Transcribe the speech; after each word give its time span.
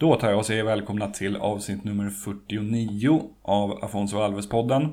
Då 0.00 0.16
tar 0.16 0.30
jag 0.30 0.38
och 0.38 0.46
säger 0.46 0.64
välkomna 0.64 1.08
till 1.08 1.36
avsnitt 1.36 1.84
nummer 1.84 2.10
49 2.10 3.22
av 3.42 3.84
Afonso 3.84 4.16
Alves-podden. 4.16 4.92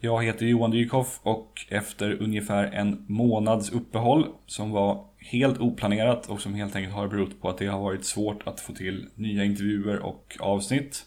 Jag 0.00 0.24
heter 0.24 0.46
Johan 0.46 0.70
Dykhoff 0.70 1.20
och 1.22 1.66
efter 1.68 2.22
ungefär 2.22 2.64
en 2.64 3.04
månads 3.08 3.72
uppehåll 3.72 4.26
som 4.46 4.70
var 4.70 5.04
helt 5.18 5.58
oplanerat 5.58 6.26
och 6.26 6.40
som 6.40 6.54
helt 6.54 6.76
enkelt 6.76 6.94
har 6.94 7.08
berott 7.08 7.40
på 7.40 7.48
att 7.48 7.58
det 7.58 7.66
har 7.66 7.80
varit 7.80 8.04
svårt 8.04 8.46
att 8.46 8.60
få 8.60 8.72
till 8.72 9.08
nya 9.14 9.44
intervjuer 9.44 9.98
och 9.98 10.36
avsnitt 10.40 11.04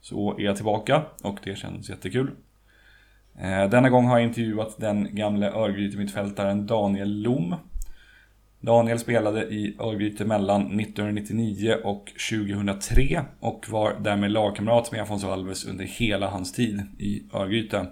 så 0.00 0.38
är 0.38 0.42
jag 0.42 0.56
tillbaka 0.56 1.02
och 1.22 1.38
det 1.44 1.58
känns 1.58 1.90
jättekul. 1.90 2.30
Eh, 3.40 3.70
denna 3.70 3.88
gång 3.88 4.06
har 4.06 4.18
jag 4.18 4.28
intervjuat 4.28 4.76
den 4.78 5.14
gamle 5.14 5.50
Örgryte-mittfältaren 5.50 6.66
Daniel 6.66 7.22
Lom 7.22 7.54
Daniel 8.60 8.98
spelade 8.98 9.42
i 9.42 9.76
Örgryte 9.78 10.24
mellan 10.24 10.60
1999 10.80 11.76
och 11.84 12.12
2003 12.30 13.24
och 13.40 13.66
var 13.68 13.96
därmed 14.00 14.30
lagkamrat 14.30 14.92
med 14.92 15.02
Afonso 15.02 15.28
Alves 15.28 15.64
under 15.64 15.84
hela 15.84 16.30
hans 16.30 16.52
tid 16.52 16.82
i 16.98 17.22
Örgryte. 17.32 17.86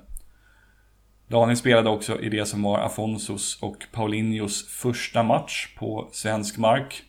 Daniel 1.29 1.57
spelade 1.57 1.91
också 1.91 2.21
i 2.21 2.29
det 2.29 2.47
som 2.47 2.63
var 2.63 2.79
Afonsos 2.79 3.63
och 3.63 3.77
Paulinhos 3.93 4.69
första 4.69 5.23
match 5.23 5.75
på 5.79 6.09
svensk 6.13 6.59
mark. 6.59 7.03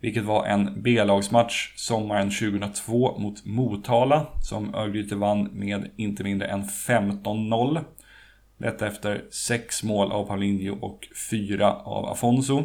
Vilket 0.00 0.24
var 0.24 0.46
en 0.46 0.82
B-lagsmatch 0.82 1.72
sommaren 1.76 2.30
2002 2.30 3.18
mot 3.18 3.44
Motala 3.44 4.26
som 4.42 4.74
Örgryte 4.74 5.16
vann 5.16 5.42
med 5.52 5.90
inte 5.96 6.24
mindre 6.24 6.46
än 6.46 6.64
15-0. 6.64 7.84
Detta 8.58 8.86
efter 8.86 9.24
sex 9.30 9.82
mål 9.82 10.12
av 10.12 10.24
Paulinho 10.26 10.78
och 10.80 11.08
fyra 11.30 11.72
av 11.72 12.06
Afonso. 12.06 12.64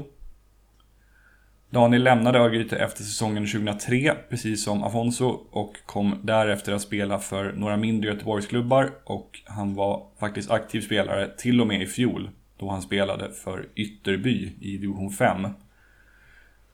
Daniel 1.76 2.04
lämnade 2.04 2.40
Örgryte 2.40 2.78
efter 2.78 3.04
säsongen 3.04 3.48
2003, 3.48 4.16
precis 4.30 4.64
som 4.64 4.84
Afonso, 4.84 5.40
och 5.52 5.76
kom 5.86 6.20
därefter 6.24 6.74
att 6.74 6.82
spela 6.82 7.20
för 7.20 7.52
några 7.52 7.78
mindre 7.78 8.10
Göteborgsklubbar 8.10 8.92
och 9.04 9.40
han 9.46 9.76
var 9.76 10.08
faktiskt 10.20 10.52
aktiv 10.52 10.82
spelare 10.82 11.30
till 11.38 11.62
och 11.62 11.68
med 11.68 11.82
i 11.82 11.86
fjol, 11.86 12.30
då 12.58 12.70
han 12.70 12.82
spelade 12.82 13.32
för 13.32 13.68
Ytterby 13.76 14.54
i 14.62 14.78
division 14.78 15.12
5. 15.12 15.48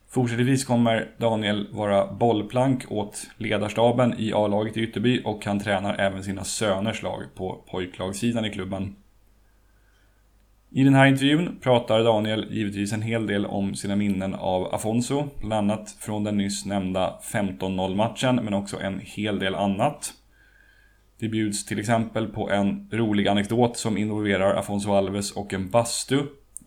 Fortsättningsvis 0.09 0.65
kommer 0.65 1.09
Daniel 1.17 1.67
vara 1.71 2.13
bollplank 2.13 2.91
åt 2.91 3.27
ledarstaben 3.37 4.15
i 4.17 4.33
A-laget 4.33 4.77
i 4.77 4.81
Ytterby 4.81 5.21
och 5.25 5.45
han 5.45 5.59
tränar 5.59 5.95
även 5.99 6.23
sina 6.23 6.43
söners 6.43 7.03
lag 7.03 7.23
på 7.35 7.63
pojklagssidan 7.71 8.45
i 8.45 8.49
klubben. 8.49 8.95
I 10.73 10.83
den 10.83 10.93
här 10.93 11.05
intervjun 11.05 11.59
pratar 11.61 12.03
Daniel 12.03 12.47
givetvis 12.51 12.93
en 12.93 13.01
hel 13.01 13.27
del 13.27 13.45
om 13.45 13.75
sina 13.75 13.95
minnen 13.95 14.33
av 14.33 14.75
Afonso, 14.75 15.27
bland 15.39 15.71
annat 15.71 15.95
från 15.99 16.23
den 16.23 16.37
nyss 16.37 16.65
nämnda 16.65 17.19
15-0 17.23 17.95
matchen, 17.95 18.35
men 18.35 18.53
också 18.53 18.79
en 18.79 18.99
hel 18.99 19.39
del 19.39 19.55
annat. 19.55 20.13
Det 21.19 21.27
bjuds 21.27 21.65
till 21.65 21.79
exempel 21.79 22.27
på 22.27 22.49
en 22.49 22.89
rolig 22.91 23.27
anekdot 23.27 23.77
som 23.77 23.97
involverar 23.97 24.55
Afonso 24.55 24.93
Alves 24.93 25.31
och 25.31 25.53
en 25.53 25.69
bastu. 25.69 26.19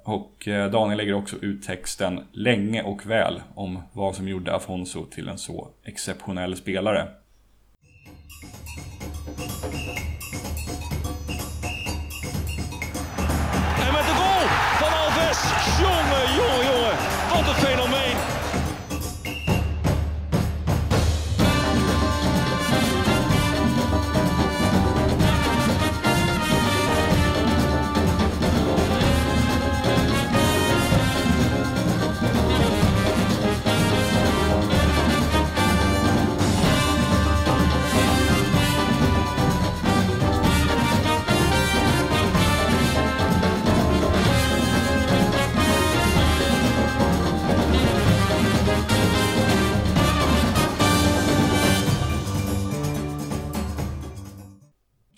Och 0.04 0.48
eh, 0.48 0.70
Daniel 0.70 0.98
lägger 0.98 1.14
också 1.14 1.36
ut 1.36 1.62
texten 1.62 2.20
länge 2.32 2.82
och 2.82 3.06
väl 3.06 3.42
om 3.54 3.82
vad 3.92 4.14
som 4.14 4.28
gjorde 4.28 4.54
Afonso 4.54 5.06
till 5.06 5.28
en 5.28 5.38
så 5.38 5.68
exceptionell 5.84 6.56
spelare. 6.56 7.08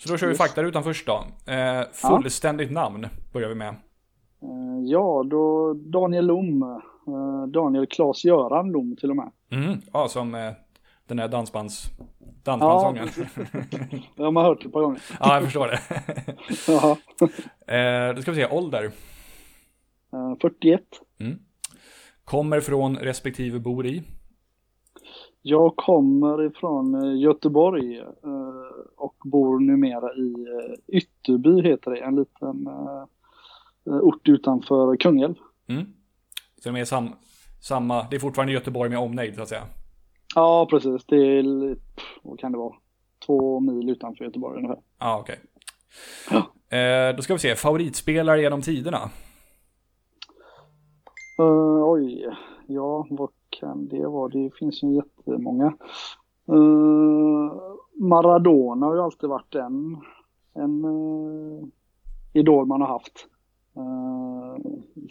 Så 0.07 0.13
då 0.13 0.17
kör 0.17 0.27
vi 0.27 0.35
faktarutan 0.35 0.83
först 0.83 1.05
då. 1.05 1.25
Eh, 1.53 1.81
fullständigt 1.93 2.71
ja. 2.71 2.81
namn 2.81 3.07
börjar 3.33 3.49
vi 3.49 3.55
med. 3.55 3.67
Eh, 3.67 4.83
ja, 4.83 5.23
då 5.25 5.73
Daniel 5.73 6.25
Lom. 6.25 6.63
Eh, 6.63 7.47
Daniel 7.47 7.87
Klas-Göran 7.87 8.71
Lom 8.71 8.95
till 8.95 9.09
och 9.09 9.15
med. 9.15 9.31
Mm, 9.51 9.81
ja, 9.93 10.07
som 10.07 10.35
eh, 10.35 10.51
den 11.07 11.19
här 11.19 11.27
dansbands... 11.27 11.85
Dansbandssången. 12.43 13.09
Ja, 13.15 13.61
jag 14.15 14.25
har 14.25 14.31
man 14.31 14.45
hört 14.45 14.65
ett 14.65 14.73
par 14.73 14.81
gånger. 14.81 15.01
ja, 15.19 15.33
jag 15.33 15.43
förstår 15.43 15.67
det. 15.67 15.79
eh, 18.09 18.15
då 18.15 18.21
ska 18.21 18.31
vi 18.31 18.37
se, 18.37 18.47
ålder. 18.47 18.91
41. 20.41 20.81
Mm. 21.19 21.39
Kommer 22.23 22.59
från 22.59 22.97
respektive 22.97 23.59
bor 23.59 23.85
i? 23.85 24.03
Jag 25.49 25.75
kommer 25.75 26.45
ifrån 26.45 27.17
Göteborg 27.19 28.01
och 28.97 29.15
bor 29.23 29.59
numera 29.59 30.13
i 30.13 30.33
eh, 30.33 30.97
Ytterby 30.97 31.61
heter 31.61 31.91
det, 31.91 31.97
en 31.97 32.15
liten 32.15 32.67
ort 33.85 34.29
utanför 34.29 34.97
Kungälv. 34.97 35.35
Mm. 35.67 35.85
Så 36.63 36.71
det 36.71 36.79
är 36.79 36.85
sam, 36.85 37.09
samma, 37.61 38.07
det 38.09 38.15
är 38.15 38.19
fortfarande 38.19 38.53
Göteborg 38.53 38.89
med 38.89 38.99
omnejd 38.99 39.35
så 39.35 39.41
att 39.41 39.49
säga? 39.49 39.63
Ja, 40.35 40.67
precis. 40.69 41.05
Det 41.05 41.15
är, 41.15 41.77
vad 42.23 42.39
kan 42.39 42.51
det 42.51 42.57
vara, 42.57 42.75
två 43.25 43.59
mil 43.59 43.89
utanför 43.89 44.25
Göteborg 44.25 44.57
ungefär. 44.57 44.81
Ja, 44.99 45.19
okej. 45.19 45.39
Okay. 46.27 46.41
Ja. 46.69 46.77
Eh, 46.77 47.15
då 47.15 47.21
ska 47.21 47.33
vi 47.33 47.39
se, 47.39 47.55
favoritspelare 47.55 48.41
genom 48.41 48.61
tiderna? 48.61 49.09
Uh, 51.39 51.89
oj, 51.89 52.35
ja, 52.67 53.07
vad 53.09 53.29
kan 53.59 53.87
det 53.87 54.07
vara? 54.07 54.27
Det 54.27 54.51
finns 54.59 54.83
ju 54.83 54.95
jättemånga. 54.95 55.73
Uh, 56.51 57.51
Maradona 57.93 58.85
har 58.85 58.95
ju 58.95 59.01
alltid 59.01 59.29
varit 59.29 59.55
en, 59.55 59.97
en 60.53 60.85
uh, 60.85 61.65
idol 62.33 62.65
man 62.65 62.81
har 62.81 62.87
haft. 62.87 63.27
Uh, 63.77 64.57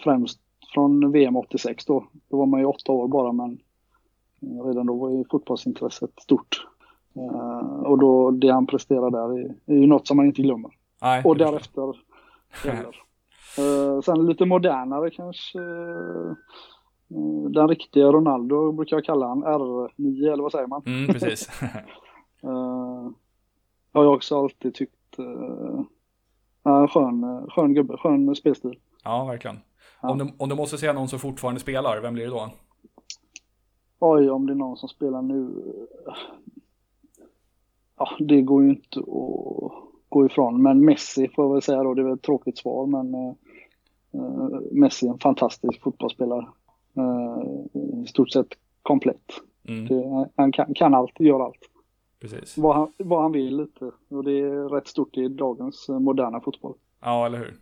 främst 0.05 0.41
från 0.75 1.12
VM 1.12 1.37
86 1.37 1.85
då. 1.85 2.06
Då 2.29 2.37
var 2.37 2.47
man 2.47 2.61
ju 2.61 2.67
åtta 2.67 2.93
år 2.93 3.09
bara 3.09 3.33
men 3.33 3.59
redan 4.65 4.87
då 4.87 4.95
var 4.95 5.11
ju 5.11 5.25
fotbollsintresset 5.31 6.21
stort. 6.21 6.67
Uh, 7.17 7.83
och 7.83 7.99
då 7.99 8.31
det 8.31 8.49
han 8.49 8.67
presterar 8.67 9.11
där 9.11 9.39
är, 9.39 9.55
är 9.67 9.81
ju 9.81 9.87
något 9.87 10.06
som 10.06 10.17
man 10.17 10.27
inte 10.27 10.43
glömmer. 10.43 10.71
Nej, 11.03 11.23
och 11.25 11.37
därefter 11.37 11.89
uh, 11.89 11.95
Sen 14.01 14.27
lite 14.27 14.45
modernare 14.45 15.11
kanske 15.11 15.59
den 17.49 17.69
riktiga 17.69 18.06
Ronaldo 18.06 18.72
brukar 18.72 18.97
jag 18.97 19.05
kalla 19.05 19.27
han, 19.27 19.44
R9 19.44 20.33
eller 20.33 20.43
vad 20.43 20.53
säger 20.53 20.67
man? 20.67 20.83
Mm, 20.87 21.06
precis. 21.06 21.49
uh, 22.44 22.50
har 23.93 24.05
jag 24.05 24.12
också 24.12 24.39
alltid 24.39 24.75
tyckt 24.75 25.19
uh, 25.19 26.87
skön, 26.89 27.47
skön 27.50 27.75
gubbe, 27.75 27.97
skön 27.97 28.34
spelstil. 28.34 28.78
Ja, 29.05 29.25
verkligen. 29.25 29.59
Ja. 30.03 30.11
Om, 30.11 30.19
du, 30.19 30.33
om 30.39 30.49
du 30.49 30.55
måste 30.55 30.78
säga 30.78 30.93
någon 30.93 31.09
som 31.09 31.19
fortfarande 31.19 31.61
spelar, 31.61 32.00
vem 32.00 32.15
blir 32.15 32.25
det 32.25 32.31
då? 32.31 32.50
Oj, 33.99 34.31
om 34.31 34.47
det 34.47 34.53
är 34.53 34.55
någon 34.55 34.77
som 34.77 34.88
spelar 34.88 35.23
nu. 35.23 35.62
Ja, 37.99 38.08
det 38.19 38.43
går 38.43 38.62
ju 38.62 38.70
inte 38.70 38.99
att 38.99 39.73
gå 40.08 40.26
ifrån. 40.26 40.62
Men 40.62 40.85
Messi 40.85 41.29
får 41.29 41.44
jag 41.44 41.53
väl 41.53 41.62
säga 41.62 41.82
då, 41.82 41.94
det 41.94 42.03
är 42.03 42.05
väl 42.05 42.14
ett 42.14 42.23
tråkigt 42.23 42.58
svar, 42.58 42.87
men 42.87 43.14
uh, 43.14 44.61
Messi 44.73 45.06
är 45.06 45.11
en 45.11 45.19
fantastisk 45.19 45.82
fotbollsspelare. 45.82 46.47
Uh, 46.98 48.02
I 48.02 48.06
stort 48.06 48.31
sett 48.31 48.48
komplett. 48.82 49.43
Mm. 49.69 49.87
Det, 49.87 50.28
han 50.37 50.52
kan, 50.52 50.75
kan 50.75 50.94
allt, 50.94 51.20
gör 51.20 51.40
allt. 51.40 51.70
Precis. 52.20 52.58
Vad 52.58 52.76
han, 52.76 52.93
vad 52.96 53.22
han 53.22 53.32
vill 53.32 53.56
lite. 53.56 53.90
Och 54.08 54.25
det 54.25 54.40
är 54.40 54.69
rätt 54.69 54.88
stort 54.88 55.16
i 55.16 55.28
dagens 55.28 55.88
eh, 55.88 55.98
moderna 55.98 56.40
fotboll. 56.40 56.75
Ja, 57.02 57.26
eller 57.26 57.38
hur. 57.38 57.54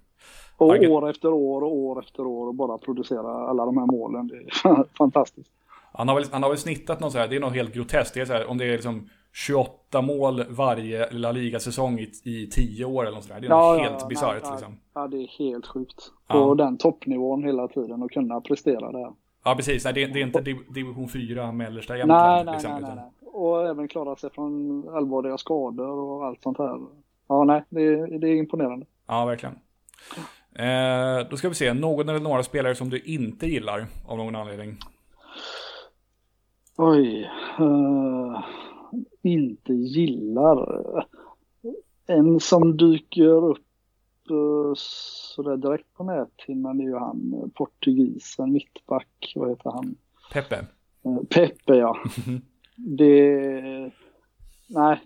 Och 0.57 0.77
han... 0.77 0.87
år 0.87 1.11
efter 1.11 1.33
år 1.33 1.63
och 1.63 1.77
år 1.77 2.01
efter 2.01 2.27
år 2.27 2.47
och 2.47 2.55
bara 2.55 2.79
producera 2.79 3.49
alla 3.49 3.65
de 3.65 3.79
här 3.79 3.87
målen. 3.87 4.27
Det 4.27 4.37
är 4.37 4.95
fantastiskt. 4.99 5.51
Han 5.93 6.09
har, 6.09 6.15
väl, 6.15 6.25
han 6.33 6.43
har 6.43 6.51
väl 6.51 6.59
snittat 6.59 7.01
något 7.01 7.13
så 7.13 7.19
här, 7.19 7.29
det 7.29 7.37
är 7.37 7.41
något 7.41 7.55
helt 7.55 7.75
groteskt. 7.75 8.15
Det 8.15 8.21
är 8.21 8.25
så 8.25 8.33
här, 8.33 8.47
om 8.47 8.59
det 8.59 8.65
är 8.65 8.73
liksom 8.73 9.09
28 9.33 10.03
mål 10.03 10.45
varje 10.49 11.11
La 11.11 11.33
Liga-säsong 11.33 11.99
i, 11.99 12.11
i 12.25 12.47
10 12.47 12.85
år 12.85 13.03
eller 13.03 13.15
något 13.15 13.25
sådär. 13.25 13.41
Det 13.41 13.47
är 13.47 13.51
ja, 13.51 13.79
helt 13.79 14.01
ja, 14.01 14.07
bisarrt 14.07 14.51
liksom. 14.51 14.77
Ja, 14.95 15.07
det 15.09 15.17
är 15.17 15.27
helt 15.39 15.67
sjukt. 15.67 16.13
På 16.29 16.39
ja. 16.39 16.55
den 16.55 16.79
toppnivån 16.79 17.45
hela 17.45 17.69
tiden 17.69 18.03
och 18.03 18.11
kunna 18.11 18.41
prestera 18.41 18.93
det. 18.93 19.13
Ja, 19.45 19.55
precis. 19.57 19.85
Nej, 19.85 19.95
det, 19.95 20.07
det 20.07 20.21
är 20.21 20.27
inte 20.27 20.41
division 20.69 21.09
4 21.09 21.53
mellersta 21.53 21.97
Jämtland. 21.97 22.47
Nej, 22.47 22.61
nej, 22.63 22.73
nej, 22.73 22.83
nej, 22.83 22.95
nej. 22.95 23.11
Och 23.33 23.69
även 23.69 23.89
klara 23.89 24.17
sig 24.17 24.31
från 24.31 24.85
allvarliga 24.89 25.39
skador 25.39 25.89
och 25.89 26.27
allt 26.27 26.43
sånt 26.43 26.59
här. 26.59 26.81
Ja, 27.29 27.45
nej, 27.45 27.65
det, 27.69 28.19
det 28.19 28.29
är 28.29 28.35
imponerande. 28.35 28.87
Ja, 29.07 29.25
verkligen. 29.25 29.55
Eh, 30.55 31.29
då 31.31 31.37
ska 31.37 31.49
vi 31.49 31.55
se, 31.55 31.75
någon 31.75 32.09
eller 32.09 32.21
några 32.21 32.43
spelare 32.43 32.75
som 32.75 32.91
du 32.91 33.01
inte 33.01 33.47
gillar 33.47 33.87
av 34.07 34.19
någon 34.19 34.37
anledning? 34.37 34.77
Oj, 36.77 37.31
uh, 37.61 38.45
inte 39.23 39.73
gillar. 39.73 41.07
En 42.07 42.41
som 42.41 42.77
dyker 42.77 43.45
upp 43.51 43.59
sådär 44.77 45.57
direkt 45.57 45.95
på 45.95 46.05
näthinnan 46.05 46.81
är 46.81 46.85
ju 46.85 46.97
han 46.97 47.51
portugisen, 47.55 48.53
mittback, 48.53 49.33
vad 49.37 49.49
heter 49.49 49.71
han? 49.71 49.95
Pepe. 50.33 50.67
Uh, 51.07 51.25
Pepe 51.25 51.75
ja. 51.75 51.99
det, 52.77 53.91
nej, 54.67 55.01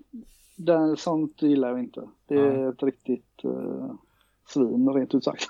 den, 0.56 0.96
sånt 0.96 1.42
gillar 1.42 1.68
jag 1.68 1.78
inte. 1.78 2.08
Det 2.26 2.34
är 2.34 2.68
ett 2.68 2.82
riktigt 2.82 3.44
svin 4.48 4.88
rent 4.88 5.14
ut 5.14 5.24
sagt. 5.24 5.48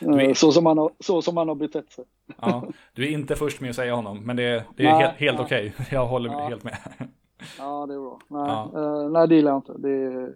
Är... 0.00 0.34
så, 0.34 0.52
som 0.52 0.66
han 0.66 0.78
har, 0.78 0.90
så 1.00 1.22
som 1.22 1.36
han 1.36 1.48
har 1.48 1.54
betett 1.54 1.92
sig. 1.92 2.04
ja, 2.40 2.68
du 2.94 3.04
är 3.04 3.10
inte 3.10 3.36
först 3.36 3.60
med 3.60 3.70
att 3.70 3.76
säga 3.76 3.94
honom, 3.94 4.24
men 4.24 4.36
det, 4.36 4.64
det 4.76 4.86
är 4.86 4.92
nej, 4.92 5.02
helt, 5.02 5.16
helt 5.16 5.40
okej. 5.40 5.74
Okay. 5.74 5.86
Jag 5.98 6.06
håller 6.06 6.30
ja. 6.30 6.48
helt 6.48 6.64
med. 6.64 6.78
ja, 7.58 7.86
det 7.86 7.94
är 7.94 7.98
bra. 7.98 8.20
Nej, 8.28 8.46
ja. 8.46 8.80
uh, 8.80 9.10
nej 9.10 9.28
det 9.28 9.34
gillar 9.34 9.50
jag 9.50 9.58
inte. 9.58 9.72
Det, 9.78 10.32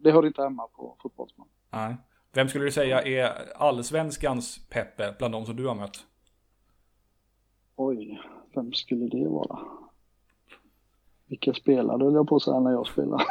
det 0.00 0.12
hör 0.12 0.26
inte 0.26 0.42
hemma 0.42 0.66
på 0.66 0.96
fotbollsman. 1.02 1.46
Nej. 1.70 1.96
Vem 2.32 2.48
skulle 2.48 2.64
du 2.64 2.72
säga 2.72 3.02
är 3.02 3.52
allsvenskans 3.56 4.68
Peppe 4.68 5.14
bland 5.18 5.34
de 5.34 5.46
som 5.46 5.56
du 5.56 5.66
har 5.66 5.74
mött? 5.74 6.06
Oj, 7.76 8.20
vem 8.54 8.72
skulle 8.72 9.08
det 9.08 9.28
vara? 9.28 9.58
Vilka 11.26 11.54
spelare 11.54 12.04
höll 12.04 12.14
jag 12.14 12.28
på 12.28 12.36
att 12.36 12.42
säga 12.42 12.60
när 12.60 12.70
jag 12.70 12.86
spelade. 12.86 13.24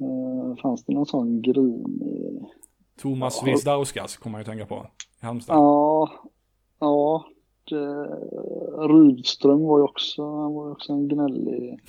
Uh, 0.00 0.56
fanns 0.62 0.84
det 0.84 0.92
någon 0.92 1.06
sån 1.06 1.42
grinig? 1.42 2.44
Thomas 2.98 3.42
ja. 3.42 3.52
Wisdauskas 3.52 4.16
kommer 4.16 4.32
man 4.32 4.40
ju 4.40 4.44
tänka 4.44 4.66
på. 4.66 4.86
I 5.22 5.26
Halmstad. 5.26 5.56
Ja, 5.56 6.10
ja. 6.78 7.26
Det, 7.70 8.04
Rydström 8.88 9.62
var 9.62 9.78
ju 9.78 9.84
också, 9.84 10.36
han 10.40 10.54
var 10.54 10.70
också 10.70 10.92
en 10.92 11.08
gnällig 11.08 11.80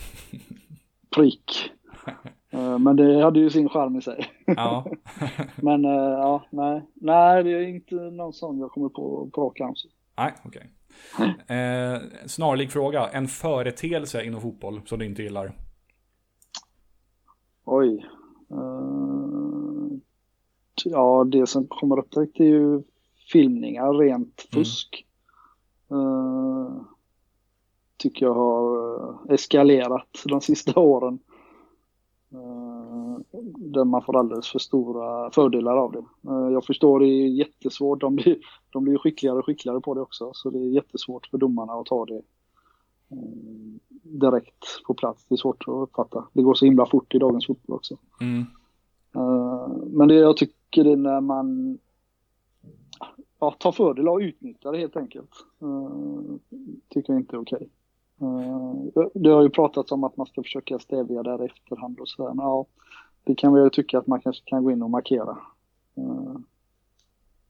prick. 1.15 1.71
Uh, 2.53 2.77
men 2.79 2.95
det 2.95 3.23
hade 3.23 3.39
ju 3.39 3.49
sin 3.49 3.69
charm 3.69 3.95
i 3.95 4.01
sig. 4.01 4.25
Ja. 4.45 4.85
men 5.55 5.85
uh, 5.85 5.91
ja, 5.91 6.45
nej. 6.49 6.81
Nej, 6.93 7.43
det 7.43 7.51
är 7.51 7.61
inte 7.61 7.95
någon 7.95 8.33
sån 8.33 8.59
jag 8.59 8.71
kommer 8.71 8.89
på 8.89 9.29
på 9.33 9.41
rak 9.41 9.59
arm. 9.59 9.73
Nej, 10.17 10.33
okej. 10.43 10.69
Okay. 11.19 11.57
Eh, 11.57 12.01
snarlik 12.25 12.71
fråga. 12.71 13.07
En 13.07 13.27
företeelse 13.27 14.23
inom 14.23 14.41
fotboll 14.41 14.81
som 14.85 14.99
du 14.99 15.05
inte 15.05 15.23
gillar? 15.23 15.57
Oj. 17.65 18.05
Uh, 18.51 19.97
ja, 20.85 21.23
det 21.23 21.47
som 21.47 21.67
kommer 21.67 21.99
upp 21.99 22.11
direkt 22.11 22.39
är 22.39 22.45
ju 22.45 22.83
filmningar, 23.31 23.93
rent 23.93 24.47
mm. 24.51 24.63
fusk. 24.63 25.05
Mm. 25.89 26.01
Uh, 26.01 26.81
tycker 27.97 28.25
jag 28.25 28.33
har 28.33 28.95
eh, 28.99 29.33
eskalerat 29.33 30.23
de 30.25 30.41
sista 30.41 30.79
åren. 30.79 31.19
Uh, 32.33 33.17
där 33.55 33.83
man 33.83 34.01
får 34.01 34.17
alldeles 34.17 34.47
för 34.47 34.59
stora 34.59 35.31
fördelar 35.31 35.77
av 35.77 35.91
det. 35.91 36.03
jag 36.53 36.65
förstår 36.65 36.99
det 36.99 37.07
är 37.07 37.27
jättesvårt. 37.27 38.01
De 38.01 38.15
blir, 38.15 38.37
de 38.69 38.83
blir 38.83 38.97
skickligare 38.97 39.37
och 39.37 39.45
skickligare 39.45 39.81
på 39.81 39.93
det 39.93 40.01
också. 40.01 40.31
Så 40.33 40.49
det 40.49 40.59
är 40.59 40.69
jättesvårt 40.69 41.27
för 41.27 41.37
domarna 41.37 41.73
att 41.73 41.85
ta 41.85 42.05
det 42.05 42.21
direkt 44.03 44.83
på 44.87 44.93
plats. 44.93 45.25
Det 45.29 45.35
är 45.35 45.37
svårt 45.37 45.63
att 45.67 45.67
uppfatta. 45.67 46.27
Det 46.33 46.41
går 46.41 46.53
så 46.53 46.65
himla 46.65 46.85
fort 46.85 47.15
i 47.15 47.19
dagens 47.19 47.47
fotboll 47.47 47.75
också. 47.75 47.97
Mm. 48.21 48.43
Men 49.87 50.07
det 50.07 50.15
jag 50.15 50.37
tycker 50.37 50.85
är 50.85 50.95
när 50.95 51.21
man 51.21 51.77
ja, 53.39 53.51
tar 53.51 53.71
fördel 53.71 54.07
och 54.07 54.19
utnyttjar 54.19 54.71
det 54.71 54.77
helt 54.77 54.97
enkelt. 54.97 55.31
Tycker 56.89 57.13
jag 57.13 57.21
inte 57.21 57.35
är 57.35 57.41
okej. 57.41 57.55
Okay. 57.55 57.69
Uh, 58.21 59.07
det 59.13 59.29
har 59.29 59.41
ju 59.41 59.49
pratats 59.49 59.91
om 59.91 60.03
att 60.03 60.17
man 60.17 60.27
ska 60.27 60.43
försöka 60.43 60.79
stävja 60.79 61.23
det 61.23 61.43
i 61.43 61.45
efterhand 61.45 61.99
och 61.99 62.09
sådär. 62.09 62.33
Men 62.33 62.45
ja, 62.45 62.65
det 63.23 63.35
kan 63.35 63.53
vi 63.53 63.61
ju 63.61 63.69
tycka 63.69 63.97
att 63.97 64.07
man 64.07 64.21
kanske 64.21 64.43
kan 64.45 64.63
gå 64.63 64.71
in 64.71 64.81
och 64.81 64.89
markera 64.89 65.37
uh, 65.97 66.37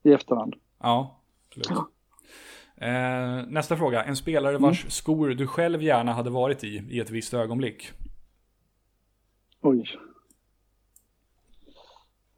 i 0.02 0.12
efterhand. 0.12 0.54
Ja, 0.78 1.20
absolut. 1.48 1.78
Eh, 2.76 3.46
nästa 3.48 3.76
fråga. 3.76 4.04
En 4.04 4.16
spelare 4.16 4.58
vars 4.58 4.82
mm. 4.82 4.90
skor 4.90 5.28
du 5.28 5.46
själv 5.46 5.82
gärna 5.82 6.12
hade 6.12 6.30
varit 6.30 6.64
i, 6.64 6.82
i 6.90 7.00
ett 7.00 7.10
visst 7.10 7.34
ögonblick? 7.34 7.92
Oj. 9.62 9.84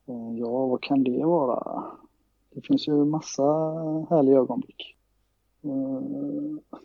Eh, 0.07 0.39
ja, 0.39 0.67
vad 0.67 0.83
kan 0.83 1.05
det 1.05 1.25
vara? 1.25 1.85
Det 2.51 2.61
finns 2.61 2.89
ju 2.89 3.05
massa 3.05 3.43
härliga 4.11 4.37
ögonblick. 4.37 4.97
Eh, 5.63 6.79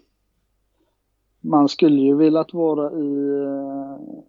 man 1.41 1.69
skulle 1.69 2.01
ju 2.01 2.15
velat 2.15 2.53
vara 2.53 2.91
i 2.91 3.39
eh, 3.43 4.23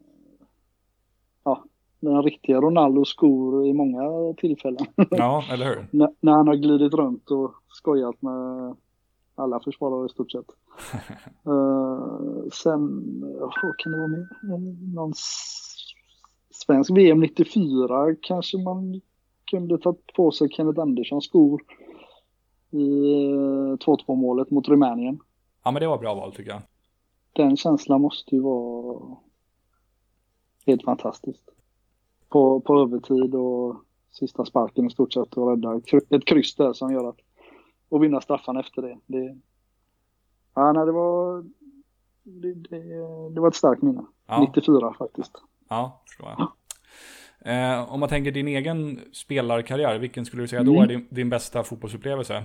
ja, 1.45 1.65
den 2.01 2.23
riktiga 2.23 2.61
Ronaldos 2.61 3.09
skor 3.09 3.67
i 3.67 3.73
många 3.73 4.35
tillfällen. 4.37 4.87
Ja, 5.11 5.45
eller 5.53 5.67
hur? 5.67 5.87
när 6.21 6.33
han 6.33 6.49
har 6.49 6.55
glidit 6.55 6.95
runt 6.95 7.31
och 7.31 7.55
skojat 7.69 8.23
med 8.23 8.75
alla 9.35 9.61
försvarare 9.61 10.07
i 10.07 10.09
stort 10.09 10.31
sett. 10.31 10.47
uh, 11.47 12.49
sen, 12.53 13.03
vad 13.63 13.77
kan 13.79 13.93
det 13.93 13.99
vara 13.99 14.09
mer? 14.09 14.95
Någon 14.95 15.13
svensk 16.51 16.91
VM 16.91 17.21
94 17.21 18.15
kanske 18.23 18.59
man 18.59 19.01
kunde 19.51 19.79
ta 19.79 19.95
på 20.17 20.31
sig 20.31 20.49
Kenneth 20.49 20.81
Anderssons 20.81 21.25
skor 21.25 21.63
i 22.71 22.77
2-2 22.77 23.99
eh, 24.09 24.15
målet 24.15 24.51
mot 24.51 24.69
Rumänien. 24.69 25.19
Ja 25.65 25.71
men 25.71 25.81
det 25.81 25.89
var 25.89 25.99
bra 25.99 26.15
val 26.15 26.33
tycker 26.33 26.51
jag. 26.51 26.63
Den 27.33 27.57
känslan 27.57 28.01
måste 28.01 28.35
ju 28.35 28.43
vara 28.43 29.17
helt 30.67 30.85
fantastiskt. 30.85 31.49
På, 32.29 32.61
på 32.61 32.81
övertid 32.81 33.35
och 33.35 33.77
sista 34.11 34.45
sparken 34.45 34.87
i 34.87 34.91
stort 34.91 35.13
sett 35.13 35.35
och 35.35 35.49
rädda 35.49 35.81
ett 36.11 36.25
kryss 36.25 36.55
där 36.55 36.73
som 36.73 36.93
gör 36.93 37.09
att 37.09 37.19
och 37.89 38.03
vinna 38.05 38.21
straffan 38.21 38.57
efter 38.57 38.83
det. 38.83 38.99
det 39.07 39.39
ja, 40.55 40.73
nej, 40.73 40.87
det 40.87 40.93
var 40.93 41.45
det, 42.23 42.55
det, 42.55 42.79
det 43.35 43.41
var 43.41 43.49
ett 43.49 43.55
starkt 43.55 43.83
minne. 43.83 44.05
Ja. 44.27 44.41
94 44.41 44.95
faktiskt. 44.99 45.33
Ja, 45.69 46.03
förstår 46.07 46.29
jag. 46.29 46.49
Eh, 47.45 47.93
om 47.93 48.01
man 48.01 48.09
tänker 48.09 48.31
din 48.31 48.49
egen 48.49 49.01
spelarkarriär, 49.13 49.99
vilken 49.99 50.25
skulle 50.25 50.43
du 50.43 50.49
säga 50.49 50.61
mm. 50.61 50.75
då 50.75 50.83
är 50.83 50.87
din, 50.87 51.07
din 51.11 51.31
bästa 51.31 51.63
fotbollsupplevelse? 51.63 52.45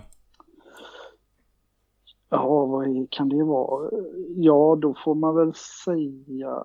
Ja, 2.29 2.65
vad 2.65 3.07
kan 3.11 3.29
det 3.29 3.43
vara? 3.43 3.89
Ja, 4.35 4.77
då 4.81 4.95
får 5.03 5.15
man 5.15 5.35
väl 5.35 5.53
säga... 5.85 6.63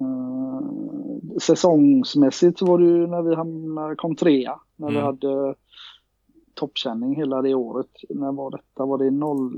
Uh, 0.00 1.38
säsongsmässigt 1.38 2.58
så 2.58 2.66
var 2.66 2.78
det 2.78 2.84
ju 2.84 3.06
när 3.06 3.22
vi 3.22 3.34
hamnade, 3.34 3.96
kom 3.96 4.16
trea. 4.16 4.60
När 4.76 4.88
mm. 4.88 5.00
vi 5.00 5.06
hade 5.06 5.54
toppkänning 6.54 7.16
hela 7.16 7.42
det 7.42 7.54
året. 7.54 7.90
När 8.08 8.32
var 8.32 8.50
detta? 8.50 8.86
Var 8.86 8.98
det 8.98 9.10
0... 9.10 9.52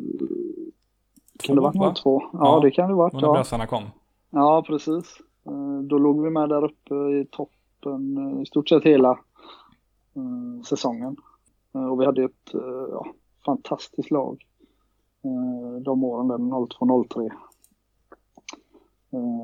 Kan 1.42 1.56
det 1.56 1.62
vara 1.62 1.94
02? 1.94 2.22
Ja, 2.32 2.38
ja, 2.38 2.60
det 2.60 2.70
kan 2.70 2.88
det 2.88 2.94
vara. 2.94 3.10
När 3.12 3.58
ja. 3.58 3.66
kom. 3.66 3.82
Ja, 4.30 4.64
precis. 4.66 5.18
Eh, 5.46 5.80
då 5.82 5.98
låg 5.98 6.22
vi 6.22 6.30
med 6.30 6.48
där 6.48 6.64
uppe 6.64 6.94
i 6.94 7.26
toppen 7.30 8.16
eh, 8.16 8.42
i 8.42 8.46
stort 8.46 8.68
sett 8.68 8.84
hela 8.84 9.10
uh, 10.16 10.62
säsongen. 10.62 11.16
Och 11.72 12.00
vi 12.00 12.04
hade 12.04 12.24
ett 12.24 12.50
ja, 12.90 13.06
fantastiskt 13.44 14.10
lag 14.10 14.46
eh, 15.24 15.82
de 15.82 16.04
åren 16.04 16.28
där 16.28 16.36
02-03. 16.38 17.30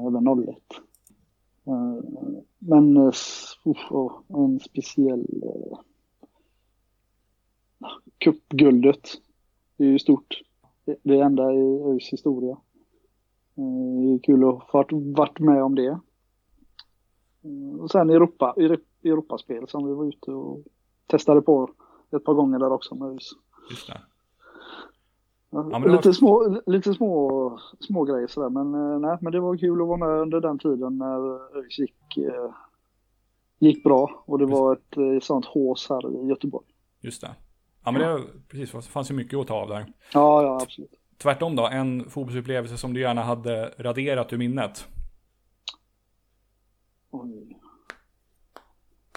Även 0.08 0.44
01. 0.44 0.56
Men 2.58 2.96
uh, 2.96 3.12
en 4.28 4.60
speciell 4.60 5.26
eh, 5.42 5.78
cupguldet 8.18 9.08
är 9.78 9.84
ju 9.84 9.98
stort. 9.98 10.42
Det 11.02 11.20
enda 11.20 11.52
i 11.52 11.82
ÖIS 11.82 12.12
historia. 12.12 12.56
Det 13.54 14.14
är 14.14 14.18
kul 14.18 14.44
att 14.44 14.62
ha 14.62 14.84
varit 14.92 15.38
med 15.38 15.62
om 15.62 15.74
det. 15.74 16.00
Och 17.80 17.90
sen 17.90 18.10
Europa, 18.10 18.54
Europaspel 19.04 19.68
som 19.68 19.86
vi 19.86 19.94
var 19.94 20.04
ute 20.04 20.30
och 20.30 20.62
testade 21.06 21.42
på 21.42 21.70
ett 22.10 22.24
par 22.24 22.34
gånger 22.34 22.58
där 22.58 22.72
också 22.72 22.94
med 22.94 23.08
ÖIS. 23.08 23.32
Just 23.70 23.86
det. 23.86 24.00
Ja, 25.50 25.78
lite, 25.78 26.08
var... 26.08 26.12
små, 26.12 26.60
lite 26.66 26.94
små, 26.94 27.60
små 27.80 28.04
grejer 28.04 28.26
sådär 28.26 28.48
men 28.48 28.74
eh, 28.74 28.98
nej, 28.98 29.18
men 29.20 29.32
det 29.32 29.40
var 29.40 29.56
kul 29.56 29.82
att 29.82 29.88
vara 29.88 29.96
med 29.96 30.08
under 30.08 30.40
den 30.40 30.58
tiden 30.58 30.98
när 30.98 31.56
ÖIS 31.58 31.78
gick, 31.78 32.18
gick 33.58 33.84
bra 33.84 34.24
och 34.26 34.38
det 34.38 34.46
var 34.46 34.72
ett 34.72 35.24
sånt 35.24 35.44
hås 35.44 35.88
här 35.88 36.24
i 36.24 36.28
Göteborg. 36.28 36.66
Just 37.00 37.20
det. 37.20 37.34
Ja, 37.84 37.90
men 37.90 38.00
det 38.02 38.22
precis, 38.48 38.72
det 38.72 38.82
fanns 38.82 39.10
ju 39.10 39.14
mycket 39.14 39.38
att 39.38 39.46
ta 39.46 39.54
av 39.54 39.68
där. 39.68 39.86
Ja, 40.12 40.42
ja, 40.42 40.58
absolut. 40.62 40.90
Tvärtom 41.18 41.56
då, 41.56 41.66
en 41.66 42.10
fotbollsupplevelse 42.10 42.76
som 42.76 42.94
du 42.94 43.00
gärna 43.00 43.22
hade 43.22 43.74
raderat 43.78 44.32
ur 44.32 44.38
minnet? 44.38 44.88
Oj. 47.10 47.60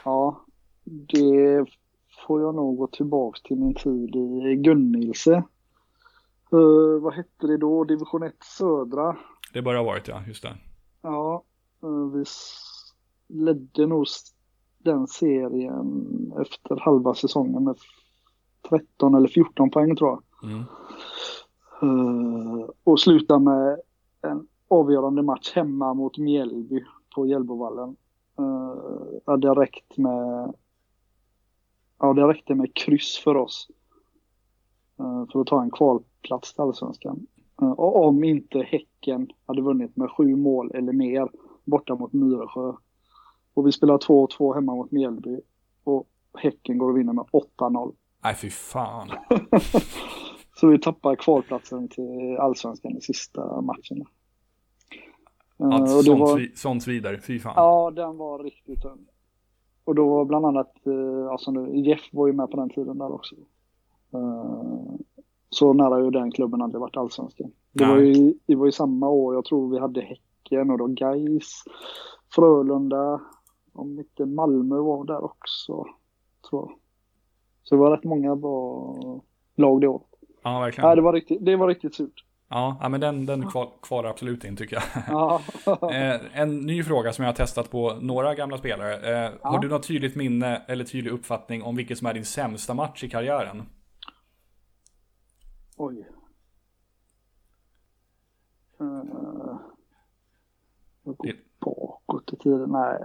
Ja, 0.05 0.45
det 0.83 1.65
får 2.29 2.41
jag 2.41 2.55
nog 2.55 2.77
gå 2.77 2.87
tillbaks 2.87 3.41
till 3.41 3.57
min 3.57 3.75
tid 3.75 4.15
i 4.15 4.55
Gunnilse. 4.55 5.43
Uh, 6.53 6.99
vad 7.01 7.13
hette 7.13 7.47
det 7.47 7.57
då? 7.57 7.83
Division 7.83 8.23
1 8.23 8.33
Södra. 8.43 9.17
Det 9.53 9.61
bör 9.61 9.75
ha 9.75 9.83
varit 9.83 10.07
ja, 10.07 10.21
just 10.27 10.43
det. 10.43 10.57
Ja, 11.01 11.43
uh, 11.83 12.11
vi 12.13 12.23
ledde 13.27 13.87
nog 13.87 14.05
den 14.77 15.07
serien 15.07 16.33
efter 16.41 16.79
halva 16.79 17.13
säsongen 17.13 17.63
med 17.63 17.77
13 18.69 19.15
eller 19.15 19.27
14 19.27 19.69
poäng 19.69 19.95
tror 19.95 20.09
jag. 20.09 20.51
Mm. 20.51 20.63
Uh, 21.83 22.69
och 22.83 22.99
sluta 22.99 23.39
med 23.39 23.79
en 24.21 24.47
avgörande 24.67 25.21
match 25.21 25.51
hemma 25.55 25.93
mot 25.93 26.17
Mjällby 26.17 26.85
på 27.15 27.27
Hjällbovallen. 27.27 27.95
Uh, 28.39 29.53
räckt 29.55 29.97
med 29.97 30.53
Ja, 31.99 32.13
det 32.13 32.27
räckte 32.27 32.55
med 32.55 32.73
kryss 32.73 33.17
för 33.17 33.37
oss. 33.37 33.67
Uh, 34.99 35.25
för 35.31 35.41
att 35.41 35.47
ta 35.47 35.61
en 35.61 35.71
kvalplats 35.71 36.53
till 36.53 36.61
Allsvenskan. 36.61 37.27
Uh, 37.61 37.71
och 37.71 38.05
om 38.05 38.23
inte 38.23 38.59
Häcken 38.59 39.27
hade 39.45 39.61
vunnit 39.61 39.95
med 39.95 40.11
sju 40.11 40.35
mål 40.35 40.71
eller 40.73 40.93
mer 40.93 41.29
borta 41.63 41.95
mot 41.95 42.13
Myresjö. 42.13 42.73
Och 43.53 43.67
vi 43.67 43.71
spelar 43.71 43.97
2-2 43.97 44.55
hemma 44.55 44.75
mot 44.75 44.91
Mjällby. 44.91 45.41
Och 45.83 46.07
Häcken 46.37 46.77
går 46.77 46.89
och 46.89 46.97
vinner 46.97 47.13
med 47.13 47.25
8-0. 47.59 47.93
Nej, 48.23 48.35
fy 48.35 48.49
fan. 48.49 49.09
Så 50.55 50.67
vi 50.67 50.79
tappar 50.79 51.15
kvalplatsen 51.15 51.87
till 51.87 52.37
Allsvenskan 52.39 52.97
i 52.97 53.01
sista 53.01 53.61
matchen. 53.61 54.05
Ja, 55.57 55.65
uh, 55.65 55.85
sånt, 55.85 56.19
var... 56.19 56.55
sånt 56.55 56.83
svider, 56.83 57.17
fy 57.17 57.39
fan. 57.39 57.53
Ja, 57.55 57.91
den 57.95 58.17
var 58.17 58.43
riktigt 58.43 58.81
tung. 58.81 59.07
Och 59.89 59.95
då 59.95 60.09
var 60.09 60.25
bland 60.25 60.45
annat, 60.45 60.87
eh, 60.87 61.31
alltså 61.31 61.51
nu, 61.51 61.79
Jeff 61.79 62.09
var 62.11 62.27
ju 62.27 62.33
med 62.33 62.51
på 62.51 62.57
den 62.57 62.69
tiden 62.69 62.97
där 62.97 63.11
också. 63.11 63.35
Uh, 64.15 64.95
så 65.49 65.73
nära 65.73 65.99
ju 66.03 66.11
den 66.11 66.31
klubben 66.31 66.61
aldrig 66.61 66.81
varit 66.81 66.97
allsvenskan. 66.97 67.51
Det 67.71 67.85
var, 67.85 67.97
ju, 67.97 68.33
det 68.45 68.55
var 68.55 68.65
ju 68.65 68.71
samma 68.71 69.09
år, 69.09 69.35
jag 69.35 69.45
tror 69.45 69.69
vi 69.69 69.79
hade 69.79 70.01
Häcken 70.01 70.71
och 70.71 70.77
då 70.77 70.87
Gais, 70.87 71.63
Frölunda, 72.35 73.21
om 73.73 73.99
inte 73.99 74.25
Malmö 74.25 74.75
var 74.75 75.05
där 75.05 75.23
också, 75.23 75.85
tror 76.49 76.69
jag. 76.69 76.71
Så 77.63 77.75
det 77.75 77.81
var 77.81 77.91
rätt 77.91 78.03
många 78.03 78.35
bra 78.35 78.95
lag 79.55 79.81
det 79.81 79.87
året. 79.87 80.07
Ja, 80.43 80.59
verkligen. 80.59 80.89
Ja, 80.89 80.95
det 80.95 81.01
var 81.01 81.13
riktigt, 81.13 81.45
det 81.45 81.55
var 81.55 81.67
riktigt 81.67 81.95
surt. 81.95 82.25
Ja, 82.49 82.89
men 82.89 83.01
den, 83.01 83.25
den 83.25 83.49
kvar, 83.49 83.69
kvarar 83.81 84.09
absolut 84.09 84.43
in 84.43 84.55
tycker 84.55 84.75
jag. 84.75 85.03
Ja. 85.07 85.41
Eh, 85.91 86.41
en 86.41 86.57
ny 86.57 86.83
fråga 86.83 87.13
som 87.13 87.25
jag 87.25 87.31
har 87.31 87.35
testat 87.35 87.71
på 87.71 87.97
några 88.01 88.35
gamla 88.35 88.57
spelare. 88.57 88.95
Eh, 88.95 89.33
ja. 89.41 89.49
Har 89.49 89.59
du 89.59 89.69
något 89.69 89.87
tydligt 89.87 90.15
minne 90.15 90.61
eller 90.67 90.85
tydlig 90.85 91.11
uppfattning 91.11 91.63
om 91.63 91.75
vilket 91.75 91.97
som 91.97 92.07
är 92.07 92.13
din 92.13 92.25
sämsta 92.25 92.73
match 92.73 93.03
i 93.03 93.09
karriären? 93.09 93.63
Oj. 95.77 96.09
Uh, 98.81 99.59
jag 101.03 101.17
går 101.17 101.33
bakåt 101.59 102.33
i 102.33 102.35
tiden. 102.35 102.69
Nej, 102.69 102.99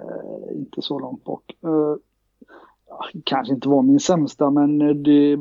inte 0.55 0.83
så 0.83 0.99
långt 0.99 1.25
bak. 1.25 1.57
Uh, 1.67 1.97
kanske 3.25 3.55
inte 3.55 3.69
var 3.69 3.83
min 3.83 4.01
sämsta, 4.01 4.51
men 4.51 5.03
det 5.03 5.37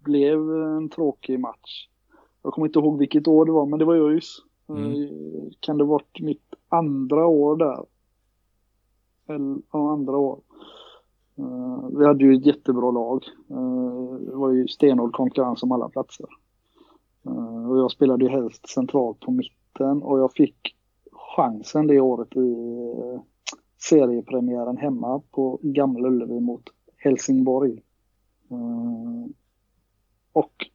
blev 0.00 0.38
en 0.50 0.88
tråkig 0.88 1.40
match. 1.40 1.88
Jag 2.42 2.52
kommer 2.52 2.66
inte 2.66 2.78
ihåg 2.78 2.98
vilket 2.98 3.28
år 3.28 3.44
det 3.44 3.52
var, 3.52 3.66
men 3.66 3.78
det 3.78 3.84
var 3.84 3.94
ÖIS. 3.94 4.36
Mm. 4.68 4.92
Eh, 4.92 5.50
kan 5.60 5.78
det 5.78 5.84
varit 5.84 6.20
mitt 6.20 6.54
andra 6.68 7.26
år 7.26 7.56
där? 7.56 7.84
Eller, 9.28 9.58
ja, 9.72 9.92
andra 9.92 10.16
år. 10.16 10.40
Uh, 11.38 11.88
vi 11.98 12.06
hade 12.06 12.24
ju 12.24 12.34
ett 12.34 12.46
jättebra 12.46 12.90
lag. 12.90 13.24
Uh, 13.50 14.14
det 14.14 14.36
var 14.36 14.52
ju 14.52 14.68
stenhård 14.68 15.12
konkurrens 15.12 15.62
om 15.62 15.72
alla 15.72 15.88
platser. 15.88 16.26
Uh, 17.26 17.70
och 17.70 17.78
jag 17.78 17.90
spelade 17.90 18.24
ju 18.24 18.30
helst 18.30 18.68
centralt 18.68 19.20
på 19.20 19.30
mitten 19.30 20.02
och 20.02 20.18
jag 20.18 20.32
fick 20.32 20.76
chansen 21.12 21.86
det 21.86 22.00
året 22.00 22.36
i 22.36 22.56
seriepremiären 23.78 24.76
hemma 24.76 25.22
på 25.30 25.58
Gamla 25.62 26.08
Ullevi 26.08 26.40
mot 26.40 26.62
Helsingborg. 26.96 27.82
och 30.32 30.66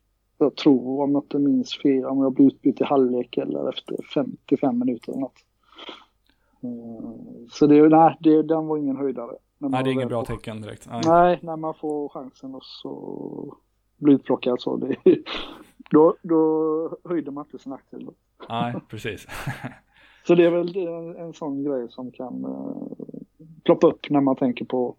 jag 0.44 0.56
tror, 0.56 1.04
om 1.04 1.12
jag 1.12 1.24
inte 1.24 1.40
minns 1.40 1.78
fel, 1.78 2.06
om 2.06 2.24
jag 2.24 2.34
blev 2.34 2.48
utbytt 2.48 2.82
i 2.82 2.84
halvlek 2.84 3.38
eller 3.38 3.70
efter 3.70 3.98
55 4.14 4.80
minuter 4.80 5.12
eller 5.12 5.22
något. 5.22 5.40
Eh, 6.64 7.10
så 7.52 7.68
det, 7.68 7.90
nej, 7.90 8.18
det, 8.20 8.44
den 8.44 8.68
var 8.68 8.78
ingen 8.78 8.98
höjdare. 8.98 9.32
Nej, 9.58 9.84
det 9.84 9.90
är 9.90 9.94
inget 9.94 10.10
bra 10.10 10.26
tecken 10.26 10.62
direkt. 10.62 10.88
Nej. 10.92 11.02
nej, 11.06 11.40
när 11.42 11.58
man 11.58 11.74
får 11.74 12.10
chansen 12.10 12.56
och 12.56 12.64
så 12.64 13.58
blir 13.98 14.16
utplockad 14.16 14.62
så. 14.62 14.78
Det, 14.78 14.96
då, 15.92 16.16
då 16.22 16.98
höjde 17.04 17.32
man 17.32 17.46
inte 17.46 17.64
sin 17.64 17.74
aktie. 17.74 18.00
Nej, 18.50 18.74
precis. 18.90 19.28
så 20.28 20.36
det 20.36 20.46
är 20.46 20.52
väl 20.52 20.78
en, 20.78 21.16
en 21.16 21.34
sån 21.34 21.64
grej 21.64 21.88
som 21.90 22.12
kan 22.12 22.46
uh, 22.46 23.06
ploppa 23.64 23.88
upp 23.88 24.10
när 24.10 24.22
man 24.22 24.36
tänker 24.36 24.66
på 24.66 24.96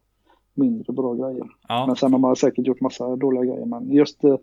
mindre 0.54 0.92
bra 0.92 1.14
grejer. 1.14 1.46
Ja. 1.68 1.86
Men 1.86 1.96
sen 1.96 2.12
har 2.12 2.18
man 2.18 2.36
säkert 2.36 2.66
gjort 2.66 2.80
massa 2.80 3.16
dåliga 3.16 3.44
grejer. 3.44 3.66
Men 3.66 3.92
just 3.92 4.24
Eh, 4.24 4.36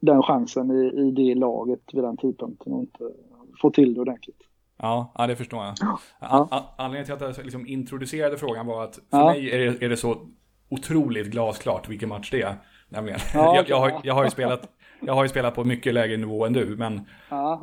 den 0.00 0.22
chansen 0.22 0.70
i, 0.70 1.00
i 1.00 1.10
det 1.10 1.34
laget 1.34 1.80
vid 1.92 2.04
den 2.04 2.16
tidpunkten 2.16 2.72
och 2.72 2.80
inte 2.80 3.10
få 3.60 3.70
till 3.70 3.94
det 3.94 4.00
ordentligt. 4.00 4.42
Ja, 4.78 5.12
ja 5.18 5.26
det 5.26 5.36
förstår 5.36 5.64
jag. 5.64 5.74
Ja. 6.20 6.74
Anledningen 6.76 7.18
till 7.18 7.26
att 7.26 7.36
jag 7.36 7.44
liksom 7.44 7.66
introducerade 7.66 8.36
frågan 8.36 8.66
var 8.66 8.84
att 8.84 8.94
för 8.94 9.18
ja. 9.18 9.26
mig 9.26 9.50
är 9.50 9.58
det, 9.58 9.82
är 9.84 9.88
det 9.88 9.96
så 9.96 10.16
otroligt 10.68 11.26
glasklart 11.26 11.88
vilken 11.88 12.08
match 12.08 12.30
det 12.30 12.42
är. 12.42 12.54
Nämligen. 12.88 13.20
Ja, 13.34 13.56
jag, 13.56 13.68
jag, 13.68 13.80
har, 13.80 14.00
jag, 14.04 14.14
har 14.14 14.24
ju 14.24 14.30
spelat, 14.30 14.68
jag 15.00 15.14
har 15.14 15.24
ju 15.24 15.28
spelat 15.28 15.54
på 15.54 15.64
mycket 15.64 15.94
lägre 15.94 16.16
nivå 16.16 16.46
än 16.46 16.52
du, 16.52 16.76
men 16.76 17.00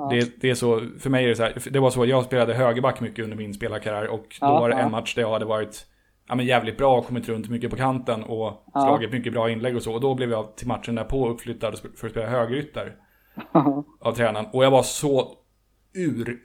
det, 0.10 0.42
det, 0.42 0.50
är 0.50 0.56
så, 0.56 0.82
för 1.00 1.10
mig 1.10 1.24
är 1.24 1.30
det 1.30 1.36
så 1.36 1.44
här, 1.44 1.54
det 1.72 1.80
var 1.80 1.90
så, 1.90 2.06
jag 2.06 2.26
spelade 2.26 2.54
högerback 2.54 3.02
mycket 3.02 3.24
under 3.24 3.38
min 3.38 3.54
spelarkarriär 3.54 4.08
och 4.08 4.38
då 4.42 4.48
var 4.48 4.70
det 4.70 4.76
en 4.76 4.92
match 4.92 5.16
där 5.16 5.22
jag 5.22 5.32
hade 5.32 5.46
varit 5.46 5.86
ja, 6.32 6.36
men 6.36 6.46
jävligt 6.46 6.78
bra 6.78 6.98
och 6.98 7.06
kommit 7.06 7.30
runt 7.30 7.50
mycket 7.50 7.70
på 7.70 7.76
kanten 7.76 8.24
och 8.24 8.64
ja. 8.74 8.82
slagit 8.82 9.12
mycket 9.12 9.34
bra 9.34 9.50
inlägg 9.50 9.76
och 9.76 9.84
så. 9.84 9.94
Och 9.94 10.02
då 10.02 10.16
blev 10.16 10.32
jag 10.32 10.56
till 10.56 10.68
matchen 10.68 10.96
därpå 10.96 11.30
uppflyttad 11.30 11.80
för 11.80 12.08
att 12.08 12.12
spela 12.12 12.28
högerytter 12.28 12.96
av 14.00 14.14
tränaren. 14.14 14.46
Och 14.54 14.66
jag 14.66 14.72
var 14.72 14.84
så 14.84 15.32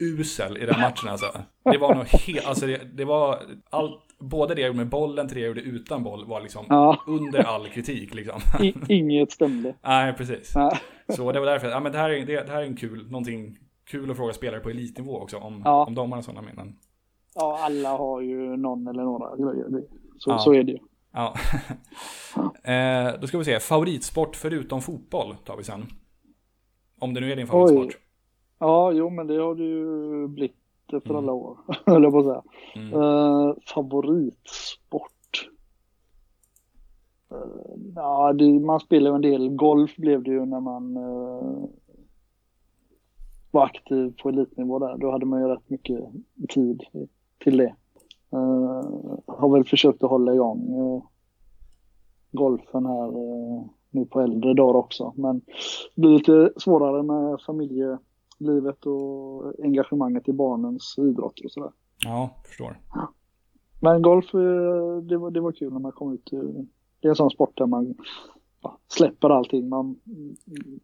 urusel 0.01 0.57
i 0.57 0.67
den 0.67 0.81
matchen 0.81 1.09
alltså. 1.09 1.27
Det 1.73 1.79
var 1.79 1.95
nog 1.95 2.05
helt, 2.05 2.47
alltså 2.47 2.67
det, 2.67 2.81
det, 2.97 3.05
var 3.05 3.39
allt, 3.71 4.03
både 4.19 4.55
det 4.55 4.61
jag 4.61 4.67
gjorde 4.67 4.79
med 4.79 4.89
bollen 4.89 5.29
till 5.29 5.37
det 5.37 5.41
jag 5.41 5.49
gjorde 5.49 5.61
utan 5.61 6.03
boll 6.03 6.27
var 6.27 6.41
liksom 6.41 6.67
ja. 6.69 7.03
under 7.07 7.43
all 7.43 7.69
kritik 7.69 8.15
liksom. 8.15 8.41
inget 8.89 9.33
stämde. 9.33 9.75
Nej, 9.83 10.13
precis. 10.13 10.53
Ja. 10.55 10.79
Så 11.09 11.33
det 11.33 11.41
var 11.41 11.47
därför, 11.47 11.69
ja 11.69 11.81
men 11.81 11.93
det 11.93 11.99
här, 11.99 12.11
är, 12.11 12.27
det, 12.27 12.47
det 12.47 12.53
här 12.53 12.63
är 12.63 12.67
en 12.67 12.77
kul, 12.77 13.11
någonting 13.11 13.59
kul 13.91 14.11
att 14.11 14.17
fråga 14.17 14.33
spelare 14.33 14.61
på 14.61 14.71
elitnivå 14.71 15.19
också 15.21 15.37
om, 15.37 15.63
ja. 15.65 15.85
om 15.85 15.95
de 15.95 16.13
har 16.13 16.23
sådana 16.23 16.43
minnen. 16.43 16.77
Ja, 17.39 17.59
alla 17.61 17.97
har 17.97 18.21
ju 18.21 18.57
någon 18.57 18.87
eller 18.87 19.03
några 19.03 19.37
grejer. 19.37 19.85
Så, 20.19 20.31
ja. 20.31 20.39
så 20.39 20.55
är 20.55 20.63
det 20.63 20.73
ju. 20.73 20.79
Ja. 21.13 21.35
eh, 22.73 23.21
då 23.21 23.27
ska 23.27 23.39
vi 23.39 23.45
se, 23.45 23.61
favoritsport 23.61 24.37
förutom 24.37 24.83
fotboll 24.83 25.35
tar 25.45 25.57
vi 25.57 25.65
sen. 25.65 25.87
Om 26.99 27.15
det 27.15 27.21
nu 27.21 27.33
är 27.33 27.37
din 27.37 27.47
favoritsport. 27.47 27.87
Oj. 27.87 28.01
Ja, 28.59 28.93
jo 28.93 29.11
men 29.11 29.27
det 29.27 29.37
har 29.37 29.55
det 29.55 29.65
ju 29.65 30.29
blivit 30.29 30.57
efter 30.93 31.11
mm. 31.11 31.17
alla 31.17 31.33
år, 31.33 31.59
höll 31.87 32.03
jag 32.03 32.13
på 32.13 32.19
att 32.19 32.25
säga. 32.25 32.43
Mm. 32.75 32.93
Eh, 32.95 33.55
favoritsport? 33.75 35.51
Eh, 37.31 37.37
ja, 37.95 38.33
det, 38.33 38.61
man 38.61 38.81
spelar 38.81 39.11
ju 39.11 39.15
en 39.15 39.23
del 39.23 39.49
golf 39.49 39.97
blev 39.97 40.23
det 40.23 40.31
ju 40.31 40.45
när 40.45 40.61
man 40.61 40.97
eh, 40.97 41.69
var 43.51 43.65
aktiv 43.65 44.15
på 44.23 44.29
elitnivå 44.29 44.79
där. 44.79 44.97
Då 44.99 45.11
hade 45.11 45.27
man 45.27 45.41
ju 45.41 45.49
rätt 45.49 45.71
mycket 45.71 46.01
tid 46.49 46.83
till 47.39 47.57
det. 47.57 47.75
Uh, 48.35 49.19
har 49.27 49.49
väl 49.53 49.65
försökt 49.65 50.03
att 50.03 50.11
hålla 50.11 50.35
igång 50.35 50.81
uh, 50.81 51.03
golfen 52.33 52.87
här 52.87 53.09
uh, 53.09 53.67
nu 53.91 54.07
på 54.07 54.21
äldre 54.21 54.55
dagar 54.55 54.75
också. 54.75 55.13
Men 55.17 55.41
det 55.95 56.01
blir 56.01 56.11
lite 56.11 56.53
svårare 56.57 57.03
med 57.03 57.41
familjelivet 57.47 58.87
och 58.87 59.65
engagemanget 59.65 60.29
i 60.29 60.33
barnens 60.33 60.95
idrotter 60.99 61.45
och 61.45 61.51
sådär. 61.51 61.71
Ja, 62.05 62.31
förstår. 62.45 62.81
Men 63.81 64.03
golf, 64.03 64.33
det 65.03 65.17
var, 65.17 65.31
det 65.31 65.41
var 65.41 65.53
kul 65.53 65.73
när 65.73 65.81
man 65.81 65.93
kom 65.93 66.15
ut. 66.15 66.31
Det 67.01 67.09
är 67.09 67.11
en 67.11 67.17
sån 67.17 67.31
sport 67.31 67.57
där 67.57 67.67
man 67.67 67.95
ja, 68.63 68.79
släpper 68.89 69.31
allting. 69.31 69.69
Man 69.69 69.97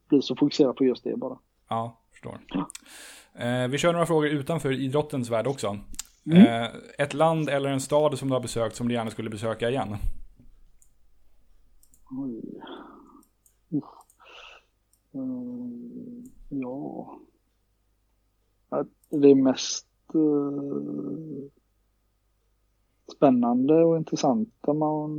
blir 0.08 0.20
så 0.20 0.36
fokuserad 0.36 0.76
på 0.76 0.84
just 0.84 1.04
det 1.04 1.16
bara. 1.16 1.38
Ja, 1.68 2.00
förstår. 2.10 2.38
Ja. 2.48 2.68
Vi 3.70 3.78
kör 3.78 3.92
några 3.92 4.06
frågor 4.06 4.28
utanför 4.28 4.72
idrottens 4.72 5.30
värld 5.30 5.46
också. 5.46 5.76
Mm. 6.26 6.38
Eh, 6.38 6.70
ett 6.98 7.14
land 7.14 7.48
eller 7.48 7.70
en 7.70 7.80
stad 7.80 8.18
som 8.18 8.28
du 8.28 8.34
har 8.34 8.40
besökt 8.40 8.76
som 8.76 8.88
du 8.88 8.94
gärna 8.94 9.10
skulle 9.10 9.30
besöka 9.30 9.70
igen? 9.70 9.96
Mm, 15.14 16.24
ja. 16.48 17.18
Det 19.10 19.30
är 19.30 19.34
mest 19.34 19.86
eh, 20.14 21.48
spännande 23.16 23.84
och 23.84 23.96
intressanta 23.96 24.72
man 24.72 25.10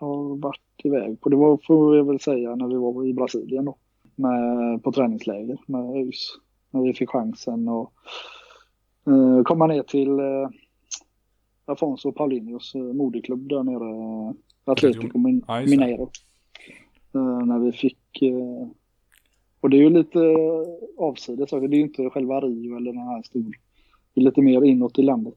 har 0.00 0.36
varit 0.36 0.60
iväg 0.84 1.20
på. 1.20 1.28
Det 1.28 1.36
var, 1.36 1.58
får 1.66 1.96
jag 1.96 2.04
väl 2.04 2.20
säga, 2.20 2.54
när 2.54 2.68
vi 2.68 2.74
var 2.74 3.04
i 3.06 3.14
Brasilien 3.14 3.64
då. 3.64 3.76
Med, 4.14 4.82
på 4.82 4.92
träningsläger 4.92 5.58
med 5.66 5.96
ÖIS. 5.96 6.38
När 6.70 6.82
vi 6.82 6.94
fick 6.94 7.10
chansen 7.10 7.68
att 7.68 7.92
eh, 9.06 9.42
komma 9.44 9.66
ner 9.66 9.82
till 9.82 10.08
eh, 10.18 10.48
Afonso 11.64 12.12
Paulinhos 12.12 12.74
eh, 12.74 12.82
moderklubb 12.82 13.48
där 13.48 13.62
nere. 13.62 13.90
eh, 14.28 14.32
Atletico 14.64 15.18
Min- 15.18 15.44
Ja. 15.48 15.60
Mineiro. 15.60 16.10
Eh, 17.14 17.38
när 17.46 17.58
vi 17.58 17.72
fick 17.72 18.22
eh, 18.22 18.68
och 19.60 19.70
det 19.70 19.76
är 19.76 19.80
ju 19.80 19.90
lite 19.90 20.18
avsides. 20.98 21.50
Det 21.50 21.56
är 21.56 21.74
ju 21.74 21.80
inte 21.82 22.10
själva 22.10 22.40
Rio 22.40 22.76
eller 22.76 22.92
den 22.92 23.02
här 23.02 23.22
stor. 23.22 23.52
Det 24.14 24.20
är 24.20 24.24
lite 24.24 24.42
mer 24.42 24.62
inåt 24.64 24.98
i 24.98 25.02
landet. 25.02 25.34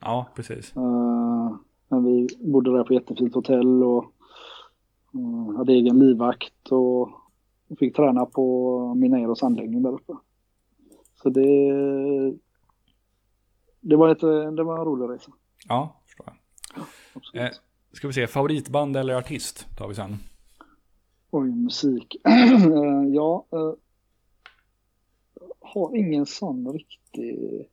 Ja, 0.00 0.26
precis. 0.34 0.76
Uh, 0.76 1.56
när 1.88 2.00
vi 2.00 2.28
bodde 2.52 2.72
där 2.72 2.84
på 2.84 2.94
jättefint 2.94 3.34
hotell 3.34 3.82
och 3.84 4.04
eh, 5.14 5.56
hade 5.56 5.72
egen 5.72 5.98
livvakt 5.98 6.72
och 6.72 7.08
fick 7.78 7.96
träna 7.96 8.26
på 8.26 8.94
Mineiros 8.94 9.42
anläggning 9.42 9.82
där 9.82 9.92
uppe. 9.94 10.12
Så 11.22 11.28
det, 11.30 11.72
det, 13.88 13.96
var, 13.96 14.08
ett, 14.08 14.20
det 14.56 14.62
var 14.62 14.78
en 14.78 14.84
rolig 14.84 15.14
resa. 15.14 15.32
Ja, 15.68 16.00
förstår 16.06 16.26
jag. 16.26 16.36
Absolut. 17.14 17.42
Eh, 17.42 17.56
ska 17.92 18.06
vi 18.06 18.12
se, 18.12 18.26
favoritband 18.26 18.96
eller 18.96 19.14
artist 19.14 19.66
tar 19.76 19.88
vi 19.88 19.94
sen. 19.94 20.16
Oj, 21.30 21.50
musik. 21.50 22.16
Eh, 22.26 23.14
ja, 23.14 23.46
uh, 23.54 23.74
har 25.60 25.96
ingen 25.96 26.26
sån 26.26 26.72
riktig... 26.72 27.66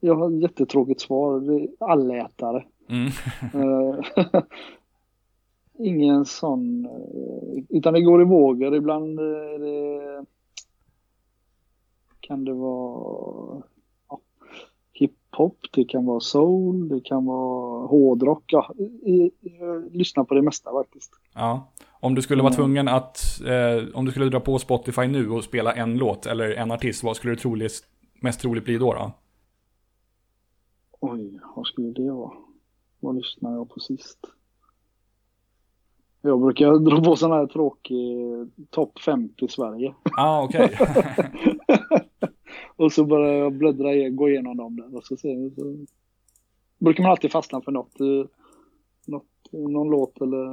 Jag 0.00 0.14
har 0.14 0.30
ett 0.30 0.42
jättetråkigt 0.42 1.00
svar. 1.00 1.68
Allätare. 1.80 2.64
Mm. 2.88 3.06
Eh, 3.54 4.04
ingen 5.78 6.24
sån, 6.24 6.84
eh, 6.84 7.64
utan 7.68 7.94
det 7.94 8.02
går 8.02 8.22
i 8.22 8.24
vågor. 8.24 8.74
Ibland 8.74 9.20
är 9.20 9.58
det, 9.58 10.24
kan 12.20 12.44
det 12.44 12.52
vara 12.52 13.62
hiphop, 15.34 15.58
det 15.72 15.84
kan 15.84 16.04
vara 16.06 16.20
soul, 16.20 16.88
det 16.88 17.00
kan 17.00 17.24
vara 17.24 17.86
hårdrock. 17.86 18.44
Ja, 18.46 18.74
jag 19.40 19.96
lyssnar 19.96 20.24
på 20.24 20.34
det 20.34 20.42
mesta 20.42 20.70
faktiskt. 20.72 21.12
Ja. 21.34 21.72
Om 22.00 22.14
du 22.14 22.22
skulle 22.22 22.42
vara 22.42 22.54
Mm. 22.54 22.56
tvungen 22.64 22.88
att, 22.88 23.40
eh, 23.46 23.96
om 23.96 24.04
du 24.04 24.10
skulle 24.10 24.28
dra 24.28 24.40
på 24.40 24.58
Spotify 24.58 25.06
nu 25.06 25.30
och 25.30 25.44
spela 25.44 25.72
en 25.72 25.98
låt 25.98 26.26
eller 26.26 26.50
en 26.50 26.70
artist, 26.70 27.04
vad 27.04 27.16
skulle 27.16 27.32
det 27.34 27.40
troligt, 27.40 27.72
mest 28.20 28.40
troligt 28.40 28.64
bli 28.64 28.78
då? 28.78 28.92
då? 28.92 29.12
Oj, 31.00 31.40
vad 31.56 31.66
skulle 31.66 31.90
det 31.90 32.10
vara? 32.10 32.30
Vad 33.00 33.16
lyssnar 33.16 33.52
jag 33.52 33.68
på 33.70 33.80
sist? 33.80 34.18
Jag 36.22 36.40
brukar 36.40 36.78
dra 36.90 37.04
på 37.04 37.16
sån 37.16 37.30
här 37.32 37.46
tråkig 37.46 38.16
topp 38.70 38.98
50 38.98 39.44
i 39.44 39.48
Sverige. 39.48 39.94
ah, 40.16 40.42
okej. 40.42 40.78
Och 42.76 42.92
så 42.92 43.04
börjar 43.04 43.34
jag 43.34 43.52
bläddra, 43.52 44.08
gå 44.08 44.28
igenom 44.28 44.56
dem 44.56 44.76
där 44.76 44.96
och 44.96 45.04
så 45.04 45.16
jag, 45.22 45.52
så 45.56 45.76
brukar 46.78 47.02
man 47.02 47.10
alltid 47.10 47.32
fastna 47.32 47.60
för 47.60 47.72
något, 47.72 48.00
eh, 48.00 48.06
något 49.06 49.26
någon 49.52 49.90
låt 49.90 50.20
eller 50.20 50.44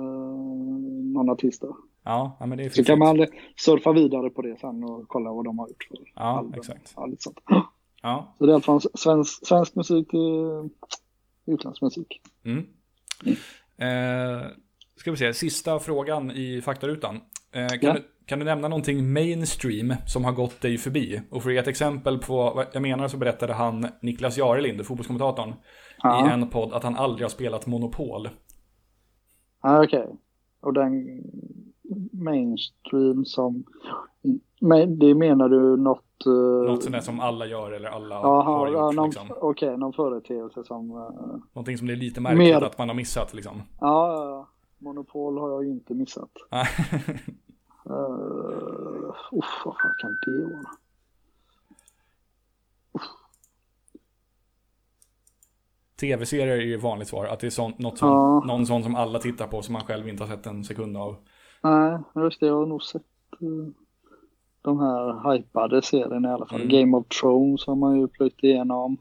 någon 1.14 1.30
artist 1.30 1.62
där. 1.62 1.70
ja, 2.04 2.38
men 2.40 2.58
det 2.58 2.64
är 2.64 2.70
Så 2.70 2.84
kan 2.84 3.00
man 3.00 3.28
surfa 3.58 3.92
vidare 3.92 4.30
på 4.30 4.42
det 4.42 4.60
sen 4.60 4.84
och 4.84 5.08
kolla 5.08 5.32
vad 5.34 5.46
de 5.46 5.60
har 5.60 5.68
gjort 5.68 5.84
för 5.90 5.98
Ja, 6.16 6.22
album. 6.38 6.54
exakt. 6.54 6.96
Lite 7.08 7.24
sånt. 7.24 7.40
Ja. 8.02 8.36
Så 8.38 8.46
det 8.46 8.52
är 8.52 8.56
allt 8.56 8.66
från 8.66 8.82
svensk, 8.82 9.48
svensk 9.48 9.76
musik 9.76 10.10
till 10.10 10.70
utlandsmusik. 11.46 12.22
Mm. 12.46 12.66
Eh, 13.78 14.48
ska 14.96 15.12
vi 15.12 15.18
se, 15.18 15.34
sista 15.34 15.80
frågan 15.80 16.32
i 16.32 16.62
faktarutan. 16.62 17.20
Eh, 17.52 17.68
kan, 17.68 17.78
Ja. 17.82 17.94
du, 17.94 18.04
kan 18.26 18.40
du 18.40 18.46
nämna 18.46 18.68
någonting 18.68 19.14
mainstream 19.14 19.94
som 20.08 20.26
har 20.26 20.32
gått 20.32 20.62
dig 20.62 20.78
förbi? 20.78 21.22
Och 21.32 21.44
för 21.44 21.50
att 21.50 21.54
ge 21.54 21.60
ett 21.60 21.68
exempel 21.68 22.18
på 22.18 22.36
vad 22.36 22.66
jag 22.74 22.82
menar 22.82 23.08
så 23.08 23.18
berättade 23.18 23.54
han 23.54 23.88
Niklas 24.02 24.38
Jarelind, 24.38 24.86
fotbollskommentatorn, 24.86 25.54
Ja. 26.04 26.30
i 26.30 26.34
en 26.34 26.50
podd 26.50 26.74
att 26.74 26.84
han 26.84 26.96
aldrig 26.96 27.24
har 27.26 27.30
spelat 27.30 27.68
Monopol. 27.68 28.30
Ja, 29.64 29.84
okej. 29.84 30.08
Och 30.62 30.74
den 30.74 31.24
mainstream 32.12 33.26
som... 33.26 33.64
Men 34.62 35.00
det 35.00 35.16
menar 35.16 35.50
du 35.50 35.78
något... 35.78 36.26
eh, 36.26 36.70
Något 36.72 36.84
sånt 36.84 36.94
där 36.96 37.02
som 37.02 37.20
alla 37.20 37.46
gör 37.46 37.72
eller 37.72 37.90
alla 37.90 38.16
Jaha, 38.16 38.44
har 38.44 38.68
gjort. 38.68 38.96
ja, 38.96 39.06
liksom. 39.06 39.28
okej, 39.42 39.78
någon 39.78 39.94
företeelse 39.94 40.64
som... 40.64 40.92
eh, 40.92 41.40
Någonting 41.54 41.78
som 41.78 41.88
det 41.88 41.94
är 41.94 41.98
lite 41.98 42.22
märkligt 42.22 42.40
Mer- 42.40 42.62
att 42.64 42.78
man 42.78 42.90
har 42.90 42.96
missat 42.96 43.34
liksom. 43.34 43.62
ja, 43.80 44.14
ja, 44.14 44.26
ja. 44.30 44.48
Monopol 44.82 45.38
har 45.38 45.50
jag 45.52 45.64
ju 45.64 45.70
inte 45.72 45.94
missat. 45.94 46.32
Uh, 47.90 49.10
uff, 49.32 49.62
vad 49.66 49.76
fan 49.76 49.96
kan 50.02 50.18
det 50.26 50.44
vara? 50.44 50.64
Tv-serier 56.00 56.48
är 56.48 56.62
ju 56.62 56.78
vanligt 56.78 57.08
svar. 57.08 57.26
Att 57.26 57.40
det 57.40 57.48
är 57.48 57.52
sånt, 57.52 57.80
något 57.80 57.98
som, 57.98 58.10
Ja. 58.10 58.44
någon 58.48 58.66
sån 58.66 58.84
som 58.84 58.96
alla 58.96 59.20
tittar 59.20 59.48
på 59.48 59.62
som 59.62 59.74
man 59.74 59.82
själv 59.86 60.08
inte 60.08 60.24
har 60.24 60.36
sett 60.36 60.46
en 60.46 60.64
sekund 60.64 60.98
av. 60.98 61.16
Nej, 61.64 62.00
just 62.16 62.40
det. 62.40 62.46
Jag 62.46 62.56
har 62.56 62.66
nog 62.66 62.84
sett 62.84 63.02
eh, 63.42 63.74
de 64.62 64.80
här 64.80 65.34
hypade 65.34 65.82
serierna 65.82 66.30
i 66.30 66.32
alla 66.32 66.46
fall. 66.46 66.62
Mm. 66.62 66.70
Game 66.70 66.98
of 66.98 67.08
Thrones 67.08 67.68
har 67.68 67.76
man 67.76 68.00
ju 68.00 68.08
plöjt 68.08 68.44
igenom. 68.44 68.98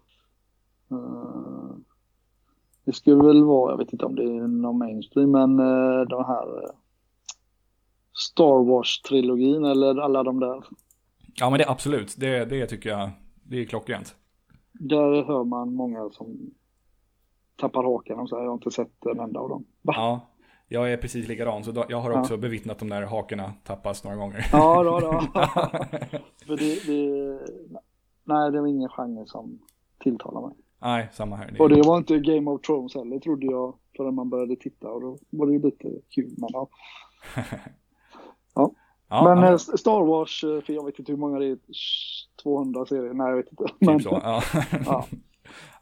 Eh, 0.90 1.70
det 2.90 2.96
skulle 2.96 3.24
väl 3.24 3.44
vara, 3.44 3.72
jag 3.72 3.78
vet 3.78 3.92
inte 3.92 4.04
om 4.04 4.14
det 4.16 4.22
är 4.22 4.48
någon 4.48 4.78
mainstream, 4.78 5.30
men 5.30 5.60
uh, 5.60 6.06
de 6.08 6.24
här 6.24 6.62
eh, 6.64 6.70
Star 8.12 8.64
Wars-trilogin 8.64 9.64
eller 9.70 10.00
alla 10.00 10.22
de 10.22 10.40
där. 10.40 10.64
Ja 11.34 11.50
men 11.50 11.58
det 11.58 11.68
absolut, 11.68 12.14
det, 12.18 12.44
det 12.44 12.66
tycker 12.66 12.90
jag, 12.90 13.10
det 13.42 13.56
är 13.60 13.64
klockrent. 13.64 14.16
Där 14.72 15.24
hör 15.24 15.44
man 15.44 15.74
många 15.74 16.10
som 16.10 16.50
tappar 17.56 17.84
hakan 17.84 18.18
och 18.18 18.28
säger 18.28 18.42
jag 18.42 18.50
har 18.50 18.54
inte 18.54 18.70
sett 18.70 19.06
en 19.06 19.20
enda 19.20 19.40
av 19.40 19.48
dem. 19.48 19.64
Va? 19.82 19.92
Ja, 19.96 20.20
jag 20.68 20.92
är 20.92 20.96
precis 20.96 21.28
likadan 21.28 21.64
så 21.64 21.84
jag 21.88 22.00
har 22.00 22.10
Ja. 22.10 22.20
också 22.20 22.36
bevittnat 22.36 22.78
de 22.78 22.88
där 22.88 23.02
hakorna 23.02 23.52
tappas 23.64 24.04
några 24.04 24.16
gånger. 24.16 24.46
Ja, 24.52 24.82
då, 24.82 25.00
då. 25.00 25.20
För 26.46 26.56
det, 26.56 26.86
det, 26.86 27.38
nej, 28.24 28.50
det 28.52 28.60
var 28.60 28.66
ingen 28.66 28.88
genre 28.88 29.26
som 29.26 29.58
tilltalar 29.98 30.40
mig. 30.48 30.56
Nej, 30.82 31.08
samma 31.12 31.36
här. 31.36 31.56
Och 31.60 31.68
det 31.68 31.82
var 31.82 31.98
inte 31.98 32.18
Game 32.18 32.50
of 32.50 32.60
Thrones 32.60 32.94
heller 32.94 33.18
trodde 33.18 33.46
jag 33.46 33.74
förrän 33.96 34.14
man 34.14 34.30
började 34.30 34.56
titta 34.56 34.88
och 34.88 35.00
då 35.00 35.18
var 35.30 35.46
det 35.46 35.52
ju 35.52 35.62
lite 35.62 35.88
kul. 36.14 36.30
Men, 36.38 36.48
ja. 36.52 36.68
ja, 39.08 39.24
men 39.34 39.38
ja, 39.38 39.50
eh, 39.52 39.56
Star 39.56 40.06
Wars, 40.06 40.44
eh, 40.44 40.60
för 40.60 40.72
jag 40.72 40.84
vet 40.86 40.98
inte 40.98 41.12
hur 41.12 41.18
många 41.18 41.38
det 41.38 41.46
är, 41.46 41.58
200 42.42 42.86
serier, 42.86 43.14
nej 43.14 43.28
jag 43.28 43.36
vet 43.36 43.50
inte. 43.50 43.64
Men, 43.78 43.98
typ 43.98 44.08
så. 44.08 44.20
Ja. 44.22 44.42
Ja. 44.86 45.06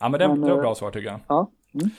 ja, 0.01 0.09
men 0.09 0.21
det, 0.21 0.29
Men, 0.29 0.41
det 0.41 0.47
var 0.51 0.57
eh, 0.57 0.61
bra 0.63 0.75
svar 0.75 0.91
tycker 0.91 1.09
jag. 1.09 1.21
Ja. 1.29 1.51
Mm. 1.75 1.91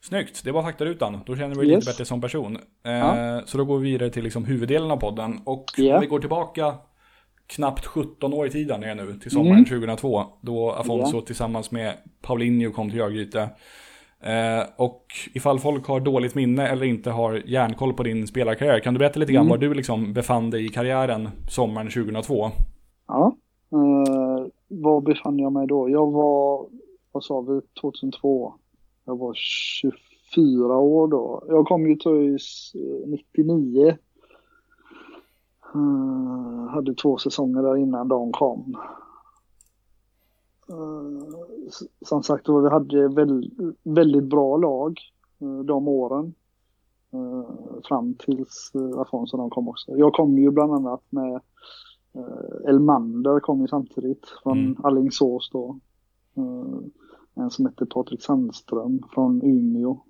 Snyggt, 0.00 0.44
det 0.44 0.52
var 0.52 0.62
faktarutan. 0.62 1.18
Då 1.26 1.36
känner 1.36 1.54
vi 1.54 1.60
oss 1.60 1.64
Yes. 1.70 1.76
lite 1.84 1.90
bättre 1.90 2.04
som 2.04 2.20
person. 2.20 2.56
Eh, 2.84 2.92
Ja. 2.92 3.42
Så 3.46 3.58
då 3.58 3.64
går 3.64 3.78
vi 3.78 3.90
vidare 3.90 4.10
till 4.10 4.24
liksom 4.24 4.44
huvuddelen 4.44 4.90
av 4.90 4.96
podden. 4.96 5.40
Och 5.44 5.64
Ja. 5.76 5.94
om 5.94 6.00
vi 6.00 6.06
går 6.06 6.18
tillbaka 6.20 6.74
knappt 7.56 7.86
17 7.86 8.32
år 8.34 8.46
i 8.46 8.50
tiden 8.50 8.82
är 8.82 8.94
det 8.94 9.04
nu, 9.04 9.18
till 9.18 9.30
sommaren 9.30 9.64
2002. 9.64 10.22
Då 10.40 10.70
Afonso 10.70 11.08
Mm. 11.08 11.16
Ja. 11.20 11.26
tillsammans 11.26 11.70
med 11.70 11.94
Paulinho 12.22 12.72
kom 12.72 12.90
till 12.90 13.00
Örgryte. 13.00 13.40
Eh, 14.20 14.62
och 14.76 15.04
ifall 15.34 15.58
folk 15.58 15.86
har 15.86 16.00
dåligt 16.00 16.34
minne 16.34 16.68
eller 16.68 16.86
inte 16.86 17.10
har 17.10 17.42
järnkoll 17.46 17.92
på 17.92 18.02
din 18.02 18.26
spelarkarriär, 18.26 18.80
kan 18.80 18.94
du 18.94 18.98
berätta 18.98 19.20
lite 19.20 19.32
grann 19.32 19.46
Mm. 19.46 19.50
var 19.50 19.58
du 19.58 19.74
liksom 19.74 20.12
befann 20.12 20.50
dig 20.50 20.64
i 20.64 20.68
karriären 20.68 21.28
sommaren 21.48 21.90
2002? 21.90 22.50
Ja. 23.08 23.36
Eh, 23.72 24.46
var 24.68 25.00
befann 25.00 25.38
jag 25.38 25.52
mig 25.52 25.66
då? 25.66 25.90
Jag 25.90 26.10
var, 26.10 26.66
vad 27.12 27.24
sa 27.24 27.40
vi, 27.40 27.60
2002. 27.80 28.54
Jag 29.04 29.18
var 29.18 29.34
24 29.34 30.76
år 30.76 31.08
då. 31.08 31.44
Jag 31.48 31.66
kom 31.66 31.88
ju 31.88 31.96
till 31.96 32.10
ÖIS 32.10 32.72
eh, 32.74 33.08
99. 33.08 33.96
Eh, 35.74 36.70
hade 36.70 36.94
två 36.94 37.18
säsonger 37.18 37.62
där 37.62 37.76
innan 37.76 38.08
de 38.08 38.32
kom. 38.32 38.76
S- 41.68 41.88
som 42.08 42.22
sagt 42.22 42.48
vi 42.48 42.68
hade 42.70 43.08
väl, 43.08 43.50
väldigt 43.82 44.24
bra 44.24 44.56
lag 44.56 44.98
eh, 45.40 45.58
de 45.64 45.88
åren. 45.88 46.34
Fram 47.88 48.14
tills 48.14 48.72
uh, 48.74 48.98
Afonso 49.00 49.36
de 49.36 49.50
kom 49.50 49.68
också. 49.68 49.96
Jag 49.96 50.12
kom 50.12 50.38
ju 50.38 50.50
bland 50.50 50.72
annat 50.72 51.02
med 51.10 51.40
Uh, 52.16 52.68
Elmander 52.68 53.40
kom 53.40 53.60
ju 53.60 53.68
samtidigt 53.68 54.26
från 54.42 54.58
Mm. 54.58 54.76
Alingsås 54.84 55.50
då. 55.52 55.78
En 57.34 57.50
som 57.50 57.66
hette 57.66 57.86
Patrik 57.86 58.22
Sandström 58.22 59.02
från 59.14 59.42
Umeå. 59.42 60.00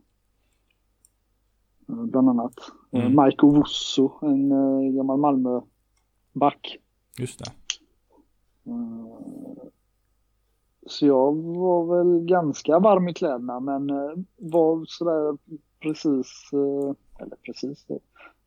Eh, 1.89 1.95
bland 2.05 2.29
annat. 2.29 2.55
Mm. 2.91 3.07
Mm. 3.07 3.25
Mike 3.25 3.47
Ovusso, 3.47 4.11
en 4.23 4.53
uh, 4.53 4.93
gammal 4.93 5.19
Malmö-back. 5.19 6.79
Just 7.19 7.39
det. 7.39 7.51
Eh, 8.67 9.69
Så 10.87 11.07
jag 11.07 11.37
var 11.37 11.97
väl 11.97 12.25
ganska 12.25 12.79
varm 12.79 13.09
i 13.09 13.15
kläderna 13.15 13.61
men 13.61 13.91
eh, 13.91 14.11
var 14.37 14.85
sådär 14.87 15.39
precis, 15.81 16.51
eh, 16.53 16.95
eller 17.25 17.37
precis, 17.37 17.87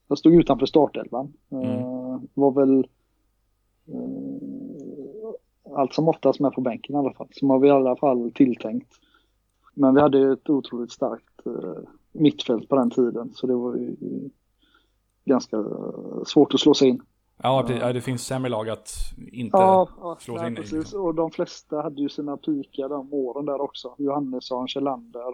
jag 0.07 0.17
stod 0.17 0.33
utanför 0.33 0.65
startelvan. 0.65 1.33
Eh, 1.49 2.19
Var 2.33 2.51
väl 2.51 2.87
eh, 3.87 5.75
allt 5.75 5.93
som 5.93 6.07
oftast 6.07 6.39
med 6.39 6.51
på 6.53 6.61
bänken 6.61 6.95
i 6.95 6.97
alla 6.97 7.13
fall, 7.13 7.27
som 7.31 7.47
var 7.47 7.59
vi 7.59 7.67
i 7.67 7.71
alla 7.71 7.95
fall 7.95 8.31
tilltänkt. 8.31 8.93
Men 9.73 9.95
vi 9.95 10.01
hade 10.01 10.33
ett 10.33 10.49
otroligt 10.49 10.91
starkt 10.91 11.45
eh, 11.45 11.83
mittfält 12.11 12.69
på 12.69 12.75
den 12.75 12.89
tiden 12.89 13.31
så 13.33 13.47
det 13.47 13.55
var 13.55 13.75
ju 13.75 13.95
ganska 15.25 15.57
eh, 15.57 16.23
svårt 16.25 16.53
att 16.53 16.59
slå 16.59 16.73
sig 16.73 16.87
in. 16.89 17.01
Ja, 17.43 17.63
precis. 17.67 17.81
Ja, 17.81 17.93
det 17.93 18.01
finns 18.01 18.25
sämre 18.25 18.49
lag 18.49 18.69
att 18.69 18.91
inte 19.31 19.57
Ja, 19.57 19.87
ja 20.01 20.17
slå 20.19 20.37
sig 20.37 20.41
nej, 20.41 20.47
in 20.47 20.53
i. 20.53 20.55
precis. 20.55 20.73
Liksom. 20.73 21.01
Och 21.01 21.15
de 21.15 21.31
flesta 21.31 21.81
hade 21.81 22.01
ju 22.01 22.09
sina 22.09 22.37
pikar 22.37 22.89
de 22.89 23.13
åren 23.13 23.45
där 23.45 23.61
också. 23.61 23.95
Johannesson, 23.97 24.67
Kjellander, 24.67 25.33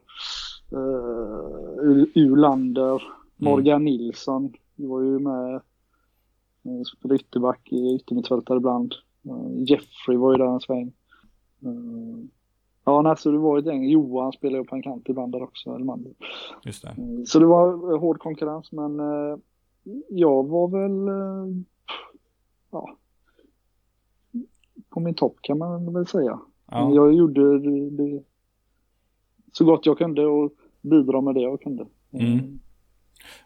uh, 0.73 2.03
Ulander, 2.15 3.03
Morgan 3.35 3.83
Nilsson. 3.83 4.53
Det 4.75 4.87
var 4.87 5.01
ju 5.01 5.19
med 5.19 5.61
uh, 6.65 6.83
spelade 6.83 7.15
ytterback 7.15 7.71
i 7.71 7.95
yttermittfältare 7.95 8.57
ibland. 8.57 8.95
Eh, 9.25 9.63
Jeffrey 9.69 10.17
var 10.17 10.31
ju 10.31 10.37
där 10.37 10.45
en 10.45 10.59
sväng. 10.59 10.93
Ja, 12.87 13.15
så 13.15 13.31
det 13.31 13.37
var 13.37 13.59
ett 13.59 13.65
gäng. 13.65 13.89
Johan 13.89 14.31
spelade 14.31 14.57
ju 14.57 14.63
på 14.63 14.75
en 14.75 14.81
kant 14.81 15.09
ibland 15.09 15.31
där 15.31 15.43
också. 15.43 15.75
Elmander. 15.75 16.11
Just 16.63 16.83
det. 16.83 16.89
Eh, 16.89 17.23
Så 17.25 17.39
det 17.39 17.45
var 17.45 17.93
eh, 17.93 17.99
hård 17.99 18.19
konkurrens 18.19 18.71
men 18.71 18.99
eh, 18.99 19.37
jag 20.09 20.47
var 20.47 20.67
väl 20.67 21.07
eh, 21.07 21.63
ja, 22.71 22.97
på 24.89 24.99
min 24.99 25.13
topp 25.13 25.35
kan 25.41 25.57
man 25.57 25.93
väl 25.93 26.07
säga. 26.07 26.39
Ja. 26.71 26.95
Jag 26.95 27.13
gjorde 27.13 27.59
det, 27.89 28.23
så 29.51 29.65
gott 29.65 29.85
jag 29.85 29.97
kunde 29.97 30.25
och 30.25 30.51
bidra 30.81 31.21
med 31.21 31.35
det 31.35 31.41
jag 31.41 31.61
kunde. 31.61 31.85
Mm. 32.11 32.59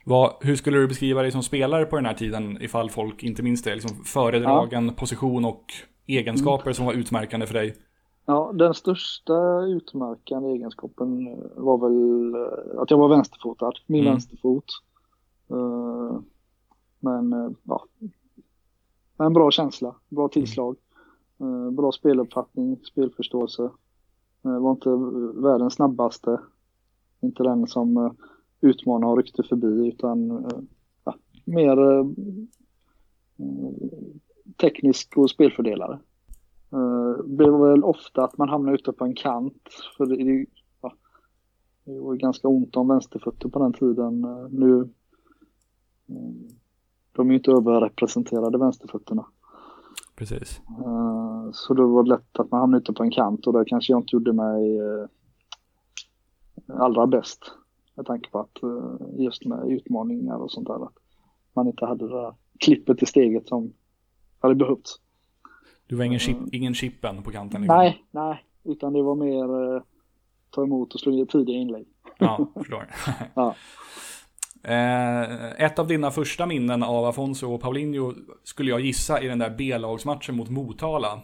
Vad, 0.05 0.33
hur 0.41 0.55
skulle 0.55 0.77
du 0.77 0.87
beskriva 0.87 1.21
dig 1.21 1.31
som 1.31 1.43
spelare 1.43 1.85
på 1.85 1.95
den 1.95 2.05
här 2.05 2.13
tiden 2.13 2.57
ifall 2.61 2.89
folk 2.89 3.23
inte 3.23 3.43
minns 3.43 3.63
det? 3.63 3.73
Liksom 3.75 4.03
föredragen, 4.05 4.93
position 4.93 5.45
och 5.45 5.65
egenskaper 6.07 6.73
som 6.73 6.85
var 6.85 6.93
utmärkande 6.93 7.45
för 7.45 7.53
dig? 7.53 7.75
Ja, 8.25 8.51
den 8.53 8.73
största 8.73 9.61
utmärkande 9.61 10.49
egenskapen 10.49 11.39
var 11.55 11.77
väl 11.77 12.33
eh, 12.35 12.81
att 12.81 12.91
jag 12.91 12.97
var 12.97 13.07
vänsterfotad, 13.09 13.71
min 13.87 14.01
Mm. 14.01 14.13
vänsterfot. 14.13 14.65
Eh, 15.49 16.19
Men 16.99 17.33
eh, 17.33 17.49
ja, 17.63 17.85
en 19.17 19.33
bra 19.33 19.51
känsla, 19.51 19.95
bra 20.09 20.27
tillslag, 20.27 20.75
eh, 21.39 21.71
bra 21.71 21.91
speluppfattning, 21.91 22.77
spelförståelse. 22.83 23.69
Var 24.41 24.71
inte 24.71 24.89
världens 25.41 25.73
snabbaste, 25.73 26.39
inte 27.21 27.43
den 27.43 27.67
som 27.67 28.15
utmanar 28.61 29.07
och 29.07 29.17
ryckte 29.17 29.43
förbi 29.43 29.87
utan 29.87 30.45
ja, 31.03 31.15
mer 31.45 31.77
teknisk 34.57 35.17
och 35.17 35.29
spelfördelare. 35.29 35.99
Eh, 36.73 37.23
Det 37.25 37.51
var 37.51 37.69
väl 37.69 37.83
ofta 37.83 38.23
att 38.23 38.37
man 38.37 38.49
hamnade 38.49 38.75
ute 38.75 38.91
på 38.93 39.05
en 39.05 39.15
kant. 39.15 39.69
För 39.97 40.05
det, 40.05 40.15
det, 40.15 40.45
ja, 40.81 40.93
det 41.85 41.99
var 41.99 42.15
ganska 42.15 42.47
ont 42.47 42.75
om 42.75 42.87
vänsterfötter 42.87 43.49
på 43.49 43.59
den 43.59 43.73
tiden. 43.73 44.23
Eh, 44.23 44.47
Nu 44.49 44.89
mm, 46.09 46.47
de 47.11 47.27
är 47.27 47.31
ju 47.31 47.37
inte 47.37 47.51
överrepresenterade 47.51 48.57
vänsterfötterna. 48.57 49.25
Precis. 50.15 50.61
Eh, 50.85 51.49
Så 51.53 51.73
då 51.73 51.87
var 51.87 52.03
det 52.03 52.09
lätt 52.09 52.39
att 52.39 52.51
man 52.51 52.59
hamnade 52.59 52.81
ute 52.81 52.93
på 52.93 53.03
en 53.03 53.11
kant 53.11 53.47
och 53.47 53.53
det 53.53 53.65
kanske 53.65 53.93
jag 53.93 54.01
inte 54.01 54.15
gjorde 54.15 54.33
mig 54.33 54.79
allra 56.67 57.07
bäst. 57.07 57.51
Med 57.95 58.05
tanke 58.05 58.29
på 58.31 58.39
att 58.39 58.57
just 59.17 59.45
med 59.45 59.71
utmaningar 59.71 60.37
och 60.37 60.51
sånt 60.51 60.67
där. 60.67 60.83
Att 60.85 60.93
man 61.53 61.67
inte 61.67 61.85
hade 61.85 62.07
det 62.07 62.13
där 62.21 62.33
klippet 62.59 63.03
i 63.03 63.05
steget 63.05 63.47
som 63.47 63.73
hade 64.39 64.55
behövts. 64.55 64.99
Du 65.91 65.97
var 65.97 66.05
ingen, 66.05 66.19
chip, 66.19 66.37
ingen 66.51 66.73
chippen 66.73 67.23
på 67.23 67.31
kanten? 67.31 67.61
Liksom. 67.61 67.77
Nej, 67.77 68.03
nej. 68.11 68.43
Utan 68.63 68.93
det 68.93 69.01
var 69.01 69.15
mer 69.15 69.75
eh, 69.75 69.81
ta 70.49 70.63
emot 70.63 70.93
och 70.93 70.99
slå 70.99 71.11
in 71.11 71.27
tidiga 71.27 71.57
inlägg. 71.57 71.87
Ja, 72.17 72.47
förstår. 72.55 72.87
Ja. 73.33 73.55
Eh, 74.63 75.51
ett 75.65 75.79
av 75.79 75.87
dina 75.87 76.11
första 76.11 76.45
minnen 76.45 76.83
av 76.83 77.05
Afonso 77.05 77.53
och 77.53 77.61
Paulinho 77.61 78.13
skulle 78.43 78.71
jag 78.71 78.79
gissa 78.81 79.21
i 79.21 79.27
den 79.27 79.39
där 79.39 79.49
B-lagsmatchen 79.49 80.35
mot 80.35 80.49
Motala. 80.49 81.19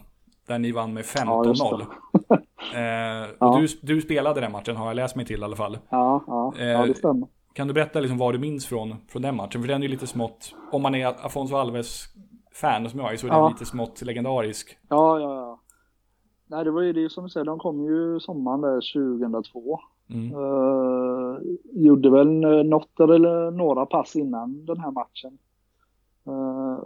Där 0.46 0.58
ni 0.58 0.72
vann 0.72 0.94
med 0.94 1.04
Ja, 1.16 1.44
just 1.44 1.62
15-0. 1.62 1.86
Eh, 2.74 3.30
och 3.30 3.36
Ja. 3.40 3.58
du, 3.60 3.94
du 3.94 4.00
spelade 4.00 4.40
den 4.40 4.52
matchen 4.52 4.76
har 4.76 4.86
jag 4.86 4.96
läst 4.96 5.16
mig 5.16 5.26
till 5.26 5.40
i 5.40 5.44
alla 5.44 5.56
fall. 5.56 5.78
Ja, 5.90 6.24
ja, 6.26 6.52
ja 6.58 6.64
Eh, 6.64 6.86
det 6.86 6.94
stämmer. 6.94 7.28
Kan 7.52 7.68
du 7.68 7.74
berätta 7.74 8.00
liksom 8.00 8.18
vad 8.18 8.34
du 8.34 8.38
minns 8.38 8.66
från, 8.66 8.94
från 9.08 9.22
den 9.22 9.36
matchen? 9.36 9.60
För 9.62 9.68
den 9.68 9.82
är 9.82 9.86
ju 9.86 9.88
lite 9.88 10.06
smått, 10.06 10.54
om 10.72 10.82
man 10.82 10.94
är 10.94 11.06
Afonso 11.26 11.56
Alves-fan 12.62 12.90
som 12.90 13.00
jag 13.00 13.12
är, 13.12 13.16
så 13.16 13.26
är 13.26 13.30
den 13.30 13.38
Ja. 13.38 13.48
lite 13.48 13.66
smått 13.66 14.02
legendarisk. 14.02 14.78
Ja, 14.88 15.20
ja, 15.20 15.34
ja. 15.34 15.60
Nej, 16.46 16.64
det 16.64 16.70
var 16.70 16.82
ju 16.82 16.92
det 16.92 17.10
som 17.12 17.24
du 17.24 17.30
säger, 17.30 17.44
de 17.44 17.58
kom 17.58 17.84
ju 17.84 18.20
sommaren 18.20 18.60
där 18.60 18.80
2002. 19.20 19.80
Mm. 20.10 20.34
Uh, 20.34 21.38
gjorde 21.72 22.10
väl 22.10 22.28
något 22.66 23.00
eller 23.00 23.50
några 23.50 23.86
pass 23.86 24.16
innan 24.16 24.66
den 24.66 24.80
här 24.80 24.90
matchen. 24.90 25.38
Eh, 26.26 26.84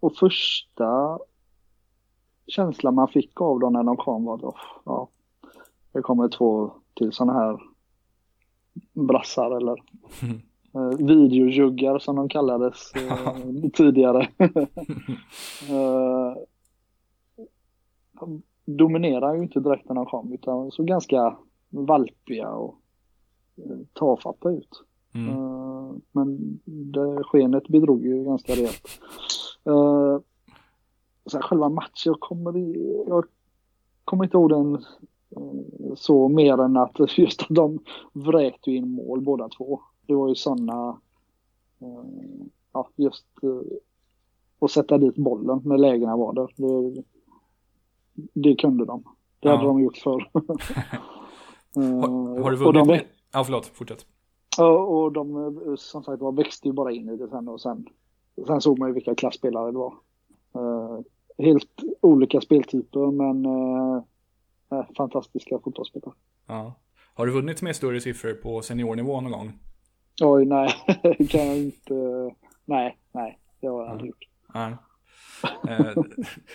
och 0.00 0.16
första 0.16 1.18
känslan 2.46 2.94
man 2.94 3.08
fick 3.08 3.40
av 3.40 3.60
dem 3.60 3.72
när 3.72 3.82
de 3.82 3.96
kom 3.96 4.24
var 4.24 4.34
att 4.34 4.54
ja, 4.84 5.08
det 5.92 6.02
kommer 6.02 6.28
två 6.28 6.72
till 6.94 7.12
sådana 7.12 7.32
här 7.32 7.60
brassar 8.92 9.56
eller 9.56 9.72
uh, 9.72 10.40
videojuggar 10.98 11.98
som 11.98 12.16
de 12.16 12.28
kallades 12.28 12.92
eh, 12.94 13.70
tidigare. 13.72 14.28
Eh, 15.70 16.36
de 18.20 18.42
dominerar 18.64 19.34
ju 19.34 19.42
inte 19.42 19.60
direkt 19.60 19.88
när 19.88 19.94
de 19.94 20.06
kom 20.06 20.32
utan 20.32 20.70
såg 20.70 20.86
ganska 20.86 21.36
valpiga 21.70 22.50
och 22.50 22.74
eh, 23.56 23.76
tafatta 23.92 24.50
ut. 24.50 24.82
Mm. 25.14 25.28
Eh, 25.28 25.92
Men 26.12 26.60
det 26.64 27.24
skenet 27.24 27.68
bidrog 27.68 28.04
ju 28.06 28.24
ganska 28.24 28.52
rejält. 28.52 28.88
Sen 31.30 31.42
själva 31.42 31.68
matchen, 31.68 31.92
jag 32.04 32.20
kommer, 32.20 32.76
jag 33.08 33.24
kommer 34.04 34.24
inte 34.24 34.36
ihåg 34.36 34.50
den 34.50 34.74
eh, 35.36 35.94
så 35.94 36.28
mer 36.28 36.60
än 36.60 36.76
att 36.76 36.96
just 37.18 37.42
att 37.42 37.48
de 37.50 37.78
vräkte 38.12 38.70
in 38.70 38.88
mål 38.90 39.20
båda 39.20 39.48
två. 39.48 39.80
Det 40.12 40.16
var 40.16 40.28
ju 40.28 40.34
sådana, 40.34 41.00
ja 42.72 42.88
just 42.96 43.26
eh, 43.42 43.50
att 44.60 44.70
sätta 44.70 44.98
dit 44.98 45.14
bollen 45.16 45.60
när 45.64 45.78
lägena 45.78 46.16
var 46.16 46.32
där. 46.32 46.48
Det, 46.56 47.02
det 48.34 48.56
kunde 48.56 48.84
de. 48.84 49.04
Det 49.40 49.48
hade 49.48 49.62
Ja. 49.62 49.68
de 49.68 49.80
gjort 49.80 49.96
förr. 49.96 50.30
Har, 51.74 52.42
har 52.42 52.50
du 52.50 52.56
Eh, 52.56 52.66
och 52.66 52.72
de, 52.72 52.78
vunnit? 52.86 52.86
med- 52.86 53.04
Ja, 53.32 53.44
förlåt. 53.44 53.66
Fortsätt. 53.66 54.06
Och 54.88 55.12
de 55.12 55.36
eh, 55.36 55.74
som 55.76 56.02
sagt 56.04 56.22
var 56.22 56.32
växte 56.32 56.68
ju 56.68 56.72
bara 56.72 56.92
in 56.92 57.08
i 57.08 57.16
det 57.16 57.28
sen 57.28 57.48
och 57.48 57.60
sen, 57.60 57.86
sen 58.46 58.60
såg 58.60 58.78
man 58.78 58.88
ju 58.88 58.94
vilka 58.94 59.14
klassspelare 59.14 59.70
det 59.72 59.78
var. 59.78 59.94
Eh, 60.54 61.00
helt 61.38 61.80
olika 62.00 62.40
speltyper 62.40 63.10
men 63.10 63.44
eh, 63.46 64.02
eh, 64.78 64.84
fantastiska 64.96 65.58
fotbollsspelare. 65.58 66.14
Ja. 66.46 66.74
Har 67.14 67.26
du 67.26 67.32
vunnit 67.32 67.62
med 67.62 67.76
större 67.76 68.00
siffror 68.00 68.32
på 68.32 68.62
seniornivå 68.62 69.20
någon 69.20 69.32
gång? 69.32 69.52
Oj, 70.20 70.44
nej, 70.44 70.68
kan 71.30 71.46
jag 71.46 71.58
inte. 71.58 71.94
Nej, 72.64 72.98
nej, 73.12 73.38
det 73.60 73.66
har 73.66 73.82
jag 73.82 73.90
aldrig 73.90 74.08
gjort. 74.08 74.28
Nej. 74.54 74.74
Eh, 75.68 76.02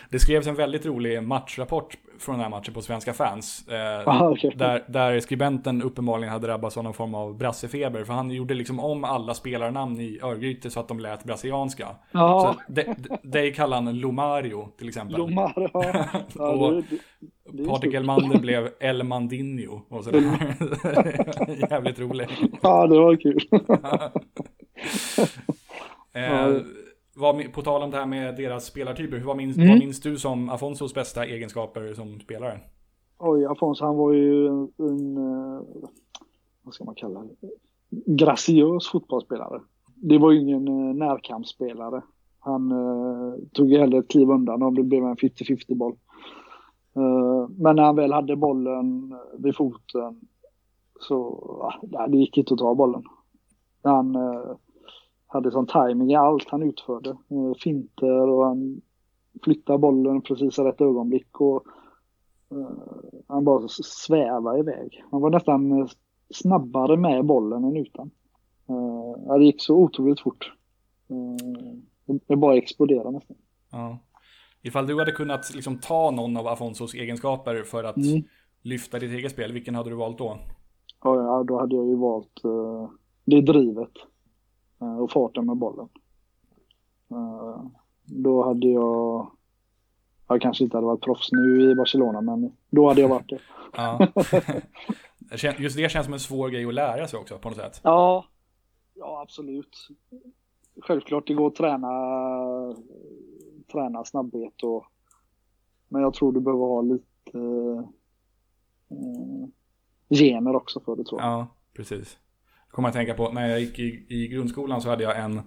det 0.10 0.20
skrevs 0.20 0.48
en 0.48 0.56
väldigt 0.56 0.86
rolig 0.86 1.24
matchrapport 1.24 1.98
från 2.20 2.36
den 2.36 2.44
här 2.44 2.50
matchen 2.50 2.74
på 2.74 2.82
Svenska 2.82 3.14
fans. 3.14 3.68
Eh, 3.68 4.08
Ah, 4.08 4.30
okej. 4.30 4.54
där, 4.56 4.84
där 4.88 5.20
skribenten 5.20 5.82
uppenbarligen 5.82 6.32
hade 6.34 6.48
drabbats 6.48 6.78
av 6.78 6.84
någon 6.84 6.94
form 6.94 7.16
av 7.16 7.38
brassefeber. 7.38 8.04
För 8.04 8.14
han 8.14 8.32
gjorde 8.32 8.54
liksom 8.54 8.80
om 8.80 9.04
alla 9.04 9.34
spelarnamn 9.34 10.00
i 10.02 10.20
Örgryte 10.24 10.70
så 10.70 10.80
att 10.80 10.88
de 10.88 11.00
lät 11.00 11.24
brasilianska. 11.24 11.88
Ja, 12.12 12.56
Så 12.68 12.74
de- 12.74 12.84
de- 12.98 13.30
dig 13.30 13.54
kallar 13.54 13.82
han 13.82 14.00
Lomario 14.00 14.70
till 14.78 14.88
exempel. 14.88 15.18
Lomar, 15.18 15.54
ja. 15.74 16.06
ja 16.36 16.50
Och 16.50 16.84
det, 17.54 17.66
Patrik. 17.66 17.94
Elmander 17.94 18.40
blev 18.40 18.70
El 18.80 19.04
Mandinho 19.04 19.82
och 19.90 20.04
sådär. 20.04 20.22
Jävligt 21.72 22.00
rolig. 22.00 22.28
Ja, 22.62 22.88
det 22.88 23.00
var 23.00 23.16
kul. 23.16 23.40
Eh, 26.14 26.56
vad, 27.18 27.54
på 27.54 27.62
tal 27.62 27.84
om 27.84 27.92
det 27.92 27.98
här 27.98 28.06
med 28.06 28.36
deras 28.36 28.66
spelartyper, 28.66 29.20
vad 29.20 29.38
minns, 29.38 29.58
Mm. 29.58 29.70
vad 29.70 29.80
minns 29.80 30.02
du 30.02 30.18
som 30.18 30.50
Afonsos 30.50 30.94
bästa 30.94 31.26
egenskaper 31.26 31.94
som 31.94 32.20
spelare? 32.20 32.60
Oj, 33.20 33.46
Afonso 33.46 33.86
han 33.86 33.98
var 33.98 34.14
ju 34.14 34.48
en, 34.48 34.70
en 34.78 35.18
eh, 35.18 35.62
vad 36.64 36.74
ska 36.74 36.84
man 36.84 36.96
kalla 36.96 37.24
det? 37.24 37.50
graciös 37.90 38.88
fotbollsspelare. 38.88 39.62
Det 39.96 40.18
var 40.18 40.32
ju 40.32 40.40
ingen 40.40 40.68
uh, 40.68 40.96
närkampsspelare. 40.96 42.02
Han 42.40 42.72
uh, 42.72 43.36
tog 43.54 43.72
ju 43.72 43.80
hellre 43.80 43.98
ett 43.98 44.08
kliv 44.08 44.30
undan 44.30 44.64
om 44.64 44.76
det 44.76 44.84
blev 44.84 45.04
en 45.04 45.16
50-50 45.16 45.76
boll. 45.76 45.96
Uh, 46.98 47.50
men 47.50 47.76
när 47.76 47.84
han 47.84 47.96
väl 47.96 48.14
hade 48.14 48.36
bollen 48.36 49.16
vid 49.38 49.56
foten 49.56 50.22
så 51.00 51.30
uh, 51.82 52.08
det 52.08 52.18
gick 52.18 52.38
inte 52.38 52.54
att 52.54 52.60
ta 52.60 52.76
bollen. 52.76 53.04
Han 53.84 54.16
uh, 54.16 54.56
hade 55.28 55.52
sån 55.52 55.68
timing 55.68 56.12
i 56.12 56.16
allt 56.16 56.50
han 56.50 56.64
utförde. 56.64 57.18
finter 57.64 58.30
och 58.30 58.46
han 58.46 58.82
flyttade 59.44 59.80
bollen 59.80 60.22
precis 60.22 60.60
i 60.60 60.62
rätt 60.62 60.82
ögonblick. 60.82 61.42
Och, 61.42 61.64
han 63.28 63.44
bara 63.44 63.68
svävade 63.68 64.60
iväg. 64.60 65.04
Han 65.12 65.22
var 65.22 65.30
nästan 65.30 65.90
snabbare 66.34 66.98
med 66.98 67.26
bollen 67.26 67.64
än 67.64 67.78
utan. 67.78 68.12
Det 69.38 69.46
gick 69.46 69.62
så 69.62 69.76
otroligt 69.76 70.22
fort. 70.22 70.54
Det 72.28 72.36
bara 72.36 72.56
exploderade 72.56 73.12
nästan. 73.12 73.38
Ja. 73.72 74.00
Ifall 74.62 74.88
du 74.88 75.00
hade 75.00 75.12
kunnat 75.12 75.56
liksom 75.56 75.80
ta 75.80 76.12
någon 76.12 76.38
av 76.38 76.48
Afonsos 76.48 76.94
egenskaper 76.94 77.64
för 77.64 77.84
att 77.84 77.98
mm. 77.98 78.24
lyfta 78.62 79.00
ditt 79.00 79.12
eget 79.12 79.32
spel, 79.32 79.54
vilken 79.54 79.76
hade 79.76 79.90
du 79.90 79.96
valt 79.96 80.18
då? 80.18 80.38
Ja, 81.04 81.44
då 81.48 81.60
hade 81.60 81.76
jag 81.76 81.88
ju 81.88 81.96
valt 81.96 82.42
det 83.26 83.42
drivet 83.42 83.92
och 84.78 85.12
farten 85.12 85.46
med 85.46 85.58
bollen. 85.58 85.90
Uh, 87.12 87.68
då 88.06 88.44
hade 88.44 88.68
jag, 88.68 89.32
jag 90.28 90.42
kanske 90.42 90.64
inte 90.64 90.78
hade 90.78 90.88
varit 90.88 91.02
proffs 91.02 91.32
nu 91.32 91.72
i 91.72 91.76
Barcelona, 91.76 92.22
men 92.22 92.52
då 92.70 92.88
hade 92.88 93.02
jag 93.02 93.10
varit 93.10 93.30
det. 93.30 93.40
ja. 93.74 94.08
Just 95.58 95.78
det 95.78 95.92
känns 95.92 96.06
som 96.06 96.14
en 96.14 96.20
svår 96.20 96.50
grej 96.50 96.66
att 96.66 96.74
lära 96.74 97.08
sig 97.08 97.20
också 97.20 97.38
på 97.38 97.50
något 97.50 97.58
sätt. 97.58 97.82
Ja, 97.84 98.26
ja 98.94 99.22
absolut. 99.22 99.88
Självklart 100.82 101.28
det 101.28 101.34
går 101.34 101.48
att 101.48 101.56
träna, 101.56 101.90
träna 103.72 104.06
snabbhet 104.06 104.64
och 104.64 104.86
men 105.88 106.02
jag 106.02 106.14
tror 106.14 106.32
du 106.32 106.40
behöver 106.40 106.66
ha 106.66 106.82
lite 106.82 107.38
eh, 108.90 109.48
gener 110.10 110.56
också 110.56 110.80
för 110.80 110.96
det 110.96 111.04
tror 111.04 111.22
jag. 111.22 111.30
Ja, 111.30 111.48
precis. 111.74 112.18
Kommer 112.72 112.90
att 112.90 112.96
tänka 112.96 113.14
på 113.14 113.32
när 113.32 113.50
jag 113.50 113.60
gick 113.60 113.80
i, 113.80 114.06
i 114.08 114.28
grundskolan 114.28 114.82
så 114.82 114.90
hade 114.90 115.04
jag 115.04 115.20
en 115.20 115.42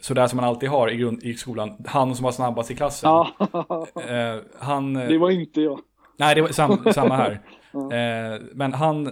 sådär 0.00 0.26
som 0.26 0.36
man 0.36 0.44
alltid 0.44 0.68
har 0.68 0.90
i, 0.90 0.96
grund, 0.96 1.22
i 1.22 1.34
skolan, 1.34 1.84
han 1.86 2.14
som 2.14 2.24
var 2.24 2.32
snabbast 2.32 2.70
i 2.70 2.74
klassen. 2.74 3.10
Eh, 3.10 4.42
han, 4.58 4.94
det 4.94 5.18
var 5.18 5.30
inte 5.30 5.60
jag. 5.60 5.80
Nej, 6.16 6.34
det 6.34 6.42
var 6.42 6.48
sam, 6.48 6.84
samma 6.94 7.16
här. 7.16 7.40
Eh, 7.72 8.40
men 8.54 8.72
han, 8.72 9.10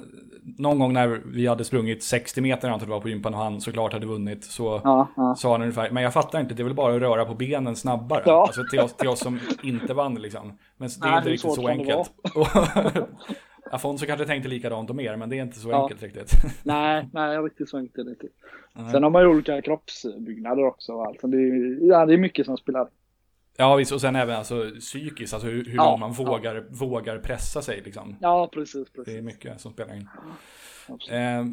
någon 0.59 0.79
gång 0.79 0.93
när 0.93 1.23
vi 1.27 1.47
hade 1.47 1.65
sprungit 1.65 2.05
60 2.05 2.41
meter, 2.41 2.69
antar 2.69 2.87
det 2.87 2.93
var 2.93 3.01
på 3.01 3.09
gympan 3.09 3.35
och 3.35 3.41
han 3.41 3.61
såklart 3.61 3.93
hade 3.93 4.07
vunnit, 4.07 4.45
så 4.45 4.81
ja, 4.85 5.09
ja. 5.17 5.35
sa 5.39 5.53
han 5.53 5.63
ungefär, 5.63 5.91
men 5.91 6.03
jag 6.03 6.13
fattar 6.13 6.41
inte, 6.41 6.55
det 6.55 6.63
är 6.63 6.65
väl 6.65 6.75
bara 6.75 6.95
att 6.95 7.01
röra 7.01 7.25
på 7.25 7.35
benen 7.35 7.77
snabbare. 7.77 8.23
Ja. 8.27 8.43
Alltså 8.43 8.65
till 8.71 8.81
oss, 8.81 8.97
till 8.97 9.09
oss 9.09 9.21
som 9.21 9.41
inte 9.63 9.95
vann 9.95 10.15
liksom. 10.15 10.59
Men 10.77 10.89
det 10.89 11.07
är 11.07 11.11
Nej, 11.11 11.19
inte 11.19 11.31
riktigt 11.31 11.55
så 11.55 11.69
enkelt. 11.69 12.11
Afonso 13.71 14.07
kanske 14.07 14.27
tänkte 14.27 14.49
likadant 14.49 14.91
och 14.91 14.97
mer, 14.97 15.17
men 15.17 15.31
det 15.31 15.39
är 15.39 15.43
inte 15.43 15.59
så 15.59 15.71
ja. 15.71 15.83
enkelt 15.83 16.03
riktigt. 16.03 16.33
nej, 16.63 17.09
nej, 17.13 17.39
riktigt 17.39 17.69
så 17.69 17.79
enkelt 17.79 18.09
inte. 18.09 18.27
Sen 18.93 19.03
har 19.03 19.11
man 19.11 19.23
ju 19.23 19.29
olika 19.29 19.63
kroppsbyggnader 19.63 20.65
också 20.65 20.93
och 20.93 21.07
allt. 21.07 21.21
Det 21.23 21.37
är, 21.37 21.89
ja, 21.89 22.07
det 22.07 22.15
är 22.15 22.19
mycket 22.19 22.47
som 22.47 22.57
spelar 22.57 22.89
Ja 23.57 23.77
visst, 23.77 23.93
och 23.93 24.01
sen 24.01 24.17
även 24.17 24.37
alltså, 24.37 24.71
psykiskt, 24.81 25.35
alltså 25.35 25.49
hur, 25.49 25.65
hur 25.65 25.77
ja, 25.77 25.97
man 25.97 26.13
vågar, 26.13 26.55
ja. 26.55 26.63
vågar 26.71 27.19
pressa 27.19 27.63
sig 27.63 27.83
liksom. 27.85 28.17
Ja, 28.21 28.51
precis, 28.53 28.91
precis. 28.91 29.05
Det 29.15 29.19
är 29.19 29.23
mycket 29.23 29.61
som 29.61 29.73
spelar 29.73 29.95
in. 29.95 30.09
Eh, 31.11 31.45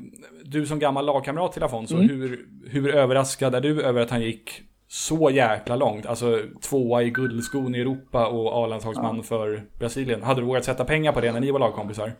du 0.43 0.65
som 0.65 0.79
gammal 0.79 1.05
lagkamrat 1.05 1.53
till 1.53 1.63
Afonso, 1.63 1.95
mm. 1.95 2.09
hur, 2.09 2.47
hur 2.69 2.95
överraskad 2.95 3.55
är 3.55 3.61
du 3.61 3.83
över 3.83 4.01
att 4.01 4.09
han 4.09 4.21
gick 4.21 4.63
så 4.93 5.29
jäkla 5.29 5.75
långt? 5.75 6.05
Alltså 6.05 6.39
tvåa 6.61 7.03
i 7.03 7.09
guldskon 7.09 7.75
i 7.75 7.79
Europa 7.79 8.27
och 8.27 8.63
A-landslagsman 8.63 9.17
ja. 9.17 9.23
för 9.23 9.63
Brasilien. 9.79 10.23
Hade 10.23 10.41
du 10.41 10.47
vågat 10.47 10.65
sätta 10.65 10.85
pengar 10.85 11.11
på 11.11 11.21
det 11.21 11.31
när 11.31 11.39
ni 11.39 11.51
var 11.51 11.59
lagkompisar? 11.59 12.11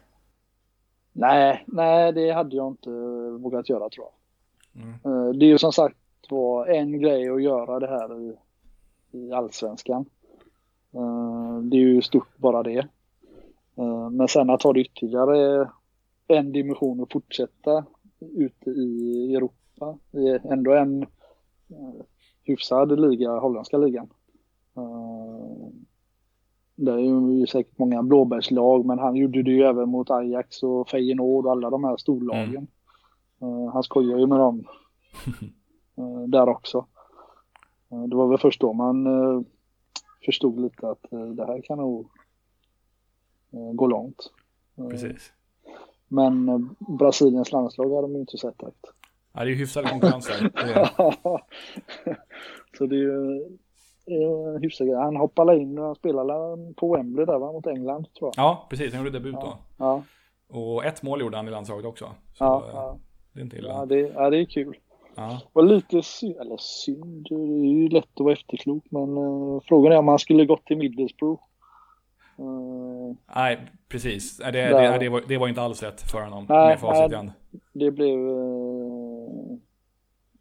Nej, 1.12 1.64
nej 1.68 2.14
det 2.14 2.32
hade 2.32 2.56
jag 2.56 2.68
inte 2.68 2.90
vågat 3.40 3.70
göra 3.70 3.90
tror 3.90 4.06
jag. 4.06 4.84
Mm. 4.84 4.94
Eh, 4.94 5.34
det 5.34 5.46
är 5.46 5.48
ju 5.48 5.58
som 5.58 5.74
sagt 5.74 5.98
var 6.30 6.66
en 6.66 7.00
grej 7.00 7.30
att 7.30 7.44
göra 7.44 7.80
det 7.80 7.88
här 7.88 8.22
i 8.22 8.36
i 9.12 9.32
allsvenskan. 9.32 10.06
Eh, 10.94 11.60
det 11.64 11.78
är 11.78 11.82
ju 11.82 12.02
stort 12.02 12.38
bara 12.38 12.64
det. 12.64 12.88
Eh, 13.76 14.10
men 14.10 14.28
sen 14.28 14.50
att 14.50 14.60
ta 14.60 14.74
det 14.74 14.82
ytterligare 14.82 15.70
en 16.28 16.52
dimension 16.52 17.00
och 17.00 17.12
fortsätta 17.12 17.86
ute 18.20 18.70
i 18.70 19.36
Europa. 19.36 19.98
I 20.12 20.48
ändå 20.50 20.74
en 20.74 21.06
hyfsad 22.44 23.00
liga, 23.00 23.40
holländska 23.40 23.78
ligan. 23.78 24.10
Det 26.76 26.92
är 26.92 26.98
ju 26.98 27.48
säkert 27.48 27.78
många 27.78 28.04
blåbärslag 28.04 28.86
men 28.86 29.00
han 29.00 29.16
gjorde 29.16 29.44
det 29.44 29.52
ju 29.52 29.62
även 29.64 29.90
mot 29.90 30.12
Ajax 30.12 30.64
och 30.64 30.90
Feyenoord 30.90 31.46
och 31.46 31.52
alla 31.52 31.70
de 31.70 31.84
här 31.84 31.98
storlagen. 31.98 32.68
Mm. 33.42 33.68
Han 33.74 33.84
skojar 33.84 34.20
ju 34.20 34.28
med 34.28 34.40
dem 34.40 34.64
där 36.28 36.50
också. 36.50 36.86
Eh, 37.92 38.04
det 38.04 38.16
var 38.16 38.28
väl 38.28 38.38
först 38.38 38.62
då 38.62 38.74
man 38.74 39.08
eh, 39.08 39.42
förstod 40.26 40.60
lite 40.60 40.90
att 40.90 41.14
eh, 41.14 41.26
det 41.26 41.46
här 41.46 41.62
kan 41.62 41.78
nog 41.78 42.08
gå 43.74 43.88
långt. 43.88 44.32
Precis. 44.90 45.32
Men 46.08 46.70
Brasiliens 46.80 47.52
landslag 47.52 47.90
har 47.90 48.02
de 48.02 48.14
ju 48.14 48.20
inte 48.20 48.38
sett 48.38 48.60
direkt. 48.60 48.86
Ja, 49.34 49.40
det 49.40 49.46
är 49.46 49.50
ju 49.50 49.56
hyfsad 49.56 49.90
konkurrens 49.90 50.28
där. 50.28 50.50
Så 52.78 52.86
det 52.86 52.96
är 52.96 53.00
ju 53.00 53.46
hyfsad. 54.62 54.90
Han 54.90 55.16
hoppade 55.16 55.58
in 55.58 55.80
och 55.80 55.98
spelade 55.98 56.74
på 56.74 56.96
Wembley 56.96 57.26
där 57.26 57.40
va, 57.40 57.52
mot 57.52 57.68
England 57.68 58.14
tror 58.14 58.32
jag. 58.36 58.44
Ja, 58.44 58.68
precis. 58.70 58.94
Han 58.94 59.06
gjorde 59.06 59.20
debut 59.20 59.36
då. 59.36 59.58
Ja. 59.78 60.04
Och 60.50 60.86
ett 60.86 61.04
mål 61.04 61.22
gjorde 61.22 61.38
han 61.38 61.48
i 61.48 61.52
landslaget 61.52 61.86
också. 61.86 62.06
Så 62.06 62.44
ja, 62.44 62.70
ja. 62.74 62.98
det 63.34 63.40
är 63.40 63.44
inte 63.44 63.58
illa. 63.58 63.70
Ja 63.70 63.86
det, 63.86 64.00
ja, 64.00 64.30
det 64.30 64.38
är 64.38 64.46
kul. 64.46 64.78
Ja. 65.16 65.42
var 65.54 65.64
lite 65.64 66.02
synd, 66.02 66.38
eller 66.38 66.58
synd, 66.58 67.28
det 67.30 67.36
är 67.36 67.74
ju 67.74 67.90
lätt 67.90 68.10
att 68.14 68.20
vara 68.20 68.34
efterklok 68.34 68.84
men 68.90 69.18
uh, 69.18 69.62
frågan 69.66 69.92
är 69.92 69.98
om 69.98 70.08
han 70.08 70.20
skulle 70.20 70.46
gått 70.46 70.66
till 70.66 70.78
Middlesbrough. 70.78 71.42
Uh, 72.40 73.16
nej, 73.36 73.60
precis. 73.90 74.38
Det, 74.38 74.52
det, 74.52 74.98
det, 75.00 75.10
var, 75.10 75.24
det 75.28 75.38
var 75.38 75.48
inte 75.48 75.62
alls 75.62 75.84
rätt 75.84 76.02
för 76.02 76.22
honom 76.22 76.46
nej, 76.50 76.68
med 76.68 76.80
facit 76.80 77.16
hand. 77.16 77.32
Det 77.74 77.92
blev... 77.92 78.20
Uh, 78.20 79.58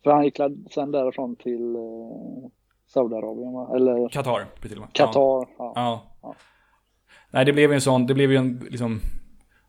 för 0.05 0.11
han 0.11 0.25
gick 0.25 0.39
sen 0.75 0.91
därifrån 0.91 1.37
till 1.37 1.77
uh, 1.77 2.49
Saudiarabien? 2.87 3.77
Eller? 3.77 4.09
Qatar. 4.09 4.47
Qatar, 4.93 5.49
ja. 5.59 5.73
Ja. 5.75 6.03
ja. 6.23 6.35
Nej, 7.31 7.45
det 7.45 7.53
blev 7.53 7.71
ju 7.71 7.75
en 7.75 7.81
sån, 7.81 8.07
det 8.07 8.15
blev 8.15 8.31
ju 8.31 8.37
en 8.37 8.67
liksom 8.71 9.01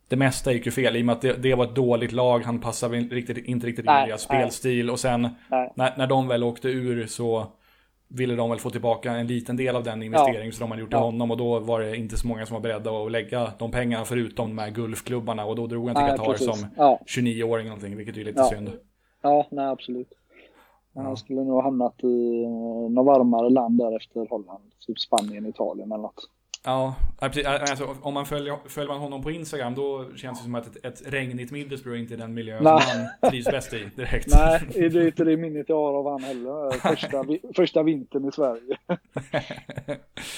det 0.08 0.18
mesta 0.18 0.52
gick 0.52 0.66
ju 0.66 0.72
fel 0.72 0.96
i 0.96 1.02
och 1.02 1.06
med 1.06 1.14
att 1.14 1.22
det, 1.22 1.34
det 1.34 1.56
var 1.56 1.64
ett 1.64 1.76
dåligt 1.76 2.12
lag. 2.12 2.40
Han 2.40 2.60
passade 2.60 2.98
inte 2.98 3.16
riktigt, 3.16 3.38
inte 3.38 3.68
riktigt 3.68 3.86
in 3.86 3.92
i 3.92 4.08
deras 4.08 4.22
spelstil. 4.22 4.90
Och 4.90 5.00
sen 5.00 5.22
när, 5.76 5.98
när 5.98 6.08
de 6.08 6.28
väl 6.28 6.44
åkte 6.44 6.70
ur 6.70 7.08
så 7.08 7.48
ville 8.14 8.36
de 8.36 8.50
väl 8.50 8.60
få 8.60 8.70
tillbaka 8.70 9.12
en 9.12 9.28
liten 9.28 9.58
del 9.58 9.76
av 9.76 9.84
den 9.84 10.04
investering 10.04 10.46
ja. 10.46 10.52
som 10.52 10.64
de 10.64 10.72
hade 10.72 10.82
gjort 10.82 10.92
ja. 10.92 10.98
i 10.98 11.02
honom. 11.02 11.32
Och 11.32 11.38
då 11.38 11.60
var 11.60 11.80
det 11.80 11.98
inte 11.98 12.18
så 12.18 12.28
många 12.28 12.46
som 12.46 12.54
var 12.54 12.62
beredda 12.62 12.92
att 12.92 13.12
lägga 13.12 13.52
de 13.60 13.72
pengarna 13.72 14.06
förutom 14.06 14.50
de 14.50 14.58
här 14.58 14.70
Gulfklubbarna. 14.70 15.46
Och 15.46 15.56
då 15.56 15.68
drog 15.68 15.90
han 15.90 15.96
till 15.96 16.18
Qatar 16.18 16.36
som 16.36 16.68
ja. 16.78 17.00
29-åring 17.06 17.66
någonting, 17.68 17.98
vilket 17.98 18.18
är 18.18 18.24
lite 18.24 18.40
ja. 18.40 18.50
synd. 18.50 18.72
Ja, 19.22 19.48
nej 19.52 19.66
absolut. 19.66 20.10
Men 20.92 21.06
han 21.06 21.18
skulle 21.18 21.44
nog 21.44 21.54
ha 21.54 21.64
hamnat 21.64 22.04
i 22.04 22.46
något 22.90 23.06
varmare 23.06 23.50
land 23.50 23.78
där 23.78 23.96
efter 23.96 24.28
Holland. 24.30 24.64
Typ 24.88 25.00
Spanien, 25.00 25.46
Italien 25.46 25.92
eller 25.92 26.02
något. 26.02 26.30
Ja, 26.66 26.96
alltså, 27.20 27.96
om 28.02 28.14
man 28.14 28.26
följer, 28.26 28.58
följer 28.66 28.90
man 28.90 29.00
honom 29.00 29.24
på 29.24 29.32
Instagram 29.32 29.76
då 29.76 30.16
känns 30.16 30.40
det 30.40 30.44
som 30.44 30.56
att 30.56 30.68
ett, 30.68 30.86
ett 30.86 31.14
regnigt 31.14 31.52
Middlesbrough 31.52 32.00
inte 32.00 32.14
är 32.14 32.18
den 32.18 32.34
miljö 32.34 32.58
som 32.58 32.68
han 32.68 33.32
trivs 33.32 33.46
bäst 33.46 33.74
i 33.74 33.90
direkt. 33.96 34.28
Nej, 34.36 34.62
det 34.74 34.80
är 34.80 35.06
inte 35.08 35.24
det 35.24 35.38
minnet 35.38 35.70
jag 35.70 35.76
har 35.76 35.94
av 35.94 36.12
han 36.12 36.24
heller. 36.24 36.72
Första, 36.72 37.26
första 37.56 37.84
vintern 37.84 38.28
i 38.28 38.32
Sverige. 38.32 38.78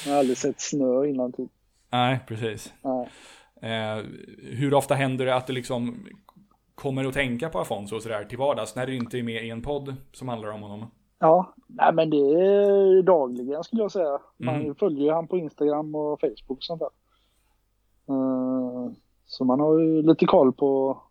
jag 0.05 0.11
har 0.11 0.19
aldrig 0.19 0.37
sett 0.37 0.61
snö 0.61 1.05
innan 1.05 1.33
typ. 1.33 1.49
Nej, 1.89 2.19
precis. 2.27 2.73
Nej. 2.81 3.09
Eh, 3.61 4.03
hur 4.43 4.73
ofta 4.73 4.95
händer 4.95 5.25
det 5.25 5.35
att 5.35 5.47
du 5.47 5.53
liksom 5.53 6.07
kommer 6.75 7.05
att 7.05 7.13
tänka 7.13 7.49
på 7.49 7.59
Afonso 7.59 7.99
sådär 7.99 8.23
till 8.23 8.37
vardags 8.37 8.75
när 8.75 8.87
du 8.87 8.95
inte 8.95 9.19
är 9.19 9.23
med 9.23 9.45
i 9.45 9.49
en 9.49 9.61
podd 9.61 9.95
som 10.11 10.29
handlar 10.29 10.49
om 10.49 10.61
honom? 10.61 10.91
Ja, 11.25 11.53
nej 11.67 11.93
men 11.93 12.09
det 12.09 12.17
är 12.17 13.01
dagligen 13.01 13.63
skulle 13.63 13.81
jag 13.81 13.91
säga. 13.91 14.19
Man 14.37 14.55
mm. 14.55 14.75
följer 14.75 15.03
ju 15.03 15.11
han 15.11 15.27
på 15.27 15.37
Instagram 15.37 15.95
och 15.95 16.19
Facebook 16.19 16.57
och 16.57 16.63
sånt 16.63 16.81
där. 16.81 16.89
Uh, 18.15 18.91
så 19.25 19.45
man 19.45 19.59
har 19.59 19.79
ju 19.79 20.01
lite 20.01 20.25
koll 20.25 20.53
på 20.53 21.01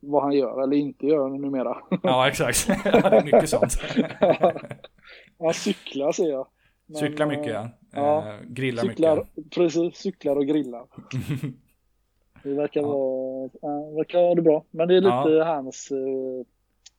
vad 0.00 0.22
han 0.22 0.32
gör 0.32 0.62
eller 0.62 0.76
inte 0.76 1.06
gör 1.06 1.28
numera. 1.28 1.76
Ja, 2.02 2.28
exakt. 2.28 2.68
mycket 3.24 3.48
sånt. 3.48 3.72
han 5.38 5.54
cyklar 5.54 6.12
ser 6.12 6.30
jag. 6.30 6.46
Men, 6.86 6.96
cyklar 6.96 7.26
mycket 7.26 7.52
ja. 7.52 7.68
ja 7.90 8.24
uh, 8.40 8.46
grillar 8.48 8.82
cyklar, 8.82 9.16
mycket. 9.16 9.54
Precis, 9.54 9.96
cyklar 9.96 10.36
och 10.36 10.46
grillar. 10.46 10.86
det 12.42 12.54
verkar, 12.54 12.80
ja. 12.80 12.88
vara, 12.88 13.94
verkar 13.96 14.18
ha 14.18 14.34
det 14.34 14.42
bra. 14.42 14.64
Men 14.70 14.88
det 14.88 14.96
är 14.96 15.00
lite 15.00 15.30
ja. 15.30 15.44
hans 15.44 15.92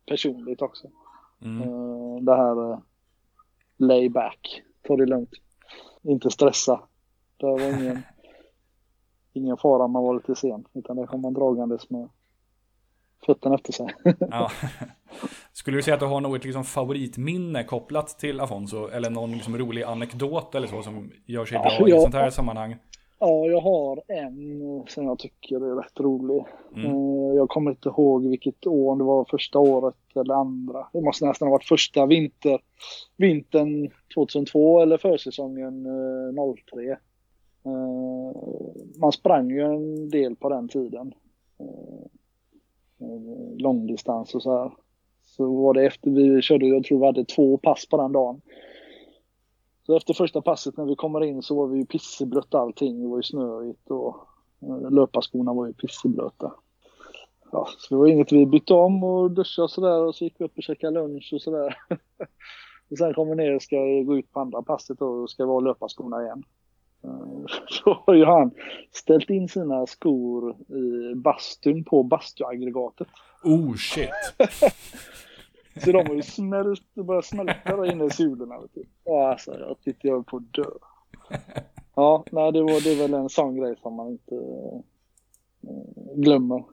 personligt 0.05 0.61
också. 0.61 0.87
Mm. 1.43 1.69
Uh, 1.69 2.21
det 2.21 2.35
här 2.35 2.71
uh, 2.71 2.79
lay 3.77 4.09
back, 4.09 4.61
ta 4.87 4.95
det 4.95 5.05
lugnt, 5.05 5.31
inte 6.01 6.29
stressa. 6.29 6.81
Det 7.37 7.45
var 7.45 7.81
ingen, 7.81 8.01
ingen 9.33 9.57
fara 9.57 9.87
man 9.87 10.03
var 10.03 10.13
lite 10.13 10.35
sen, 10.35 10.65
utan 10.73 10.95
där 10.95 11.05
kom 11.05 11.21
man 11.21 11.33
dragandes 11.33 11.89
med 11.89 12.09
fötterna 13.25 13.55
efter 13.55 13.73
sig. 13.73 13.87
ja. 14.19 14.51
Skulle 15.53 15.77
du 15.77 15.83
säga 15.83 15.93
att 15.93 15.99
du 15.99 16.05
har 16.05 16.21
något 16.21 16.43
liksom 16.43 16.63
favoritminne 16.63 17.63
kopplat 17.63 18.07
till 18.19 18.39
Afonso? 18.39 18.87
Eller 18.87 19.09
någon 19.09 19.31
liksom 19.31 19.57
rolig 19.57 19.83
anekdot 19.83 20.55
eller 20.55 20.67
så 20.67 20.83
som 20.83 21.11
gör 21.25 21.45
sig 21.45 21.59
bra 21.59 21.77
ja, 21.79 21.87
i 21.87 21.91
ett 21.91 22.01
sånt 22.01 22.15
här 22.15 22.29
sammanhang? 22.29 22.75
Ja, 23.25 23.45
jag 23.45 23.61
har 23.61 24.01
en 24.07 24.83
som 24.87 25.05
jag 25.05 25.19
tycker 25.19 25.55
är 25.55 25.75
rätt 25.75 25.99
rolig. 25.99 26.45
Mm. 26.75 26.85
Eh, 26.85 27.35
jag 27.35 27.49
kommer 27.49 27.71
inte 27.71 27.89
ihåg 27.89 28.27
vilket 28.27 28.67
år, 28.67 28.91
om 28.91 28.97
det 28.97 29.03
var 29.03 29.25
första 29.25 29.59
året 29.59 29.95
eller 30.15 30.33
andra. 30.33 30.87
Det 30.93 31.01
måste 31.01 31.25
nästan 31.25 31.47
ha 31.47 31.51
varit 31.51 31.67
första 31.67 32.05
vinter, 32.05 32.59
vintern 33.17 33.89
2002 34.15 34.79
eller 34.79 34.97
försäsongen 34.97 35.87
03. 36.71 36.91
Eh, 36.91 36.97
man 38.99 39.11
sprang 39.11 39.49
ju 39.49 39.61
en 39.61 40.09
del 40.09 40.35
på 40.35 40.49
den 40.49 40.67
tiden. 40.67 41.13
Eh, 41.59 42.07
långdistans 43.57 44.35
och 44.35 44.43
så 44.43 44.57
här. 44.57 44.71
Så 45.21 45.55
var 45.55 45.73
det 45.73 45.85
efter 45.85 46.11
vi 46.11 46.41
körde, 46.41 46.67
jag 46.67 46.83
tror 46.83 46.99
vi 46.99 47.05
hade 47.05 47.25
två 47.25 47.57
pass 47.57 47.89
på 47.89 47.97
den 47.97 48.11
dagen. 48.11 48.41
Så 49.85 49.97
efter 49.97 50.13
första 50.13 50.41
passet 50.41 50.77
när 50.77 50.85
vi 50.85 50.95
kommer 50.95 51.23
in 51.23 51.41
så 51.41 51.55
var 51.55 51.67
vi 51.67 51.77
ju 51.77 51.85
pisseblötta 51.85 52.59
allting. 52.59 53.01
Det 53.01 53.07
var 53.07 53.17
ju 53.17 53.23
snöigt 53.23 53.91
och 53.91 54.15
eh, 54.61 54.91
löparskorna 54.91 55.53
var 55.53 55.67
ju 55.67 55.73
pisseblöta. 55.73 56.53
Ja, 57.51 57.67
så 57.77 57.95
det 57.95 57.99
var 57.99 58.07
inget 58.07 58.31
vi 58.31 58.45
bytte 58.45 58.73
om 58.73 59.03
och 59.03 59.31
duschade 59.31 59.63
och 59.63 59.71
sådär 59.71 59.99
och 59.99 60.15
så 60.15 60.23
gick 60.23 60.35
vi 60.37 60.45
upp 60.45 60.57
och 60.57 60.63
käkade 60.63 60.93
lunch 60.93 61.29
och 61.33 61.41
sådär. 61.41 61.77
och 62.91 62.97
sen 62.97 63.13
kommer 63.13 63.35
ner 63.35 63.55
och 63.55 63.61
ska 63.61 63.75
gå 64.05 64.17
ut 64.17 64.31
på 64.31 64.39
andra 64.39 64.61
passet 64.61 65.01
och 65.01 65.29
ska 65.29 65.45
vara 65.45 65.59
löparskorna 65.59 66.23
igen. 66.23 66.43
Så 67.67 67.91
eh, 67.91 67.97
har 68.05 68.13
ju 68.13 68.25
han 68.25 68.51
ställt 68.91 69.29
in 69.29 69.49
sina 69.49 69.87
skor 69.87 70.55
i 70.77 71.15
bastun 71.15 71.83
på 71.83 72.03
bastuaggregatet. 72.03 73.07
Oh 73.43 73.75
shit! 73.75 74.09
Så 75.77 75.91
de 75.91 76.07
har 76.07 76.15
ju 76.15 76.21
smält, 76.21 76.95
börjat 76.95 77.25
smälta 77.25 77.75
där 77.75 77.91
inne 77.91 78.05
i. 78.05 78.83
Ja, 79.05 79.31
alltså 79.31 79.59
jag 79.59 79.81
tyckte 79.83 80.07
jag 80.07 80.15
var 80.15 80.23
på 80.23 80.37
att 80.37 80.53
dö. 80.53 80.69
Ja, 81.95 82.23
nej 82.31 82.51
det, 82.51 82.61
var, 82.61 82.83
det 82.83 82.91
är 82.91 83.07
väl 83.07 83.13
en 83.13 83.29
sån 83.29 83.55
grej 83.55 83.75
som 83.81 83.95
man 83.95 84.09
inte 84.09 84.35
äh, 84.35 86.15
glömmer. 86.15 86.63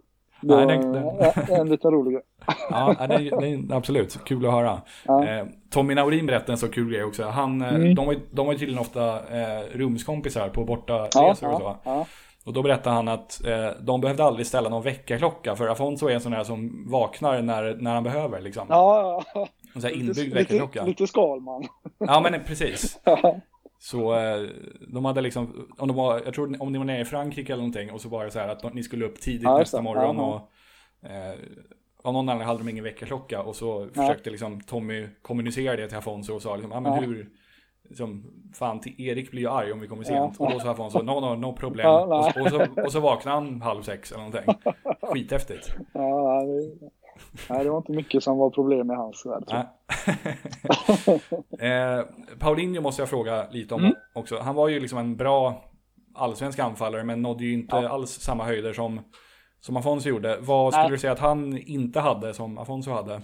Det 0.42 0.56
nej, 0.56 0.78
var 0.78 1.18
det, 1.18 1.52
en, 1.52 1.60
en 1.60 1.68
liten 1.68 1.90
rolig 1.90 2.12
grej. 2.12 2.22
Ja, 2.70 3.06
det 3.08 3.16
det 3.16 3.46
är 3.46 3.74
absolut 3.74 4.24
kul 4.24 4.46
att 4.46 4.52
höra. 4.52 4.82
Ja. 5.06 5.28
Eh, 5.28 5.46
Tommy 5.70 5.94
Naurin 5.94 6.26
berättade 6.26 6.52
en 6.52 6.58
så 6.58 6.68
kul 6.68 6.90
grej 6.90 7.04
också. 7.04 7.24
Han, 7.24 7.62
eh, 7.62 7.74
mm. 7.74 7.94
de, 7.94 8.06
var, 8.06 8.16
de 8.30 8.46
var 8.46 8.54
tydligen 8.54 8.78
ofta 8.78 9.16
eh, 9.16 9.62
rumskompisar 9.72 10.48
på 10.48 10.64
borta 10.64 11.08
ja, 11.14 11.30
resor 11.30 11.52
och 11.52 11.60
så. 11.60 11.76
Ja, 11.84 12.06
och 12.44 12.52
då 12.52 12.62
berättade 12.62 12.96
han 12.96 13.08
att 13.08 13.46
eh, 13.46 13.70
de 13.80 14.00
behövde 14.00 14.24
aldrig 14.24 14.46
ställa 14.46 14.68
någon 14.68 14.82
väckarklocka 14.82 15.56
för 15.56 15.68
Afonso 15.68 16.06
är 16.06 16.14
en 16.14 16.20
sån 16.20 16.32
här 16.32 16.44
som 16.44 16.90
vaknar 16.90 17.42
när, 17.42 17.74
när 17.74 17.94
han 17.94 18.04
behöver 18.04 18.40
liksom. 18.40 18.66
Ja, 18.68 19.24
ja. 19.34 19.48
En 19.74 19.80
sån 19.80 19.90
här 19.90 19.96
inbyggd 19.96 20.34
väckarklocka. 20.34 20.80
Lite, 20.80 20.90
lite 20.90 21.06
Skalman. 21.06 21.64
Ja, 21.98 22.20
men 22.20 22.44
precis. 22.44 23.00
Så 23.82 24.14
eh, 24.14 24.48
de 24.88 25.04
hade 25.04 25.20
liksom, 25.20 25.68
om 25.78 25.88
de 25.88 25.96
var, 25.96 26.22
jag 26.24 26.34
tror 26.34 26.62
om 26.62 26.72
ni 26.72 26.78
var 26.78 26.84
nere 26.84 27.00
i 27.00 27.04
Frankrike 27.04 27.52
eller 27.52 27.62
någonting 27.62 27.90
och 27.90 28.00
så 28.00 28.08
var 28.08 28.24
det 28.24 28.30
så 28.30 28.38
här 28.38 28.48
att 28.48 28.74
ni 28.74 28.82
skulle 28.82 29.04
upp 29.04 29.20
tidigt 29.20 29.42
ja, 29.42 29.58
nästa 29.58 29.82
morgon 29.82 30.16
ja, 30.16 30.22
och 31.02 31.10
eh, 31.10 31.34
av 32.02 32.12
någon 32.12 32.28
anledning 32.28 32.46
hade 32.46 32.58
de 32.58 32.68
ingen 32.68 32.84
väckarklocka 32.84 33.42
och 33.42 33.56
så 33.56 33.88
försökte 33.94 34.30
liksom 34.30 34.60
Tommy 34.60 35.08
kommunicera 35.22 35.76
det 35.76 35.88
till 35.88 35.98
Afonso 35.98 36.34
och 36.34 36.42
sa 36.42 36.56
liksom, 36.56 36.72
ah, 36.72 36.80
men 36.80 36.92
hur, 36.92 37.28
liksom, 37.90 38.24
fan 38.54 38.80
Erik 38.98 39.30
blir 39.30 39.42
ju 39.42 39.48
arg 39.48 39.72
om 39.72 39.80
vi 39.80 39.88
kommer 39.88 40.04
sent. 40.04 40.36
Ja. 40.38 40.46
Och 40.46 40.52
då 40.52 40.60
sa 40.60 40.70
Afonso, 40.70 41.02
no 41.02 41.20
no 41.20 41.34
no 41.34 41.52
problem. 41.52 41.86
Ja, 41.86 42.32
och, 42.36 42.42
och, 42.42 42.48
så, 42.48 42.82
och 42.84 42.92
så 42.92 43.00
vaknade 43.00 43.36
han 43.36 43.62
halv 43.62 43.82
sex 43.82 44.12
eller 44.12 44.24
någonting. 44.24 44.54
Skithäftigt. 45.02 45.74
Ja, 45.92 46.42
det, 46.42 46.90
nej, 47.50 47.64
det 47.64 47.70
var 47.70 47.78
inte 47.78 47.92
mycket 47.92 48.22
som 48.22 48.38
var 48.38 48.50
problem 48.50 48.90
i 48.90 48.94
hans 48.94 49.26
värld. 49.26 49.44
eh, 51.58 52.04
Paulinho 52.38 52.80
måste 52.80 53.02
jag 53.02 53.08
fråga 53.08 53.50
lite 53.50 53.74
om 53.74 53.80
mm. 53.80 53.94
också. 54.12 54.38
Han 54.38 54.54
var 54.54 54.68
ju 54.68 54.80
liksom 54.80 54.98
en 54.98 55.16
bra 55.16 55.64
allsvensk 56.14 56.58
anfallare 56.58 57.04
men 57.04 57.22
nådde 57.22 57.44
ju 57.44 57.52
inte 57.52 57.76
ja. 57.76 57.88
alls 57.88 58.10
samma 58.10 58.44
höjder 58.44 58.72
som, 58.72 59.00
som 59.60 59.76
Afonso 59.76 60.08
gjorde. 60.08 60.38
Vad 60.40 60.72
skulle 60.72 60.82
nej. 60.82 60.92
du 60.92 60.98
säga 60.98 61.12
att 61.12 61.18
han 61.18 61.58
inte 61.58 62.00
hade 62.00 62.34
som 62.34 62.58
Afonso 62.58 62.90
hade? 62.90 63.22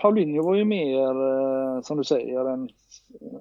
Paulinho 0.00 0.42
var 0.42 0.54
ju 0.54 0.64
mer, 0.64 1.08
eh, 1.08 1.82
som 1.82 1.96
du 1.96 2.04
säger, 2.04 2.44
en, 2.44 2.68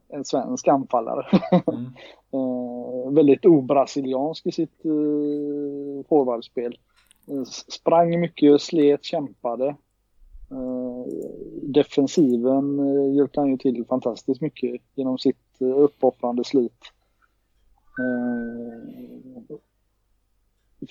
en 0.08 0.26
svensk 0.26 0.68
anfallare. 0.68 1.26
Mm. 1.68 1.86
eh, 2.34 3.12
väldigt 3.12 3.46
obrasiliansk 3.46 4.46
i 4.46 4.52
sitt 4.52 4.86
eh, 4.86 6.06
forwardspel. 6.10 6.78
Eh, 7.28 7.44
sprang 7.68 8.20
mycket, 8.20 8.62
slet, 8.62 9.04
kämpade. 9.04 9.76
Defensiven 11.62 12.80
hjälpte 13.16 13.40
han 13.40 13.50
ju 13.50 13.58
till 13.58 13.86
fantastiskt 13.86 14.42
mycket 14.42 14.82
genom 14.96 15.18
sitt 15.18 15.62
eh, 15.62 15.78
uppoffrande 15.78 16.44
slit. 16.44 16.82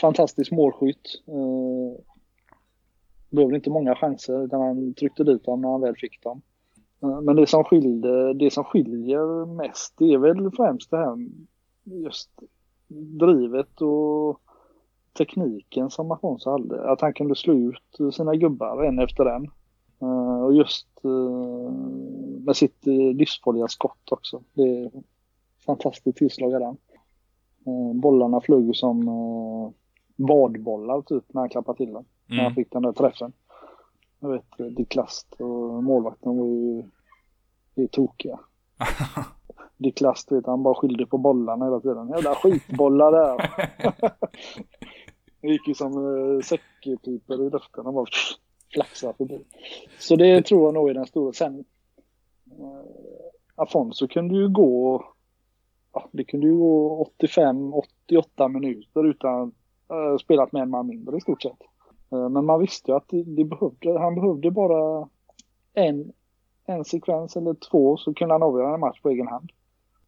Fantastisk 0.00 0.52
målskytt. 0.52 1.22
Behövde 3.30 3.56
inte 3.56 3.70
många 3.70 3.94
chanser 3.94 4.44
utan 4.44 4.60
han 4.60 4.94
tryckte 4.94 5.24
dit 5.24 5.44
dem 5.44 5.60
när 5.60 5.68
han 5.68 5.80
väl 5.80 5.96
fick 5.96 6.22
dem. 6.22 6.42
Eh, 7.02 7.20
men 7.20 7.36
det 7.36 7.46
som, 7.46 7.64
skilde, 7.64 8.34
det 8.34 8.50
som 8.50 8.64
skiljer 8.64 9.46
mest 9.46 9.94
det 9.98 10.12
är 10.12 10.18
väl 10.18 10.50
främst 10.50 10.90
det 10.90 10.96
här 10.96 11.16
just 11.84 12.30
drivet 13.18 13.80
och 13.80 14.40
tekniken 15.18 15.90
som 15.90 16.10
Afonso 16.10 16.50
hade. 16.50 16.90
Att 16.90 17.00
han 17.00 17.12
kunde 17.12 17.34
slå 17.34 17.54
ut 17.54 18.14
sina 18.14 18.36
gubbar 18.36 18.84
en 18.84 18.98
efter 18.98 19.26
en. 19.26 19.44
Eh, 20.00 20.42
och 20.44 20.54
just 20.54 20.88
eh, 21.04 21.72
med 22.44 22.56
sitt 22.56 22.86
livsfarliga 23.14 23.68
skott 23.68 24.12
också. 24.12 24.42
Det 24.52 24.62
är 24.62 24.90
fantastiskt 25.66 26.18
tillslag 26.18 26.54
av 26.54 26.60
den. 26.60 26.76
Bollarna 28.00 28.40
flög 28.40 28.76
som 28.76 29.04
badbollar 30.16 31.02
typ 31.02 31.24
när 31.34 31.40
han 31.40 31.48
klappade 31.48 31.76
till 31.76 31.92
dem 31.92 32.04
när 32.28 32.36
han 32.36 32.46
mm. 32.46 32.54
fick 32.54 32.72
den 32.72 32.82
där 32.82 32.92
träffen. 32.92 33.32
Jag 34.20 34.28
vet, 34.28 34.76
Dick 34.76 34.94
Last 34.94 35.34
och 35.38 35.84
målvakten 35.84 36.38
var 36.38 36.46
ju, 36.46 36.82
ju 37.74 37.88
tokiga. 37.88 38.40
Dick 39.76 40.00
Last, 40.00 40.32
vet, 40.32 40.46
han 40.46 40.62
bara 40.62 40.74
skyllde 40.74 41.06
på 41.06 41.18
bollarna 41.18 41.64
hela 41.64 41.80
tiden. 41.80 42.08
Jävla 42.08 42.34
skitbollar 42.34 43.12
där. 43.12 43.50
det 45.40 45.48
gick 45.48 45.68
ju 45.68 45.74
som 45.74 45.92
äh, 45.92 46.40
säckpiper 46.40 47.46
i 47.46 47.50
luften. 47.50 47.84
Han 47.84 47.94
bara 47.94 48.06
flaxade 48.74 49.14
förbi. 49.14 49.44
Så 49.98 50.16
det 50.16 50.42
tror 50.42 50.64
jag 50.64 50.74
nog 50.74 50.90
är 50.90 50.94
den 50.94 51.06
stora. 51.06 51.32
Sen 51.32 51.64
äh, 52.50 52.84
Afonso 53.54 54.08
kunde 54.08 54.34
ju 54.34 54.48
gå 54.48 55.04
ja, 55.92 56.08
det 56.12 56.24
kunde 56.24 56.46
ju 56.46 56.56
gå 56.56 57.04
85-88 57.20 58.48
minuter 58.48 59.06
utan 59.06 59.52
äh, 59.90 60.16
spelat 60.18 60.52
med 60.52 60.62
en 60.62 60.70
man 60.70 60.86
mindre 60.86 61.16
i 61.16 61.20
stort 61.20 61.42
sett. 61.42 61.58
Eh, 62.12 62.28
men 62.28 62.44
man 62.44 62.60
visste 62.60 62.90
ju 62.90 62.96
att 62.96 63.08
det 63.08 63.44
behövde, 63.44 63.98
han 63.98 64.14
behövde 64.14 64.50
bara 64.50 65.08
en, 65.72 66.12
en 66.64 66.84
sekvens 66.84 67.36
eller 67.36 67.54
två 67.54 67.96
så 67.96 68.14
kunde 68.14 68.34
han 68.34 68.42
avgöra 68.42 68.74
en 68.74 68.80
match 68.80 69.00
på 69.02 69.10
egen 69.10 69.28
hand. 69.28 69.52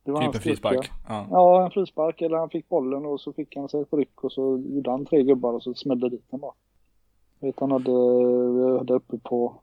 Det 0.02 0.10
var 0.10 0.20
typ 0.20 0.34
en 0.34 0.40
frispark? 0.40 0.90
Ja. 1.08 1.26
ja, 1.30 1.64
en 1.64 1.70
frispark 1.70 2.22
eller 2.22 2.36
han 2.36 2.50
fick 2.50 2.68
bollen 2.68 3.06
och 3.06 3.20
så 3.20 3.32
fick 3.32 3.56
han 3.56 3.68
sig 3.68 3.82
ett 3.82 3.92
ryck 3.92 4.24
och 4.24 4.32
så 4.32 4.62
gjorde 4.66 4.90
han 4.90 5.06
tre 5.06 5.22
gubbar 5.22 5.52
och 5.52 5.62
så 5.62 5.74
smällde 5.74 6.08
dit 6.08 6.24
den 6.30 6.40
bara. 6.40 6.52
Jag 7.38 7.48
vet 7.48 7.60
han 7.60 7.70
hade, 7.70 7.92
hade 8.78 8.94
uppe 8.94 9.18
på 9.18 9.60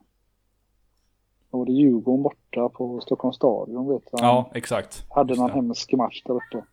då 1.50 1.58
var 1.58 1.66
det 1.66 1.72
Djurgården 1.72 2.22
borta 2.22 2.68
på 2.68 3.00
Stockholms 3.00 3.36
stadion 3.36 3.88
vet 3.88 4.02
jag. 4.12 4.20
Ja, 4.20 4.50
exakt. 4.54 5.06
Hade 5.10 5.34
någon 5.34 5.50
hemsk 5.50 5.92
match 5.92 6.22
där 6.24 6.34
uppe. 6.34 6.64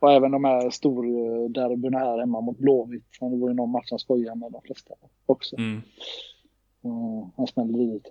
Och 0.00 0.12
även 0.12 0.30
de 0.30 0.44
här 0.44 0.70
storderbyna 0.70 1.98
här 1.98 2.18
hemma 2.18 2.40
mot 2.40 2.58
Blåvitt. 2.58 3.04
Det 3.20 3.36
var 3.36 3.48
ju 3.48 3.54
någon 3.54 3.70
match 3.70 3.90
han 3.90 3.98
skojade 3.98 4.38
med 4.38 4.52
de 4.52 4.62
flesta 4.62 4.94
också. 5.26 5.56
Mm. 5.56 5.82
Uh, 6.84 7.28
han 7.36 7.46
smällde 7.46 7.78
lite. 7.78 8.10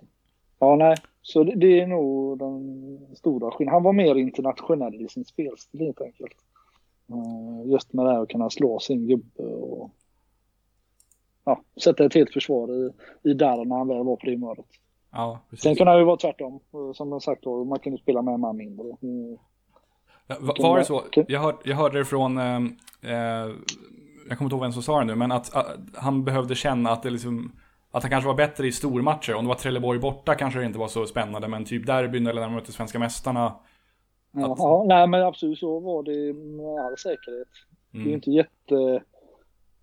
Ja, 0.58 0.76
nej. 0.76 0.96
Så 1.22 1.44
det, 1.44 1.54
det, 1.54 1.80
är 1.80 1.86
nog 1.86 2.38
den 2.38 3.16
stora 3.16 3.50
skillnaden. 3.50 3.74
Han 3.74 3.82
var 3.82 3.92
mer 3.92 4.14
internationell 4.14 4.94
i 4.94 5.08
sin 5.08 5.24
spelstil 5.24 5.80
helt 5.80 6.00
enkelt. 6.00 6.36
Uh, 7.10 7.70
just 7.72 7.92
med 7.92 8.06
det 8.06 8.12
här 8.12 8.22
att 8.22 8.28
kunna 8.28 8.50
slå 8.50 8.78
sin 8.78 9.06
gubbe 9.06 9.42
och 9.42 9.90
ja, 11.44 11.60
sätta 11.84 12.04
ett 12.04 12.14
helt 12.14 12.32
försvar 12.32 12.74
i, 12.74 12.90
i 13.30 13.34
där 13.34 13.64
när 13.64 13.76
han 13.76 13.88
väl 13.88 14.04
var 14.04 14.16
på 14.16 14.26
det 14.26 14.32
humöret. 14.32 14.66
Ja, 15.10 15.40
Sen 15.58 15.76
kunde 15.76 15.90
han 15.90 16.00
ju 16.00 16.04
vara 16.06 16.16
tvärtom. 16.16 16.60
Som 16.94 17.12
jag 17.12 17.22
sagt 17.22 17.42
då, 17.42 17.64
man 17.64 17.78
kunde 17.78 17.98
spela 17.98 18.22
med 18.22 18.34
en 18.34 18.40
man 18.40 18.56
mindre. 18.56 18.96
Mm. 20.28 20.46
Var 20.58 20.78
det 20.78 20.84
så? 20.84 21.02
Jag, 21.28 21.40
hör, 21.40 21.56
jag 21.64 21.76
hörde 21.76 21.98
det 21.98 22.04
från, 22.04 22.38
eh, 22.38 22.56
eh, 23.02 23.50
jag 24.28 24.38
kommer 24.38 24.42
inte 24.42 24.54
ihåg 24.54 24.62
vem 24.62 24.72
som 24.72 24.82
sa 24.82 24.98
det 24.98 25.04
nu, 25.04 25.14
men 25.14 25.32
att, 25.32 25.54
att 25.54 25.76
han 25.94 26.24
behövde 26.24 26.54
känna 26.54 26.90
att 26.90 27.02
det 27.02 27.10
liksom 27.10 27.52
att 27.90 28.02
han 28.02 28.10
kanske 28.10 28.28
var 28.28 28.34
bättre 28.34 28.66
i 28.66 28.72
stormatcher. 28.72 29.34
Om 29.34 29.44
det 29.44 29.48
var 29.48 29.54
Trelleborg 29.54 29.98
borta 29.98 30.34
kanske 30.34 30.60
det 30.60 30.66
inte 30.66 30.78
var 30.78 30.88
så 30.88 31.06
spännande, 31.06 31.48
men 31.48 31.64
typ 31.64 31.86
derbyn 31.86 32.26
eller 32.26 32.40
när 32.40 32.48
de 32.48 32.54
mötte 32.54 32.72
svenska 32.72 32.98
mästarna. 32.98 33.46
Att... 33.46 34.58
Ja, 34.58 34.84
nej 34.88 35.06
men 35.06 35.22
absolut 35.22 35.58
så 35.58 35.80
var 35.80 36.02
det 36.02 36.32
med 36.32 36.84
all 36.84 36.98
säkerhet. 36.98 37.48
Mm. 37.94 38.04
Det 38.04 38.10
är 38.10 38.14
inte 38.14 38.30
jätte, 38.30 38.74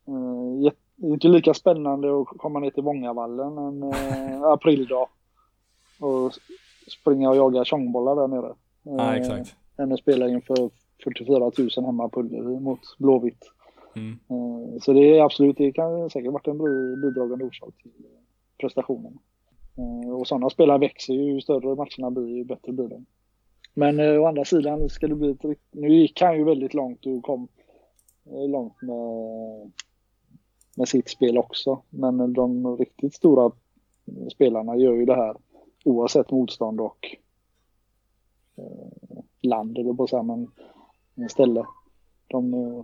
uh, 0.10 0.64
jätte, 0.64 0.78
det 0.96 1.08
är 1.08 1.14
inte 1.14 1.28
lika 1.28 1.54
spännande 1.54 2.22
att 2.22 2.28
komma 2.28 2.60
ner 2.60 2.70
till 2.70 2.84
Vångavallen 2.84 3.58
en 3.58 3.84
uh, 3.84 4.44
aprildag 4.52 5.08
och 6.00 6.34
springa 6.88 7.30
och 7.30 7.36
jaga 7.36 7.66
tjongbollar 7.66 8.16
där 8.16 8.28
nere. 8.28 8.54
Ja, 8.84 9.16
exakt. 9.16 9.56
Än 9.78 9.92
att 9.92 10.00
spela 10.00 10.30
inför 10.30 10.70
44 11.04 11.52
000 11.58 11.86
hemma 11.86 12.10
på 12.10 12.20
Ullevi 12.20 12.60
mot 12.60 12.80
Blåvitt. 12.98 13.52
Mm. 13.96 14.20
Så 14.82 14.94
det 14.94 15.18
är 15.18 15.24
absolut, 15.24 15.58
det 15.58 15.72
kan 15.72 16.10
säkert 16.10 16.32
varit 16.32 16.48
en 16.48 16.58
bidragande 17.02 17.46
orsak 17.46 17.74
till 17.84 17.92
prestationen. 18.58 19.18
Och 20.20 20.28
sådana 20.28 20.50
spelare 20.50 20.78
växer 20.78 21.14
ju, 21.14 21.24
ju 21.24 21.42
större 21.42 21.76
matcherna 21.76 22.12
blir 22.12 22.28
ju 22.28 22.44
bättre 22.44 22.72
blir 22.72 22.88
de. 22.88 23.06
Men 23.74 24.00
å 24.00 24.26
andra 24.26 24.46
sidan 24.46 24.90
ska 24.90 25.08
det 25.08 25.16
bli 25.16 25.30
ett, 25.32 25.60
nu 25.72 25.88
gick 25.88 26.22
han 26.22 26.38
ju 26.38 26.44
väldigt 26.44 26.74
långt 26.74 27.06
och 27.06 27.24
kom 27.24 27.48
långt 28.48 28.82
med, 28.82 29.72
med 30.76 30.88
sitt 30.88 31.10
spel 31.10 31.38
också. 31.38 31.82
Men 31.90 32.34
de 32.34 32.78
riktigt 32.78 33.14
stora 33.14 33.52
spelarna 34.32 34.78
gör 34.78 34.94
ju 34.94 35.06
det 35.06 35.16
här 35.16 35.36
oavsett 35.86 36.32
motstånd 36.32 36.82
och 36.82 37.16
eh, 38.58 39.24
land 39.46 39.78
eller 39.78 39.94
på 39.94 40.24
men 40.24 41.30
ställe. 41.30 41.66
De, 42.28 42.54
eh, 42.54 42.80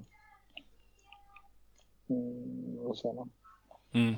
eh, 2.10 2.88
vad 2.88 2.98
säger 2.98 3.16
man? 3.16 3.30
Mm. 3.94 4.16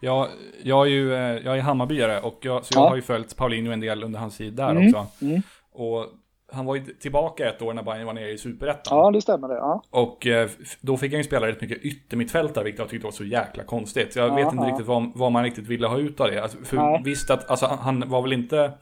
Ja, 0.00 0.28
jag 0.62 0.86
är 0.86 0.90
ju 0.90 1.08
jag 1.44 1.58
är 1.58 1.62
Hammarbyare 1.62 2.20
och 2.20 2.38
jag, 2.40 2.64
så 2.64 2.78
jag 2.78 2.84
ja. 2.84 2.88
har 2.88 2.96
ju 2.96 3.02
följt 3.02 3.36
Paulinho 3.36 3.72
en 3.72 3.80
del 3.80 4.04
under 4.04 4.20
hans 4.20 4.36
tid 4.36 4.54
där 4.54 4.70
mm. 4.70 4.86
också. 4.86 5.24
Mm. 5.24 5.42
Och 5.72 6.06
han 6.52 6.66
var 6.66 6.74
ju 6.74 6.84
tillbaka 6.84 7.48
ett 7.48 7.62
år 7.62 7.72
när 7.72 7.82
Bayern 7.82 8.06
var 8.06 8.12
nere 8.12 8.30
i 8.30 8.38
Superettan. 8.38 8.98
Ja, 8.98 9.10
det 9.10 9.20
stämmer 9.20 9.48
det. 9.48 9.54
Ja. 9.54 9.82
Och 9.90 10.26
eh, 10.26 10.48
då 10.80 10.96
fick 10.96 11.12
han 11.12 11.20
ju 11.20 11.24
spela 11.24 11.46
rätt 11.46 11.60
mycket 11.60 11.78
yttermittfältare, 11.78 12.64
vilket 12.64 12.78
jag 12.78 12.88
tyckte 12.88 13.04
var 13.04 13.12
så 13.12 13.24
jäkla 13.24 13.64
konstigt. 13.64 14.16
Jag 14.16 14.28
ja, 14.28 14.34
vet 14.34 14.52
inte 14.52 14.66
riktigt 14.66 14.86
vad, 14.86 15.12
vad, 15.14 15.32
man 15.32 15.42
riktigt 15.44 15.66
ville 15.66 15.86
ha 15.86 15.98
ut 15.98 16.20
av 16.20 16.30
det. 16.30 16.42
Alltså, 16.42 16.58
för 16.64 17.04
visst 17.04 17.30
att, 17.30 17.50
alltså 17.50 17.66
han 17.66 18.04
var 18.08 18.22
väl 18.22 18.32
inte... 18.32 18.72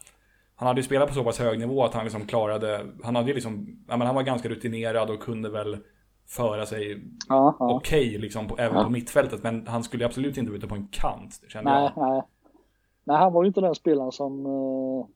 Han 0.63 0.67
hade 0.67 0.81
ju 0.81 0.85
spelat 0.85 1.09
på 1.09 1.15
så 1.15 1.25
pass 1.25 1.39
hög 1.39 1.59
nivå 1.59 1.85
att 1.85 1.95
han 1.95 2.05
liksom 2.05 2.27
klarade... 2.27 2.87
Han 3.03 3.17
hade 3.17 3.29
ju 3.29 3.35
liksom... 3.35 3.85
Ja, 3.89 3.97
men 3.97 4.07
han 4.07 4.17
var 4.17 4.23
ganska 4.23 4.49
rutinerad 4.49 5.11
och 5.11 5.21
kunde 5.21 5.51
väl 5.51 5.77
föra 6.29 6.67
sig 6.67 7.03
okej 7.59 8.09
okay, 8.09 8.19
liksom, 8.19 8.49
på, 8.49 8.59
även 8.59 8.85
på 8.85 8.91
mittfältet. 8.91 9.43
Men 9.43 9.67
han 9.67 9.83
skulle 9.83 10.07
absolut 10.07 10.37
inte 10.37 10.51
vara 10.51 10.59
ute 10.59 10.67
på 10.67 10.75
en 10.75 10.89
kant, 10.91 11.41
kände 11.49 11.71
nej, 11.71 11.93
jag. 11.97 12.09
Nej. 12.09 12.23
nej, 13.05 13.17
han 13.17 13.33
var 13.33 13.43
ju 13.43 13.47
inte 13.47 13.61
den 13.61 13.75
spelaren 13.75 14.13
som... 14.13 14.47
Uh 14.47 15.07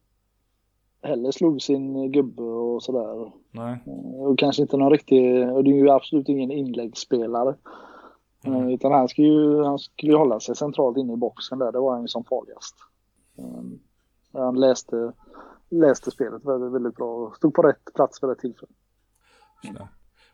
heller 1.03 1.31
slog 1.31 1.63
sin 1.63 2.13
gubbe 2.13 2.43
och 2.43 2.83
sådär. 2.83 3.33
Nej. 3.51 3.79
Och 4.17 4.39
kanske 4.39 4.63
inte 4.63 4.77
någon 4.77 4.93
riktig, 4.93 5.51
och 5.53 5.65
det 5.65 5.71
är 5.71 5.75
ju 5.75 5.91
absolut 5.91 6.29
ingen 6.29 6.51
inläggsspelare. 6.51 7.55
Mm. 8.45 8.69
Utan 8.69 8.93
han 8.93 9.09
skulle 9.09 9.29
ju 9.29 9.63
han 9.63 9.79
skulle 9.79 10.17
hålla 10.17 10.41
sig 10.41 10.57
centralt 10.57 10.99
inne 10.99 11.13
i 11.13 11.17
boxen 11.17 11.59
där, 11.59 11.73
det 11.73 11.79
var 11.79 11.93
han 11.93 12.03
ju 12.03 12.09
som 12.09 12.25
farligast. 12.25 12.75
Um, 13.37 13.81
han 14.39 14.61
läste, 14.61 15.13
läste 15.71 16.11
spelet 16.11 16.45
väldigt, 16.45 16.73
väldigt 16.73 16.97
bra 16.97 17.15
och 17.15 17.37
stod 17.37 17.55
på 17.55 17.63
rätt 17.63 17.95
plats 17.95 18.21
för 18.21 18.29
det 18.29 18.35
tillfället. 18.35 18.77
Mm. 19.65 19.83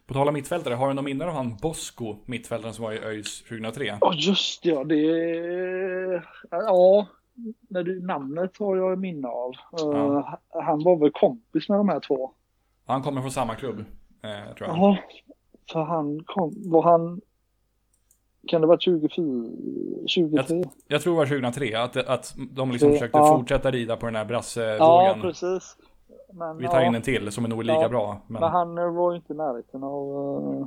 På 0.06 0.14
tal 0.14 0.28
om 0.28 0.34
mittfältare, 0.34 0.74
har 0.74 0.88
du 0.88 0.94
någon 0.94 1.04
minne 1.04 1.24
av 1.24 1.32
han 1.32 1.56
Bosko, 1.56 2.16
mittfältaren 2.26 2.74
som 2.74 2.84
var 2.84 2.92
i 2.92 2.98
ÖIS 2.98 3.42
2003? 3.42 3.84
Ja, 3.84 3.98
oh, 4.00 4.14
just 4.16 4.64
ja, 4.64 4.84
det... 4.84 5.02
Ja, 6.50 7.06
när 7.68 7.82
du, 7.82 8.00
namnet 8.00 8.58
har 8.58 8.76
jag 8.76 8.98
minne 8.98 9.28
av. 9.28 9.52
Ja. 9.72 9.78
Uh, 9.78 10.34
han 10.62 10.82
var 10.82 10.96
väl 10.96 11.10
kompis 11.10 11.68
med 11.68 11.78
de 11.78 11.88
här 11.88 12.00
två. 12.00 12.30
Han 12.86 13.02
kommer 13.02 13.20
från 13.20 13.30
samma 13.30 13.54
klubb, 13.54 13.78
eh, 14.22 14.54
tror 14.54 14.68
jag. 14.68 14.78
Ja, 14.78 14.98
för 15.72 15.82
han 15.82 16.24
kom, 16.26 16.54
var 16.56 16.82
han, 16.82 17.20
kan 18.46 18.60
det 18.60 18.66
vara 18.66 18.78
24, 18.78 19.08
23? 20.06 20.36
Jag, 20.36 20.64
jag 20.86 21.02
tror 21.02 21.12
det 21.12 21.18
var 21.18 21.26
2003, 21.26 21.82
att, 21.82 21.96
att 21.96 22.34
de 22.50 22.70
liksom 22.70 22.92
försökte 22.92 23.18
ja. 23.18 23.38
fortsätta 23.38 23.70
rida 23.70 23.96
på 23.96 24.06
den 24.06 24.16
här 24.16 24.24
brassevågen. 24.24 24.78
Ja, 24.78 25.16
precis. 25.20 25.76
Men, 26.32 26.56
Vi 26.58 26.66
tar 26.66 26.80
ja, 26.80 26.86
in 26.86 26.94
en 26.94 27.02
till 27.02 27.32
som 27.32 27.44
är 27.44 27.48
nog 27.48 27.64
lika 27.64 27.80
ja, 27.80 27.88
bra. 27.88 28.20
Men... 28.26 28.40
men 28.40 28.50
han 28.50 28.94
var 28.94 29.12
ju 29.12 29.16
inte 29.16 29.32
i 29.32 29.36
närheten 29.36 29.84
av 29.84 30.08
uh, 30.58 30.66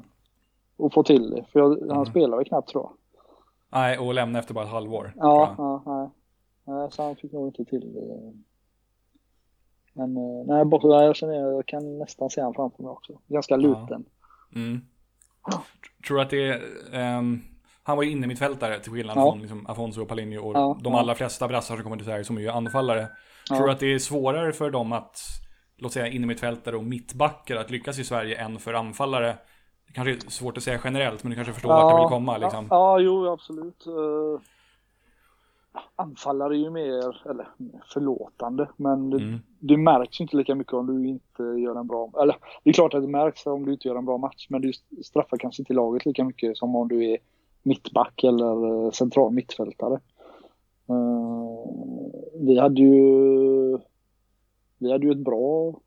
att 0.86 0.94
få 0.94 1.04
till 1.04 1.30
det, 1.30 1.46
för 1.52 1.60
jag, 1.60 1.70
han 1.70 1.92
mm. 1.92 2.06
spelade 2.06 2.38
väl 2.38 2.46
knappt 2.46 2.70
tror 2.70 2.84
jag. 2.84 2.92
Nej, 3.80 3.98
och 3.98 4.14
lämnade 4.14 4.40
efter 4.40 4.54
bara 4.54 4.66
ett 4.66 4.72
halvår. 4.72 5.14
Ja, 5.16 5.56
ja, 5.58 5.84
nej. 5.86 6.10
Nej, 6.68 6.92
så 6.92 7.04
han 7.04 7.16
fick 7.16 7.32
nog 7.32 7.48
inte 7.48 7.66
till 7.66 7.94
det. 7.94 8.34
Men 9.94 10.18
eh, 10.18 10.46
nej, 10.46 10.66
borta 10.66 10.88
jag 10.88 11.16
känner 11.16 11.34
jag 11.34 11.66
kan 11.66 11.98
nästan 11.98 12.30
se 12.30 12.42
han 12.42 12.54
framför 12.54 12.84
mig 12.84 12.90
också. 12.90 13.20
Ganska 13.28 13.56
liten. 13.56 14.06
Mm. 14.56 14.82
Tror 16.08 16.18
du 16.18 16.24
att 16.24 16.30
det 16.30 16.48
är... 16.48 17.18
Um, 17.18 17.55
han 17.88 17.98
var 17.98 18.04
ju 18.04 18.12
inne 18.12 18.28
mittfältare 18.28 18.80
till 18.80 18.92
skillnad 18.92 19.18
ja. 19.18 19.32
från 19.32 19.42
liksom, 19.42 19.68
Afonso 19.68 20.02
och 20.02 20.08
Palinho 20.08 20.42
och 20.42 20.56
ja, 20.56 20.78
de 20.82 20.96
allra 20.96 21.16
flesta 21.16 21.48
brassar 21.48 21.76
som 21.76 21.84
kommer 21.84 21.98
till 21.98 22.06
Sverige 22.06 22.24
som 22.24 22.38
är 22.38 22.42
ju 22.42 22.50
anfallare. 22.50 23.08
Tror 23.48 23.66
du 23.66 23.72
att 23.72 23.80
det 23.80 23.94
är 23.94 24.00
svårare 24.00 24.54
för 24.54 24.70
dem 24.72 24.94
att, 24.94 25.20
låt 25.78 25.94
säga 25.94 26.08
inne 26.08 26.28
mittfältare 26.28 26.76
och 26.76 26.84
mittbackar 26.84 27.56
att 27.56 27.72
lyckas 27.72 28.00
i 28.00 28.04
Sverige 28.04 28.36
än 28.36 28.60
för 28.60 28.74
anfallare? 28.74 29.38
Det 29.88 29.94
kanske 29.94 30.12
är 30.12 30.32
svårt 30.32 30.58
att 30.58 30.64
säga 30.64 30.80
generellt, 30.84 31.24
men 31.24 31.30
du 31.30 31.36
kanske 31.36 31.54
förstår 31.54 31.70
vart 31.70 31.94
jag 31.94 32.02
vill 32.02 32.10
komma 32.10 32.38
liksom. 32.38 32.68
Ja, 32.70 33.00
jo 33.00 33.28
absolut. 33.28 33.88
Uh 33.88 34.40
anfallare 35.96 36.56
är 36.56 36.60
ju 36.60 36.70
mer, 36.70 37.30
eller 37.30 37.48
förlåtande, 37.94 38.70
men 38.78 39.10
det, 39.10 39.18
mm. 39.18 39.40
det 39.60 39.78
märks 39.78 40.22
inte 40.22 40.38
lika 40.38 40.56
mycket 40.56 40.74
om 40.74 40.88
du 40.88 41.08
inte 41.08 41.44
gör 41.44 41.80
en 41.80 41.88
bra, 41.88 42.12
eller 42.22 42.36
det 42.64 42.70
är 42.70 42.74
klart 42.74 42.94
att 42.94 43.02
det 43.02 43.08
märks 43.08 43.46
om 43.46 43.66
du 43.66 43.74
inte 43.74 43.88
gör 43.88 43.96
en 43.96 44.06
bra 44.06 44.18
match, 44.18 44.48
men 44.50 44.62
det 44.62 44.74
straffar 45.06 45.38
kanske 45.38 45.62
inte 45.62 45.74
laget 45.74 46.06
lika 46.06 46.24
mycket 46.24 46.58
som 46.58 46.76
om 46.76 46.88
du 46.88 47.12
är 47.12 47.18
mittback 47.66 48.24
eller 48.24 48.86
eh, 48.86 48.92
central 48.92 49.34
mittfältare. 49.34 50.00
Uh, 50.90 51.66
vi 52.40 52.60
hade 52.60 52.82
ju, 52.82 53.78
vi 54.78 54.92
hade 54.92 55.06
ju 55.06 55.12
ett 55.12 55.24
bra, 55.26 55.80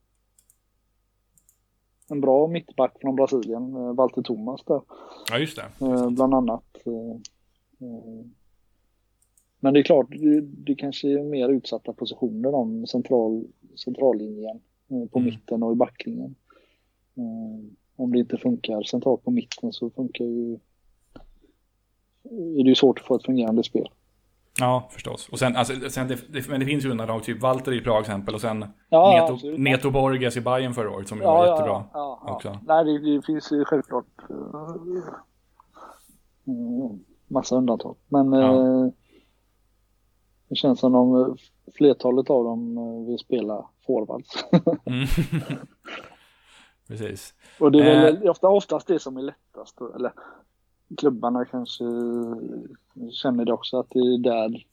en 2.09 2.21
bra 2.21 2.47
mittback 2.47 2.97
från 3.01 3.17
Brasilien, 3.17 3.77
uh, 3.77 3.95
Walter 3.95 4.23
Thomas 4.23 4.65
där. 4.65 4.81
Ja, 5.31 5.39
just 5.39 5.57
det. 5.57 5.87
Bland 6.11 6.35
annat. 6.35 6.65
Men 9.61 9.75
det 9.75 9.81
är 9.81 9.85
klart, 9.85 10.07
det, 10.11 10.41
det 10.41 10.75
kanske 10.75 11.09
är 11.09 11.23
mer 11.23 11.49
utsatta 11.49 11.93
positioner 11.93 12.55
om 12.55 12.87
central, 12.87 13.45
centrallinjen 13.85 14.61
eh, 14.89 15.07
på 15.07 15.19
mm. 15.19 15.31
mitten 15.31 15.63
och 15.63 15.73
i 15.73 15.75
backlinjen. 15.75 16.35
Eh, 17.15 17.65
om 17.97 18.13
det 18.13 18.19
inte 18.19 18.37
funkar 18.37 18.83
centralt 18.83 19.25
på 19.25 19.31
mitten 19.31 19.73
så 19.73 19.91
funkar 19.91 20.25
ju 20.25 20.59
är 22.31 22.65
det 22.65 22.69
ju 22.69 22.75
svårt 22.75 22.99
att 22.99 23.07
få 23.07 23.17
ett 23.17 23.25
fungerande 23.25 23.65
spel. 23.65 23.89
Ja, 24.61 24.89
förstås. 24.91 25.29
Och 25.29 25.39
sen, 25.39 25.57
alltså, 25.57 25.91
sen 25.91 26.09
det, 26.09 26.33
det, 26.33 26.49
men 26.49 26.61
det 26.61 26.67
finns 26.67 26.85
ju 26.85 26.91
undantag, 26.91 27.23
typ 27.23 27.43
Walter 27.43 27.73
i 27.73 27.81
Prag 27.81 28.01
exempel 28.01 28.35
och 28.35 28.41
sen 28.41 28.65
ja, 28.89 29.29
Neto, 29.29 29.47
ja, 29.47 29.55
Neto 29.59 29.91
Borges 29.91 30.37
i 30.37 30.41
Bayern 30.41 30.75
förra 30.75 30.91
året 30.91 31.09
som 31.09 31.21
ja, 31.21 31.35
var 31.35 31.47
jättebra 31.47 31.85
ja, 31.93 32.23
ja, 32.27 32.35
också. 32.35 32.59
Nej, 32.67 32.85
det, 32.85 32.99
det, 32.99 33.23
finns 33.23 33.53
ju 33.53 33.65
självklart 33.65 34.31
uh, 34.31 34.77
massa 37.27 37.57
undantag. 37.57 37.97
Men 38.09 38.35
uh, 38.35 38.91
det 40.49 40.57
känns 40.57 40.81
som 40.81 40.95
om 40.95 41.37
flertalet 41.75 42.31
av 42.31 42.45
dem 42.45 42.79
eh, 42.79 43.07
vill 43.07 43.19
spela 43.19 43.67
forwards. 43.87 44.45
mm. 44.87 45.07
Precis. 46.89 47.35
Och 47.61 47.73
det 47.73 47.91
är 47.91 48.03
väl 48.03 48.25
eh. 48.25 48.31
ofta, 48.31 48.49
oftast 48.49 48.87
det 48.87 48.99
som 48.99 49.17
är 49.17 49.23
lättast. 49.23 49.81
Eller 49.95 50.13
klubbarna 50.97 51.45
kanske 51.45 51.85
känner 53.11 53.45
det 53.45 53.53
också 53.53 53.79
att 53.79 53.91
det 53.91 53.99
är 53.99 54.19
där 54.19 54.67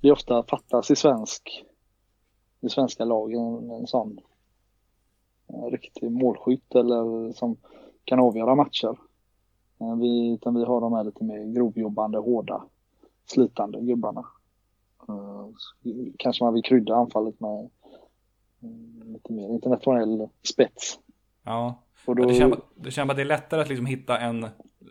det 0.00 0.12
ofta 0.12 0.42
fattas 0.42 0.90
i 0.90 0.96
svensk 0.96 1.64
i 2.60 2.68
svenska 2.68 3.04
lagen 3.04 3.70
en 3.70 3.86
sån 3.86 4.20
en 5.46 5.70
riktig 5.70 6.12
målskytt 6.12 6.74
eller 6.74 7.32
som 7.32 7.56
kan 8.04 8.20
avgöra 8.20 8.54
matcher. 8.54 8.98
Eh, 9.80 9.96
vi, 9.96 10.32
utan 10.32 10.54
vi 10.54 10.64
har 10.64 10.80
de 10.80 10.92
här 10.92 11.04
lite 11.04 11.24
mer 11.24 11.44
grovjobbande, 11.44 12.18
hårda, 12.18 12.64
slitande 13.26 13.80
gubbarna. 13.80 14.24
Uh, 15.08 15.48
kanske 16.16 16.44
man 16.44 16.54
vill 16.54 16.62
krydda 16.62 16.94
anfallet 16.94 17.40
med 17.40 17.70
uh, 18.64 19.12
lite 19.12 19.32
mer 19.32 19.48
internationell 19.48 20.28
spets. 20.42 20.98
Ja, 21.44 21.82
då... 22.06 22.14
det, 22.14 22.34
känns, 22.34 22.54
det 22.74 22.90
känns 22.90 23.10
att 23.10 23.16
det 23.16 23.22
är 23.22 23.26
lättare 23.26 23.60
att 23.60 23.68
liksom 23.68 23.86
hitta 23.86 24.18
en 24.18 24.46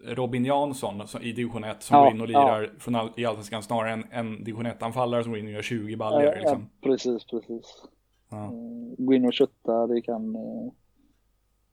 Robin 0.05 0.45
Jansson 0.45 1.01
i 1.21 1.31
division 1.31 1.63
1 1.63 1.83
som 1.83 1.97
ja, 1.97 2.03
går 2.03 2.11
in 2.11 2.21
och 2.21 2.27
lirar 2.27 2.61
ja. 2.61 2.69
från 2.79 3.09
i 3.15 3.25
allsvenskan 3.25 3.63
snarare 3.63 3.93
än 3.93 4.05
en 4.11 4.43
division 4.43 4.67
1-anfallare 4.67 5.23
som 5.23 5.31
går 5.31 5.39
in 5.39 5.45
och 5.45 5.51
gör 5.51 5.61
20 5.61 5.95
baljor. 5.95 6.23
Ja, 6.23 6.39
liksom. 6.39 6.69
precis, 6.81 7.25
precis. 7.25 7.83
Ja. 8.29 8.37
Uh, 8.37 8.51
gå 8.97 9.13
in 9.13 9.25
och 9.25 9.33
kötta, 9.33 9.87
det 9.87 10.01
kan... 10.01 10.35
Uh, 10.35 10.71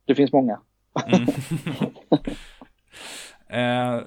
det 0.05 0.15
finns 0.15 0.33
många. 0.33 0.61
mm. 3.49 4.05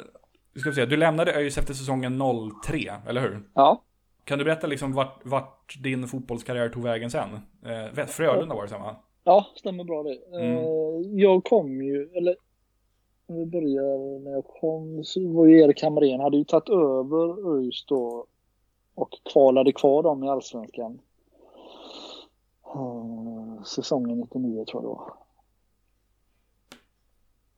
ska 0.55 0.69
vi 0.69 0.75
se, 0.75 0.85
du 0.85 0.97
lämnade 0.97 1.33
ÖIS 1.33 1.57
efter 1.57 1.73
säsongen 1.73 2.21
03, 2.65 2.93
eller 3.07 3.21
hur? 3.21 3.49
Ja. 3.53 3.83
Kan 4.23 4.39
du 4.39 4.45
berätta 4.45 4.67
liksom 4.67 4.93
vart, 4.93 5.25
vart 5.25 5.83
din 5.83 6.07
fotbollskarriär 6.07 6.69
tog 6.69 6.83
vägen 6.83 7.11
sen? 7.11 7.29
Eh, 7.65 8.05
Frölunda 8.05 8.55
var 8.55 8.63
det 8.63 8.69
sen 8.69 8.81
va? 8.81 8.95
Ja, 9.23 9.45
stämmer 9.55 9.83
bra 9.83 10.03
det. 10.03 10.37
Mm. 10.37 10.57
Eh, 10.57 11.21
Jag 11.21 11.43
kom 11.43 11.81
ju, 11.81 12.09
eller 12.13 12.35
om 13.27 13.35
vi 13.35 13.45
börjar 13.45 14.19
när 14.19 14.31
jag 14.31 14.45
kom 14.45 15.03
så 15.03 15.27
var 15.27 15.45
ju 15.45 15.61
Erik 15.61 15.83
Hamrén, 15.83 16.19
hade 16.19 16.37
ju 16.37 16.43
tagit 16.43 16.69
över 16.69 17.55
ÖIS 17.55 17.85
då 17.85 18.25
och 18.95 19.19
kvalade 19.23 19.71
kvar 19.71 20.03
dem 20.03 20.23
i 20.23 20.29
Allsvenskan. 20.29 20.99
Eh, 22.75 23.63
säsongen 23.63 24.19
99 24.19 24.65
tror 24.65 24.83
jag 24.83 24.83
det 24.83 24.87
var. 24.87 25.13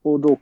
Och 0.01 0.19
då 0.19 0.37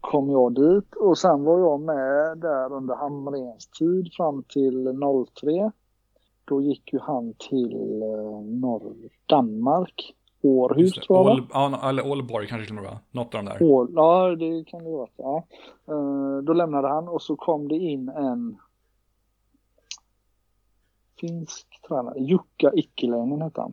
kom 0.00 0.30
jag 0.30 0.54
dit 0.54 0.94
och 0.94 1.18
sen 1.18 1.44
var 1.44 1.58
jag 1.58 1.80
med 1.80 2.38
där 2.38 2.72
under 2.72 2.94
Hamrens 2.94 3.66
tid 3.66 4.12
fram 4.12 4.42
till 4.42 5.00
03. 5.40 5.70
Då 6.44 6.62
gick 6.62 6.92
ju 6.92 6.98
han 6.98 7.34
till 7.34 8.02
eh, 8.02 8.40
norr, 8.42 8.94
Danmark, 9.26 10.14
Århus 10.42 10.94
tror 10.94 11.18
jag 11.18 11.24
va? 11.24 11.32
Ål, 11.32 11.46
ja, 11.52 11.88
eller 11.88 12.06
Ålborg 12.10 12.46
kanske 12.46 12.66
till 12.66 12.76
och 12.78 12.82
med? 12.82 12.98
Något 13.10 13.34
av 13.34 13.44
de 13.44 13.50
där. 13.50 13.62
Ål, 13.62 13.92
ja, 13.94 14.36
det 14.36 14.64
kan 14.64 14.84
det 14.84 14.90
vara. 14.90 15.08
Ja. 15.16 15.44
Eh, 15.88 16.38
då 16.42 16.52
lämnade 16.52 16.88
han 16.88 17.08
och 17.08 17.22
så 17.22 17.36
kom 17.36 17.68
det 17.68 17.76
in 17.76 18.08
en 18.08 18.56
finsk 21.20 21.66
tränare. 21.88 22.20
Jukka 22.20 22.72
Ikkeläinen 22.74 23.42
hette 23.42 23.60
han. 23.60 23.72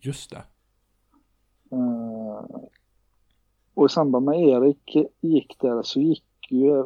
Just 0.00 0.30
det. 0.30 0.42
Eh, 1.72 2.44
och 3.74 3.86
i 3.86 3.88
samband 3.88 4.24
med 4.24 4.40
Erik 4.40 4.96
gick 5.20 5.56
där 5.60 5.82
så 5.82 6.00
gick 6.00 6.24
ju, 6.50 6.78
eh, 6.78 6.84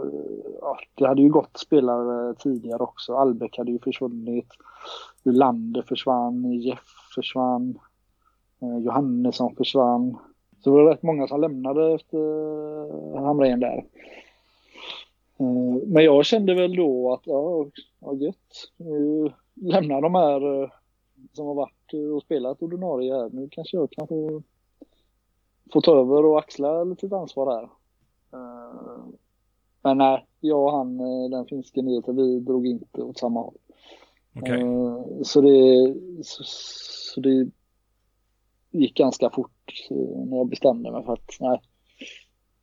ja, 0.61 0.79
det 0.95 1.07
hade 1.07 1.23
ju 1.23 1.29
gått 1.29 1.57
spelare 1.57 2.35
tidigare 2.35 2.83
också. 2.83 3.15
Albeck 3.15 3.59
hade 3.59 3.73
ju 3.73 3.79
försvunnit. 3.79 4.49
Lander 5.23 5.83
försvann, 5.83 6.53
Jeff 6.53 6.87
försvann. 7.15 7.79
Eh, 8.63 8.79
Johannesson 8.79 9.57
försvann. 9.57 10.17
Så 10.61 10.71
det 10.71 10.77
var 10.77 10.91
rätt 10.91 11.03
många 11.03 11.29
som 11.29 11.41
lämnade 11.41 11.95
efter 11.95 12.19
eh, 13.17 13.23
Hamrén 13.23 13.61
där. 13.61 13.85
Eh, 15.39 15.87
Men 15.87 16.05
jag 16.05 16.25
kände 16.25 16.55
väl 16.55 16.77
då 16.77 17.13
att, 17.13 17.23
ja, 17.25 17.67
ja 18.01 18.15
gött. 18.15 18.71
Nu 18.77 19.33
lämnar 19.55 20.01
de 20.01 20.15
här 20.15 20.71
som 21.33 21.47
har 21.47 21.55
varit 21.55 21.93
och 22.15 22.23
spelat 22.23 22.63
ordinarie 22.63 23.15
här. 23.15 23.31
Nu 23.33 23.49
kanske 23.51 23.77
jag 23.77 23.91
kan 23.91 24.07
få, 24.07 24.43
få 25.73 25.81
ta 25.81 26.01
över 26.01 26.25
och 26.25 26.39
axla 26.39 26.85
lite 26.85 27.17
ansvar 27.17 27.53
här. 27.53 27.69
Men 29.83 29.99
nej, 29.99 30.27
jag 30.41 30.65
och 30.65 30.73
han, 30.73 30.99
den 31.31 31.47
finske 31.47 31.83
nyheten, 31.83 32.17
vi 32.17 32.41
drog 32.41 32.67
inte 32.67 33.03
åt 33.03 33.19
samma 33.19 33.41
håll. 33.41 33.55
Eh, 34.35 35.23
Så 35.23 35.41
det, 35.41 35.95
så, 36.23 36.43
så 36.45 37.21
det 37.21 37.51
gick 38.71 38.97
ganska 38.97 39.31
fort 39.31 39.87
eh, 39.91 39.97
när 40.27 40.37
jag 40.37 40.49
bestämde 40.49 40.91
mig 40.93 41.05
för 41.05 41.13
att 41.13 41.37
nej, 41.41 41.61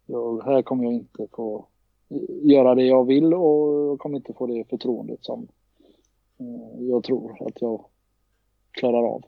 jag, 0.05 0.43
här 0.43 0.61
kommer 0.61 0.83
jag 0.83 0.93
inte 0.93 1.27
få 1.31 1.65
göra 2.43 2.75
det 2.75 2.83
jag 2.85 3.05
vill 3.05 3.33
och 3.33 3.73
jag 3.89 3.99
kommer 3.99 4.17
inte 4.17 4.33
få 4.33 4.47
det 4.47 4.69
förtroendet 4.69 5.23
som 5.25 5.47
eh, 6.39 6.83
jag 6.83 7.03
tror 7.03 7.47
att 7.47 7.61
jag 7.61 7.85
klarar 8.71 9.03
av. 9.07 9.23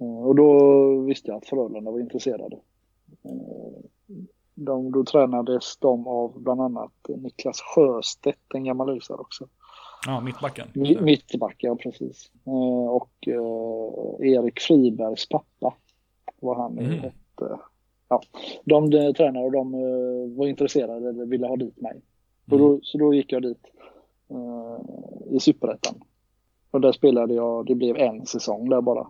Eh, 0.00 0.26
Och 0.26 0.34
då 0.34 0.60
visste 1.00 1.28
jag 1.30 1.36
att 1.38 1.46
Frölunda 1.46 1.90
var 1.90 2.00
intresserade. 2.00 2.58
De, 4.54 4.92
då 4.92 5.04
tränades 5.04 5.76
de 5.76 6.06
av 6.06 6.40
bland 6.40 6.60
annat 6.60 6.92
Niklas 7.08 7.60
Sjöstedt, 7.60 8.54
en 8.54 8.64
gammal 8.64 8.88
ÖISare 8.90 9.18
också. 9.18 9.48
Ja, 10.06 10.20
mittbacken. 10.20 10.68
Mi- 10.74 11.00
Mittback, 11.02 11.56
ja 11.58 11.76
precis. 11.76 12.30
Och 12.90 13.28
eh, 13.28 14.28
Erik 14.34 14.60
Fribergs 14.60 15.28
pappa 15.28 15.74
var 16.40 16.54
han 16.54 16.78
Mm. 16.78 16.98
hette. 16.98 17.58
Ja, 18.08 18.20
de 18.64 18.92
eh, 18.92 19.12
tränade 19.12 19.46
och 19.46 19.52
de 19.52 19.74
eh, 19.74 20.36
var 20.38 20.46
intresserade 20.46 21.08
eller 21.08 21.26
ville 21.26 21.46
ha 21.46 21.56
dit 21.56 21.80
mig. 21.80 22.00
Och 22.46 22.52
Mm. 22.52 22.64
då, 22.68 22.80
så 22.82 22.98
då 22.98 23.14
gick 23.14 23.32
jag 23.32 23.42
dit 23.42 23.64
eh, 24.30 25.34
i 25.36 25.40
Superettan. 25.40 25.94
Och 26.70 26.80
där 26.80 26.92
spelade 26.92 27.34
jag, 27.34 27.66
det 27.66 27.74
blev 27.74 27.96
en 27.96 28.26
säsong 28.26 28.68
där 28.68 28.80
bara. 28.80 29.06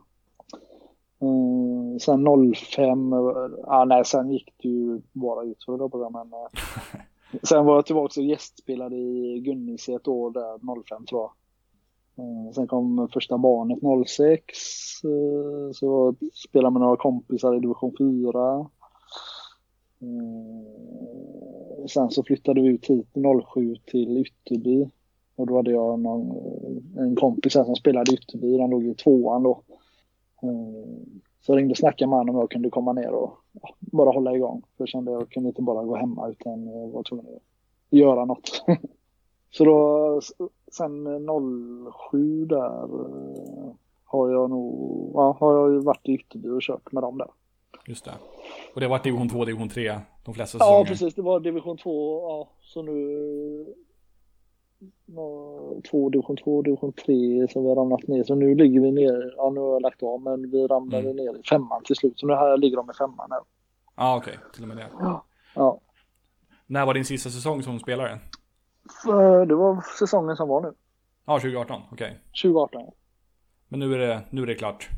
Eh, 1.20 1.98
sen 2.00 2.26
05, 2.54 3.12
eh, 3.12 3.18
ah, 3.64 3.84
nej 3.84 4.04
sen 4.04 4.30
gick 4.30 4.54
det 4.62 4.68
ju 4.68 5.00
bara 5.12 5.42
ut 5.44 5.64
för 5.64 5.72
det 5.78 5.88
på 5.88 6.10
men 6.10 6.32
Sen 7.42 7.64
var 7.64 7.74
jag 7.74 7.86
tillbaka 7.86 8.20
och 8.20 8.26
gästspelade 8.26 8.96
i 8.96 9.40
Gunnis 9.40 9.88
i 9.88 9.92
ett 9.94 10.08
år 10.08 10.30
där, 10.30 10.82
05 10.84 11.06
tror 11.06 11.20
jag. 11.20 11.30
Eh, 12.18 12.52
sen 12.52 12.66
kom 12.66 13.08
första 13.12 13.38
barnet 13.38 13.78
06. 14.08 14.58
så 15.00 15.08
eh, 15.08 15.72
Så 15.72 16.14
spelade 16.32 16.72
med 16.72 16.80
några 16.80 16.96
kompisar 16.96 17.56
i 17.56 17.60
division 17.60 17.92
4. 17.98 18.66
Eh, 20.00 20.66
sen 21.86 22.10
så 22.10 22.22
flyttade 22.24 22.62
vi 22.62 22.68
ut 22.68 22.86
hit 22.86 23.08
07 23.54 23.76
till 23.86 24.18
Ytterby. 24.18 24.90
Och 25.36 25.46
då 25.46 25.56
hade 25.56 25.70
jag 25.70 26.00
någon, 26.00 26.36
en 26.98 27.16
kompis 27.16 27.54
här 27.54 27.64
som 27.64 27.76
spelade 27.76 28.12
i 28.12 28.14
Ytterby. 28.14 28.56
Den 28.56 28.70
låg 28.70 28.84
i 28.84 28.94
tvåan 28.94 29.42
då. 29.42 29.62
Så 31.40 31.52
jag 31.52 31.58
ringde 31.58 31.72
och 31.72 31.78
snackade 31.78 32.08
med 32.08 32.18
honom 32.18 32.34
om 32.34 32.40
jag 32.40 32.50
kunde 32.50 32.70
komma 32.70 32.92
ner 32.92 33.10
och 33.10 33.32
bara 33.80 34.10
hålla 34.10 34.36
igång. 34.36 34.62
För 34.76 34.82
jag 34.82 34.88
kände 34.88 35.10
att 35.10 35.20
jag 35.20 35.30
kunde 35.30 35.48
inte 35.48 35.62
bara 35.62 35.84
gå 35.84 35.96
hemma 35.96 36.28
utan 36.28 36.66
jag 36.66 36.88
var 36.88 37.02
tvungen 37.02 37.26
att 37.26 37.42
göra 37.90 38.24
något. 38.24 38.64
Så 39.50 39.64
då 39.64 40.20
sen 40.72 41.04
07 42.10 42.44
där 42.46 42.82
eh, 42.84 43.72
har 44.04 44.30
jag 44.30 44.50
nog, 44.50 45.10
ja, 45.14 45.36
har 45.40 45.54
jag 45.54 45.72
ju 45.72 45.78
varit 45.80 46.08
i 46.08 46.12
Ytterby 46.12 46.48
och 46.48 46.62
kört 46.62 46.92
med 46.92 47.02
dem 47.02 47.18
där. 47.18 47.28
Just 47.86 48.04
det. 48.04 48.10
Och 48.74 48.80
det 48.80 48.86
har 48.86 48.90
varit 48.90 49.04
division 49.04 49.28
2, 49.28 49.44
division 49.44 49.68
3 49.68 50.00
de 50.24 50.34
flesta 50.34 50.58
Ja 50.58 50.64
säsonger. 50.64 50.84
precis, 50.84 51.14
det 51.14 51.22
var 51.22 51.40
division 51.40 51.76
2, 51.76 52.20
ja 52.28 52.48
så 52.60 52.82
nu 52.82 53.66
ja, 55.06 55.58
två 55.90 56.08
division 56.10 56.36
2, 56.36 56.62
division 56.62 56.92
3 56.92 57.46
så 57.50 57.60
vi 57.62 57.68
har 57.68 57.76
ramlat 57.76 58.08
ner. 58.08 58.24
Så 58.24 58.34
nu 58.34 58.54
ligger 58.54 58.80
vi 58.80 58.90
ner, 58.92 59.34
ja 59.36 59.50
nu 59.50 59.60
har 59.60 59.72
jag 59.72 59.82
lagt 59.82 60.02
av 60.02 60.20
men 60.22 60.50
vi 60.50 60.66
ramlade 60.66 61.10
Mm. 61.10 61.16
ner 61.16 61.40
i 61.40 61.42
femman 61.42 61.82
till 61.84 61.96
slut. 61.96 62.18
Så 62.20 62.26
nu 62.26 62.34
här 62.34 62.56
ligger 62.58 62.76
de 62.76 62.90
i 62.90 62.94
femman 62.94 63.28
här. 63.30 63.40
Ja, 63.96 64.16
okej. 64.16 64.38
Till 64.54 64.62
och 64.62 64.68
med 64.68 64.76
det. 64.76 64.86
Ja. 65.54 65.80
När 66.66 66.86
var 66.86 66.94
din 66.94 67.04
sista 67.04 67.30
säsong 67.30 67.62
som 67.62 67.78
spelare? 67.78 68.18
Det 69.48 69.54
var 69.54 69.98
säsongen 69.98 70.36
som 70.36 70.48
var 70.48 70.60
nu, 70.60 70.72
Ja, 71.26 71.38
2018. 71.38 71.82
Okej. 71.92 72.18
2018. 72.42 72.92
Men 73.68 73.80
nu 73.80 73.94
är, 73.94 73.98
det, 73.98 74.22
nu 74.30 74.42
är 74.42 74.46
det 74.46 74.54
klart. 74.54 74.88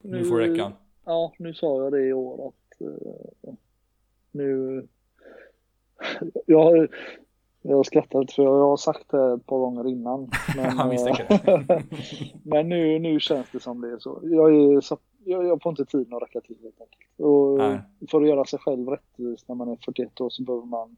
Nu 0.00 0.24
får 0.24 0.38
det 0.38 0.48
räcka. 0.48 0.72
Ja, 1.04 1.32
nu 1.38 1.54
sa 1.54 1.82
jag 1.82 1.92
det 1.92 2.00
i 2.00 2.12
år 2.12 2.48
att 2.48 2.80
eh, 2.80 3.54
nu... 4.32 4.86
Jag 6.46 6.88
jag 7.62 7.76
har 7.76 7.84
skrattat 7.84 8.20
lite 8.20 8.34
för 8.34 8.42
jag 8.42 8.68
har 8.68 8.76
sagt 8.76 9.10
det 9.10 9.32
ett 9.32 9.46
par 9.46 9.58
gånger 9.58 9.88
innan. 9.88 10.30
Men, 10.56 10.90
eh, 10.90 11.80
men 12.42 12.68
nu, 12.68 12.98
nu 12.98 13.20
känns 13.20 13.46
det 13.52 13.60
som 13.60 13.80
det 13.80 13.92
är 13.92 13.98
så. 13.98 14.20
Jag, 14.22 14.54
är 14.54 14.80
så, 14.80 14.98
jag, 15.24 15.46
jag 15.46 15.62
får 15.62 15.70
inte 15.70 15.84
tiden 15.84 16.14
att 16.14 16.22
räcka 16.22 16.40
till 16.40 16.56
helt 16.62 16.80
enkelt. 16.80 17.20
Och 17.20 17.58
Nej. 17.58 17.80
för 18.10 18.20
att 18.22 18.28
göra 18.28 18.44
sig 18.44 18.58
själv 18.58 18.88
rättvis 18.88 19.48
när 19.48 19.54
man 19.54 19.68
är 19.68 19.76
41 19.84 20.20
år 20.20 20.30
så 20.30 20.42
behöver 20.42 20.66
man 20.66 20.96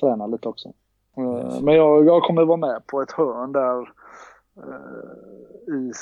träna 0.00 0.26
lite 0.26 0.48
också. 0.48 0.72
Eh. 1.16 1.60
Men 1.62 1.74
jag, 1.74 2.06
jag 2.06 2.22
kommer 2.22 2.44
vara 2.44 2.56
med 2.56 2.86
på 2.86 3.02
ett 3.02 3.12
hörn 3.12 3.52
där 3.52 3.80
eh, 4.56 5.74
i, 5.74 5.92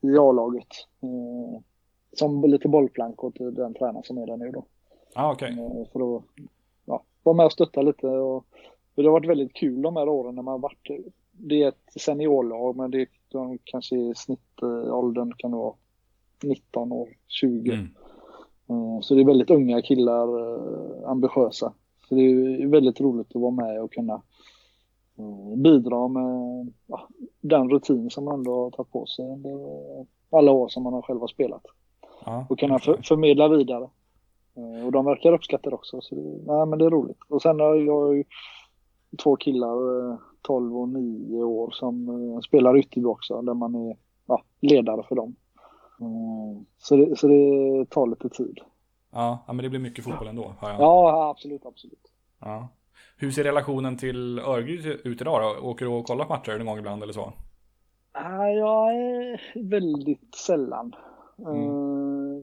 i 0.00 0.18
A-laget. 0.18 0.68
Eh, 1.02 1.60
som 2.12 2.44
lite 2.44 2.68
bollplank 2.68 3.24
åt 3.24 3.34
den 3.38 3.74
tränare 3.74 4.02
som 4.04 4.18
är 4.18 4.26
där 4.26 4.36
nu 4.36 4.50
då. 4.50 4.64
Okej. 5.16 5.50
Eh, 5.50 5.92
För 5.92 6.16
att 6.16 6.22
ja, 6.84 7.02
vara 7.22 7.36
med 7.36 7.46
och 7.46 7.52
stötta 7.52 7.82
lite. 7.82 8.06
Och, 8.06 8.44
det 8.94 9.02
har 9.02 9.12
varit 9.12 9.30
väldigt 9.30 9.54
kul 9.54 9.82
de 9.82 9.96
här 9.96 10.08
åren 10.08 10.34
när 10.34 10.42
man 10.42 10.52
har 10.52 10.58
varit. 10.58 10.90
Det 11.32 11.62
är 11.62 11.68
ett 11.68 12.00
seniorlag 12.00 12.76
men 12.76 12.90
det 12.90 13.08
de 13.28 13.58
kanske 13.64 13.96
i 13.96 14.14
snittåldern 14.16 15.32
kan 15.36 15.50
det 15.50 15.56
vara 15.56 15.74
19 16.42 16.92
år, 16.92 17.08
20. 17.28 17.72
Mm. 17.72 19.02
Så 19.02 19.14
det 19.14 19.20
är 19.20 19.24
väldigt 19.24 19.50
unga 19.50 19.82
killar, 19.82 20.28
ambitiösa. 21.10 21.72
Så 22.08 22.14
det 22.14 22.22
är 22.22 22.66
väldigt 22.66 23.00
roligt 23.00 23.36
att 23.36 23.42
vara 23.42 23.50
med 23.50 23.82
och 23.82 23.92
kunna 23.92 24.22
bidra 25.56 26.08
med 26.08 26.72
ja, 26.86 27.08
den 27.40 27.70
rutin 27.70 28.10
som 28.10 28.24
man 28.24 28.34
ändå 28.34 28.62
har 28.64 28.70
tagit 28.70 28.92
på 28.92 29.06
sig 29.06 29.24
under 29.24 29.58
alla 30.30 30.52
år 30.52 30.68
som 30.68 30.82
man 30.82 30.92
har 30.92 31.02
själv 31.02 31.20
har 31.20 31.28
spelat. 31.28 31.62
Ja, 32.24 32.46
Och 32.48 32.58
kunna 32.58 32.78
för, 32.78 33.00
förmedla 33.02 33.48
vidare. 33.48 33.88
Eh, 34.56 34.86
Och 34.86 34.92
de 34.92 35.04
verkar 35.04 35.32
uppskatta 35.32 35.70
det 35.70 35.76
också. 35.76 36.00
Så 36.00 36.14
det, 36.14 36.52
nej, 36.52 36.66
men 36.66 36.78
det 36.78 36.84
är 36.84 36.90
roligt. 36.90 37.18
Och 37.28 37.42
sen 37.42 37.60
har 37.60 37.74
jag 37.74 38.16
ju 38.16 38.24
två 39.22 39.36
killar, 39.36 40.10
eh, 40.12 40.16
12 40.42 40.76
och 40.78 40.88
9 40.88 41.42
år, 41.42 41.70
som 41.70 42.08
eh, 42.34 42.40
spelar 42.40 42.78
Ytterby 42.78 43.04
också, 43.06 43.42
där 43.42 43.54
man 43.54 43.74
är 43.74 43.96
ja, 44.26 44.42
ledare 44.60 45.02
för 45.08 45.14
dem. 45.14 45.34
Eh, 46.00 46.62
Så 46.78 46.96
det, 46.96 47.18
så 47.18 47.26
det 47.28 47.86
tar 47.90 48.06
lite 48.06 48.28
tid. 48.28 48.58
ja, 49.12 49.38
men 49.46 49.56
det 49.56 49.68
blir 49.68 49.80
mycket 49.80 50.04
fotboll 50.04 50.28
ändå, 50.28 50.52
hör 50.58 50.70
jag. 50.70 50.80
Ja, 50.80 51.30
absolut, 51.30 51.66
absolut. 51.66 52.12
Ja. 52.40 52.68
Hur 53.16 53.30
ser 53.30 53.44
relationen 53.44 53.96
till 53.96 54.38
Örgryte 54.38 54.88
ut 54.88 55.20
idag 55.20 55.42
då? 55.42 55.68
Åker 55.68 55.84
du 55.84 55.90
och 55.90 56.06
kollar 56.06 56.24
på 56.24 56.32
matcher 56.32 56.58
någon 56.58 56.66
gång 56.66 56.78
ibland 56.78 57.02
eller 57.02 57.12
så? 57.12 57.32
Nej, 58.14 58.56
jag 58.56 58.94
är 58.94 59.40
väldigt 59.70 60.34
sällan. 60.34 60.94
Mm. 61.38 61.56
Eh, 61.56 62.42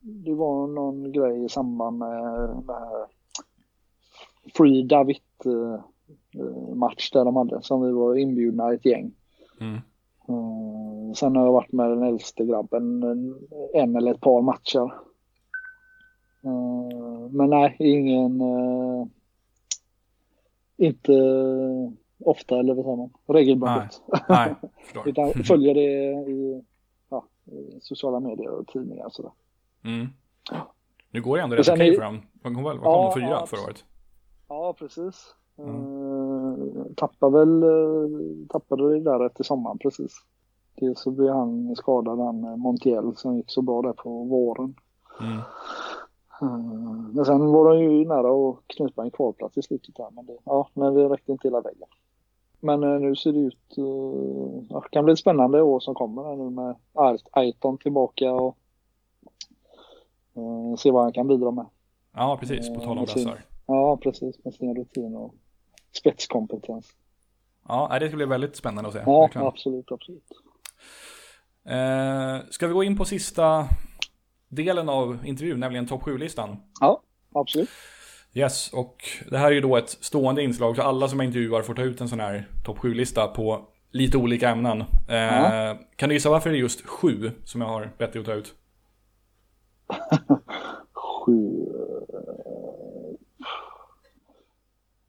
Det 0.00 0.34
var 0.34 0.66
någon 0.66 1.12
grej 1.12 1.44
i 1.44 1.48
samband 1.48 1.98
med 1.98 2.48
det 2.66 2.72
här 2.72 3.06
Free 4.54 4.82
David 4.82 5.16
eh, 5.44 5.80
match 6.74 7.10
där 7.10 7.24
de 7.24 7.36
hade 7.36 7.62
som 7.62 7.82
vi 7.82 7.92
var 7.92 8.14
inbjudna 8.16 8.72
ett 8.72 8.86
gäng. 8.86 9.12
Mm. 9.60 9.74
Eh, 10.28 11.12
Sen 11.14 11.36
har 11.36 11.44
jag 11.44 11.52
varit 11.52 11.72
med 11.72 11.90
den 11.90 12.02
äldste 12.02 12.44
grabben 12.44 13.02
en- 13.02 13.38
en 13.74 13.96
eller 13.96 14.14
ett 14.14 14.20
par 14.20 14.42
matcher. 14.42 14.94
Eh, 16.44 17.30
Men 17.30 17.50
nej, 17.50 17.76
ingen... 17.78 18.40
eh, 18.40 19.06
Inte 20.76 21.12
ofta 22.24 22.58
eller 22.58 22.74
vad 22.74 22.84
säger 22.84 22.96
man? 22.96 23.10
Regelbundet. 23.26 24.02
Nej, 24.28 24.54
förstår. 24.84 25.08
Utan 25.08 25.32
följer 25.44 25.74
det 25.74 25.80
i, 26.30 26.62
ja, 27.08 27.24
i 27.44 27.78
sociala 27.80 28.20
medier 28.20 28.50
och 28.50 28.66
tidningar 28.66 29.06
och 29.06 29.12
sådär. 29.12 29.32
Mm. 29.84 30.06
Nu 31.10 31.22
går 31.22 31.36
det 31.36 31.42
ändå 31.42 31.56
rätt 31.56 31.68
okej 31.68 31.96
dem. 31.96 32.22
De 32.42 32.54
kom 32.54 32.64
vad 32.64 32.76
kom 32.80 32.84
Ja, 32.84 33.02
de 33.14 33.20
fyra 33.20 33.30
ja, 33.30 33.46
förra 33.46 33.60
året? 33.62 33.84
Ja, 34.48 34.74
precis. 34.78 35.34
Mm. 35.58 35.74
Uh, 35.74 36.84
tappade 36.96 37.38
väl 37.38 37.62
eh, 37.62 38.46
tappade 38.48 38.94
det 38.94 39.00
där 39.00 39.26
efter 39.26 39.44
sommaren 39.44 39.78
precis. 39.78 40.12
Dels 40.76 41.00
så 41.00 41.10
blev 41.10 41.32
han 41.32 41.76
skadad, 41.76 42.18
han 42.18 42.44
eh, 42.44 42.56
Montiel 42.56 43.16
som 43.16 43.36
gick 43.36 43.50
så 43.50 43.62
bra 43.62 43.82
där 43.82 43.92
på 43.92 44.24
våren. 44.24 44.74
Mm. 45.20 45.38
Eh, 46.42 46.58
men 47.14 47.24
sen 47.24 47.52
var 47.52 47.68
de 47.68 47.80
ju 47.80 48.04
nära 48.04 48.50
att 48.50 48.58
knipa 48.66 49.02
en 49.04 49.10
kvalplats 49.10 49.58
i 49.58 49.62
slutet 49.62 49.96
där. 49.96 50.10
Men 50.10 50.26
det, 50.26 50.36
ja, 50.44 50.68
men 50.74 50.94
det 50.94 51.08
räckte 51.08 51.32
inte 51.32 51.48
hela 51.48 51.60
vägen. 51.60 51.88
Men 52.60 52.82
eh, 52.82 53.00
nu 53.00 53.16
ser 53.16 53.32
det 53.32 53.38
ut, 53.38 53.78
uh, 53.78 54.64
ja, 54.70 54.80
det 54.80 54.88
kan 54.90 55.04
bli 55.04 55.12
ett 55.12 55.18
spännande 55.18 55.62
år 55.62 55.80
som 55.80 55.94
kommer 55.94 56.24
här 56.24 56.36
nu 56.36 56.50
med 56.50 56.76
Ait- 56.92 57.28
Aiton 57.32 57.78
tillbaka 57.78 58.32
och 58.32 58.56
eh, 60.34 60.76
se 60.78 60.90
vad 60.90 61.02
han 61.02 61.12
kan 61.12 61.28
bidra 61.28 61.50
med. 61.50 61.66
Ja, 62.14 62.36
precis. 62.40 62.74
På 62.74 62.80
tal 62.80 62.98
om 62.98 63.04
brassar. 63.04 63.44
Ja, 63.66 63.96
precis. 63.96 64.44
Med 64.44 64.54
sin 64.54 64.76
rutin 64.76 65.16
och 65.16 65.34
spetskompetens. 65.92 66.86
Ja, 67.68 67.96
det 68.00 68.08
ska 68.08 68.16
bli 68.16 68.26
väldigt 68.26 68.56
spännande 68.56 68.88
att 68.88 68.94
se. 68.94 69.02
Ja, 69.06 69.20
verkligen. 69.20 69.46
absolut, 69.46 69.92
absolut. 69.92 70.24
Eh, 71.64 72.48
ska 72.50 72.66
vi 72.66 72.72
gå 72.72 72.84
in 72.84 72.96
på 72.96 73.04
sista 73.04 73.68
delen 74.54 74.88
av 74.88 75.18
intervjun, 75.26 75.60
nämligen 75.60 75.86
topp 75.86 76.02
7-listan? 76.02 76.56
Ja, 76.80 77.00
absolut. 77.34 77.68
Yes, 78.36 78.72
och 78.72 78.96
det 79.30 79.38
här 79.38 79.46
är 79.46 79.50
ju 79.54 79.60
då 79.60 79.76
ett 79.76 79.88
stående 79.90 80.42
inslag, 80.42 80.76
så 80.76 80.82
alla 80.82 81.08
som 81.08 81.20
jag 81.20 81.26
intervjuar 81.26 81.62
får 81.62 81.74
ta 81.74 81.82
ut 81.82 82.00
en 82.00 82.08
sån 82.08 82.20
här 82.20 82.48
topp 82.64 82.78
7-lista 82.78 83.26
på 83.28 83.60
lite 83.90 84.18
olika 84.18 84.48
ämnen. 84.48 84.80
Eh, 85.08 85.16
Ja. 85.16 85.78
Kan 85.96 86.08
du 86.08 86.14
gissa 86.14 86.30
varför 86.30 86.50
det 86.50 86.56
är 86.56 86.60
just 86.60 86.86
sju 86.86 87.30
som 87.44 87.60
jag 87.60 87.68
har 87.68 87.90
bett 87.98 88.12
dig 88.12 88.20
att 88.20 88.26
ta 88.26 88.32
ut? 88.32 88.54
Sju... 91.26 91.66
eh, 92.12 92.24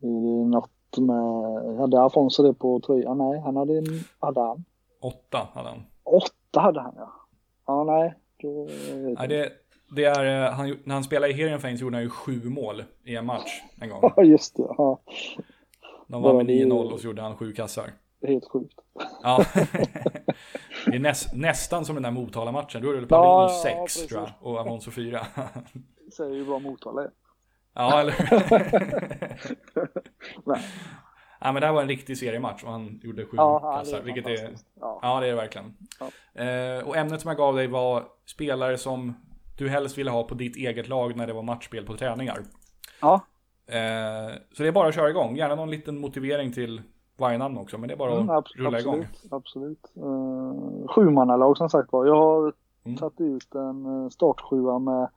Är 0.01 0.21
det 0.21 0.49
något 0.49 0.69
med... 0.97 1.77
Hade 1.79 2.03
Afonso 2.03 2.43
det 2.43 2.53
på 2.53 2.79
tröjan? 2.79 3.17
Nej, 3.17 3.39
han 3.39 3.55
hade 3.55 3.77
en... 3.77 3.85
Hade 4.19 4.41
han? 4.41 4.63
Åtta 5.01 5.47
hade 5.53 5.69
han. 5.69 5.83
Åtta 6.03 6.59
hade 6.59 6.81
han, 6.81 6.93
ja. 6.97 7.11
Ja, 7.67 7.83
nej. 7.83 8.13
Då 8.45 8.67
jag. 9.19 9.29
det, 9.29 9.49
det 9.95 10.05
är, 10.05 10.45
eh, 10.45 10.51
han, 10.53 10.77
när 10.83 10.93
han 10.93 11.03
spelade 11.03 11.33
i 11.33 11.35
Heerenveen 11.35 11.77
så 11.77 11.81
gjorde 11.83 11.95
han 11.95 12.03
ju 12.03 12.09
sju 12.09 12.43
mål 12.49 12.83
i 13.03 13.15
en 13.15 13.25
match 13.25 13.61
en 13.81 13.89
gång. 13.89 13.99
Ja, 14.15 14.23
just 14.23 14.55
det. 14.57 14.63
Ja, 14.77 14.99
De 16.07 16.21
vann 16.21 16.37
med 16.37 16.45
Bara 16.45 16.53
det- 16.53 16.65
9-0 16.65 16.91
och 16.91 16.99
så 16.99 17.07
gjorde 17.07 17.21
han 17.21 17.37
sju 17.37 17.53
kassar. 17.53 17.91
det 18.21 18.27
är 18.27 18.31
helt 18.31 18.49
sjukt. 18.49 18.79
Ja. 19.23 19.45
det 20.85 20.95
är 20.95 20.99
näs, 20.99 21.33
nästan 21.33 21.85
som 21.85 21.95
den 21.95 22.03
där 22.03 22.11
Motala-matchen. 22.11 22.81
Då 22.81 22.89
är 22.91 22.93
det 22.95 23.07
Ja, 23.09 23.49
ja, 23.51 23.59
6 23.63 23.75
precis. 23.81 24.07
tror 24.07 24.21
jag 24.21 24.31
och 24.53 24.61
Afonso 24.61 24.91
4. 24.91 25.27
Säger 26.17 26.35
ju 26.35 26.45
bra 26.45 26.59
Motala 26.59 27.01
är. 27.03 27.09
ja, 27.73 27.99
eller 27.99 28.15
Nej. 30.45 30.59
Ja, 31.45 31.51
men 31.51 31.61
det 31.61 31.65
här 31.67 31.73
var 31.73 31.81
en 31.81 31.87
riktig 31.87 32.17
seriematch 32.17 32.63
och 32.63 32.71
han 32.71 32.99
gjorde 33.03 33.25
sju 33.25 33.37
Ja, 33.37 33.59
ja, 33.63 33.77
kassar. 33.77 33.97
är 33.97 34.01
vilket 34.01 34.25
är. 34.27 34.49
Ja. 34.81 34.99
ja, 35.01 35.19
det 35.19 35.25
är 35.27 35.29
det 35.29 35.35
verkligen. 35.35 35.73
Eh, 36.33 36.87
och 36.87 36.97
ämnet 36.97 37.21
som 37.21 37.29
jag 37.29 37.37
gav 37.37 37.55
dig 37.55 37.67
var 37.67 38.03
spelare 38.25 38.77
som 38.77 39.13
du 39.57 39.69
helst 39.69 39.97
ville 39.97 40.11
ha 40.11 40.23
på 40.23 40.35
ditt 40.35 40.55
eget 40.55 40.87
lag 40.87 41.15
när 41.15 41.27
det 41.27 41.33
var 41.33 41.41
matchspel 41.43 41.85
på 41.85 41.93
träningar. 41.97 42.37
ja, 43.01 43.21
Eh, 43.67 44.35
så 44.53 44.63
det 44.63 44.67
är 44.69 44.71
bara 44.71 44.87
att 44.87 44.95
köra 44.95 45.09
igång. 45.09 45.35
Gärna 45.35 45.55
någon 45.55 45.69
liten 45.71 45.99
motivering 45.99 46.51
till 46.51 46.81
varje 47.17 47.37
namn 47.37 47.57
också, 47.57 47.77
men 47.77 47.87
det 47.87 47.93
är 47.93 47.97
bara 47.97 48.11
att 48.13 48.17
Mm, 48.21 48.29
ab- 48.35 48.45
rulla 48.55 48.79
igång. 48.79 48.99
absolut, 48.99 49.33
absolut. 49.33 49.91
Uh, 49.97 50.87
sjumannalag 50.87 51.57
som 51.57 51.69
sagt 51.69 51.91
var. 51.91 52.05
Jag 52.05 52.15
har 52.15 52.53
Mm. 52.85 52.97
tagit 52.97 53.21
ut 53.21 53.55
en 53.55 53.85
eh, 54.03 54.09
startsjua 54.09 54.79
med 54.79 55.09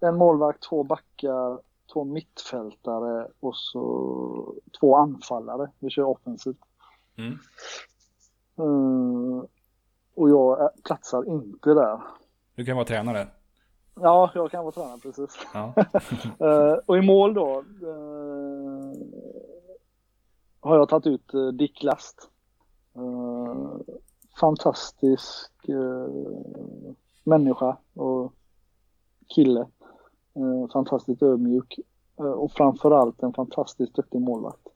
en 0.00 0.16
målvakt, 0.16 0.62
två 0.62 0.82
backar, 0.84 1.58
två 1.92 2.04
mittfältare 2.04 3.28
och 3.40 3.56
så 3.56 4.54
två 4.80 4.96
anfallare. 4.96 5.70
Vi 5.78 5.90
kör 5.90 6.04
offensivt. 6.04 6.56
Mm. 7.16 7.38
Eh, 8.58 9.44
och 10.14 10.30
jag 10.30 10.70
platsar 10.84 11.28
inte 11.28 11.74
där. 11.74 12.00
Du 12.54 12.64
kan 12.64 12.76
vara 12.76 12.86
tränare. 12.86 13.28
Ja, 13.94 14.30
jag 14.34 14.50
kan 14.50 14.64
vara 14.64 14.72
tränare 14.72 14.98
precis. 15.02 15.46
Ja. 15.54 15.74
Eh, 16.38 16.74
och 16.86 16.98
i 16.98 17.00
mål 17.02 17.34
då 17.34 17.64
eh, 17.82 18.92
har 20.60 20.76
jag 20.76 20.88
tagit 20.88 21.06
ut 21.06 21.34
uh, 21.34 21.48
Dick 21.48 21.82
Last. 21.82 22.30
Fantastisk 24.40 25.52
människa 27.24 27.76
och 27.94 28.32
kille. 29.34 29.66
Eh, 30.34 30.72
fantastiskt 30.72 31.22
ödmjuk 31.22 31.78
eh, 32.18 32.24
och 32.24 32.52
framförallt 32.52 33.22
en 33.22 33.32
fantastiskt 33.32 33.94
duktig 33.94 34.20
målvakt. 34.20 34.66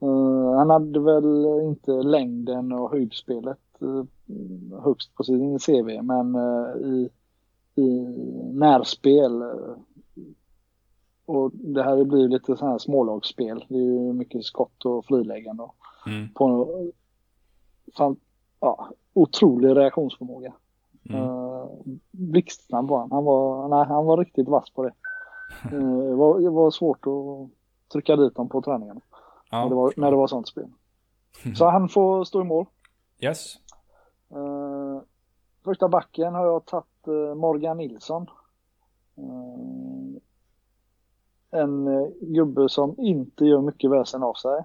Eh, 0.00 0.56
han 0.56 0.70
hade 0.70 1.00
väl 1.00 1.46
inte 1.62 1.92
längden 1.92 2.72
och 2.72 2.90
höjdspelet 2.90 3.58
högst 4.82 5.14
på 5.14 5.24
sin 5.24 5.58
CV 5.58 6.02
men 6.02 6.36
i 6.84 7.08
i 7.76 7.90
närspel. 8.52 9.42
Och 11.26 11.50
det 11.54 11.82
här 11.82 12.04
blir 12.04 12.28
lite 12.28 12.56
så 12.56 12.66
här 12.66 12.78
smålagsspel. 12.78 13.64
Det 13.68 13.74
är 13.74 13.82
ju 13.82 14.12
mycket 14.12 14.44
skott 14.44 14.84
och 14.84 15.04
friläggande. 15.04 15.62
och 15.62 15.74
Mm. 16.06 16.28
På 16.34 16.68
fan, 17.96 18.16
ja, 18.60 18.88
otrolig 19.12 19.76
reaktionsförmåga. 19.76 20.52
Mm. 21.10 21.22
Blixtsnabb 22.10 22.88
var 22.88 23.00
han. 23.00 23.12
Han 23.12 23.24
var, 23.24 23.68
nej, 23.68 23.86
han 23.86 24.04
var 24.04 24.16
riktigt 24.16 24.48
vass 24.48 24.70
på 24.70 24.82
det. 24.82 24.92
Eh, 25.64 25.78
det, 26.08 26.14
var, 26.14 26.40
det 26.40 26.50
var 26.50 26.70
svårt 26.70 27.06
att 27.06 27.50
trycka 27.92 28.16
dit 28.16 28.34
dem 28.34 28.48
på 28.48 28.62
träningarna. 28.62 29.00
Ja. 29.50 29.62
när, 29.62 29.68
det 29.68 29.74
var, 29.74 29.92
när 29.96 30.10
det 30.10 30.16
var 30.16 30.26
sånt 30.26 30.48
spel. 30.48 30.68
Så 31.56 31.70
han 31.70 31.88
får 31.88 32.24
stå 32.24 32.40
i 32.40 32.44
mål. 32.44 32.66
Yes. 33.20 33.54
Uh, 34.34 35.00
första 35.64 35.88
backen 35.88 36.34
har 36.34 36.46
jag 36.46 36.64
tagit 36.64 37.06
eh, 37.06 37.34
Morgan 37.34 37.76
Nilsson. 37.76 38.26
Eh, 39.16 40.20
en 41.60 41.88
gubbe 42.20 42.68
som 42.68 42.94
inte 42.98 43.44
gör 43.44 43.60
mycket 43.60 43.90
väsen 43.90 44.22
av 44.22 44.34
sig. 44.34 44.64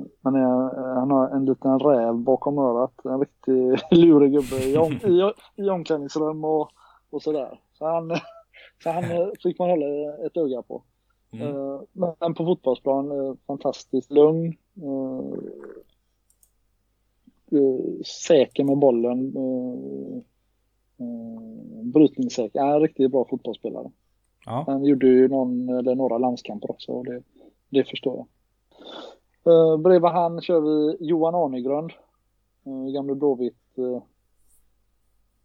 Eh, 0.00 0.06
men 0.20 0.34
är, 0.34 0.94
han 0.94 1.10
har 1.10 1.28
en 1.28 1.44
liten 1.44 1.78
räv 1.78 2.14
bakom 2.14 2.58
örat. 2.58 3.04
En 3.04 3.20
riktig 3.20 3.78
lurig 3.98 4.32
gubbe 4.32 4.64
i, 4.64 4.76
om, 4.76 4.92
i, 4.92 5.32
i 5.62 5.70
omklädningsrum 5.70 6.44
och, 6.44 6.68
och 7.10 7.22
sådär. 7.22 7.60
Så 7.78 7.86
han, 7.86 8.10
så 8.82 8.90
han 8.90 9.04
eh, 9.04 9.28
fick 9.42 9.58
man 9.58 9.70
hålla 9.70 9.86
ett 10.26 10.36
öga 10.36 10.62
på. 10.62 10.82
Mm. 11.32 11.46
Eh, 11.56 11.80
Men 12.18 12.34
på 12.34 12.44
fotbollsplan 12.44 13.10
eh, 13.10 13.34
fantastiskt 13.46 14.10
lugn. 14.12 14.56
eh, 14.76 15.34
eh, 17.58 18.02
Säker 18.26 18.64
med 18.64 18.78
bollen. 18.78 19.36
eh, 19.36 20.16
eh, 21.06 21.82
Brytningssäker. 21.84 22.60
En 22.60 22.80
riktigt 22.80 23.10
bra 23.10 23.26
fotbollsspelare. 23.30 23.90
Ja. 24.46 24.64
Han 24.66 24.84
gjorde 24.84 25.06
ju 25.06 25.28
någon 25.28 25.68
eller 25.68 25.94
några 25.94 26.18
landskamper 26.18 26.70
också 26.70 26.92
och 26.92 27.04
det, 27.04 27.22
det 27.68 27.84
förstår 27.84 28.16
jag. 28.16 28.26
Eh, 29.46 29.52
uh, 29.52 29.76
bredvid 29.76 30.10
han 30.10 30.40
kör 30.40 30.60
vi 30.60 30.96
Johan 31.00 31.34
Arnegrund. 31.34 31.92
Uh, 32.66 32.92
gamle 32.92 33.14
Blåvitt 33.14 33.78
uh, 33.78 34.02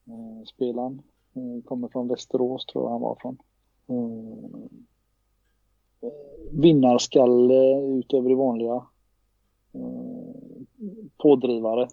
uh, 0.08 0.44
spelaren. 0.46 1.02
Uh, 1.38 1.64
kommer 1.64 1.88
från 1.88 2.08
Västerås 2.08 2.66
tror 2.66 2.84
jag 2.84 2.92
han 2.92 3.02
var 3.02 3.18
från. 3.22 3.38
Uh, 3.90 4.66
vinnarskalle 6.52 7.82
utöver 7.82 8.30
det 8.30 8.36
vanliga. 8.36 8.86
Uh, 9.76 10.36
pådrivare. 11.18 11.88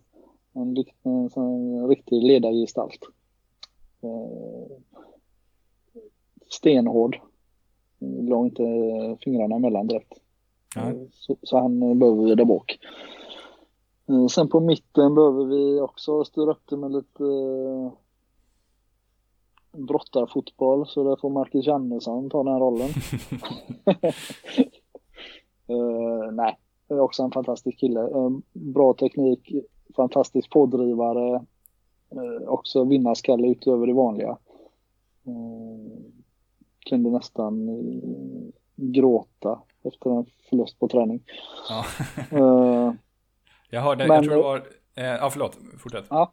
En, 0.52 0.76
en, 1.02 1.30
en 1.36 1.88
riktig 1.88 2.22
ledargestalt. 2.22 3.00
Uh, 4.04 4.66
stenhård. 6.50 7.20
la 7.98 8.44
inte 8.44 8.62
fingrarna 9.20 9.56
emellan 9.56 9.86
direkt. 9.86 10.21
Nej. 10.76 11.08
Så, 11.12 11.36
så 11.42 11.58
han 11.58 11.98
behöver 11.98 12.24
vi 12.24 12.34
där 12.34 12.44
bak. 12.44 12.78
Eh, 14.08 14.26
Sen 14.26 14.48
på 14.48 14.60
mitten 14.60 15.14
behöver 15.14 15.44
vi 15.44 15.80
också 15.80 16.24
styra 16.24 16.50
upp 16.50 16.62
det 16.68 16.76
med 16.76 16.92
lite 16.92 17.24
eh, 17.24 17.92
brottarfotboll 19.72 20.86
så 20.86 21.04
där 21.04 21.16
får 21.16 21.30
Marcus 21.30 21.66
Jannesson 21.66 22.30
ta 22.30 22.42
den 22.42 22.58
rollen. 22.58 22.90
Eh, 25.66 26.32
nej, 26.32 26.58
är 26.88 27.00
också 27.00 27.22
en 27.22 27.30
fantastisk 27.30 27.78
kille. 27.78 28.00
Eh, 28.00 28.30
bra 28.52 28.94
teknik, 28.94 29.54
fantastisk 29.96 30.50
pådrivare, 30.50 31.34
eh, 32.10 32.48
också 32.48 32.84
vinnarskalle 32.84 33.48
utöver 33.48 33.86
det 33.86 33.92
vanliga. 33.92 34.38
Eh, 35.26 36.02
kunde 36.86 37.10
nästan 37.10 37.68
eh, 37.68 38.61
gråta 38.82 39.58
efter 39.84 40.10
en 40.18 40.26
förlust 40.50 40.78
på 40.78 40.88
träning. 40.88 41.20
Ja. 41.68 41.84
Eh, 42.30 42.92
Jag 43.70 43.80
hörde, 43.80 44.06
Men- 44.06 44.14
jag 44.16 44.24
tror 44.24 44.36
det 44.36 44.42
var, 44.42 44.56
eh, 44.96 45.04
ja 45.04 45.30
förlåt, 45.30 45.58
fortsätt. 45.78 46.04
ja, 46.10 46.32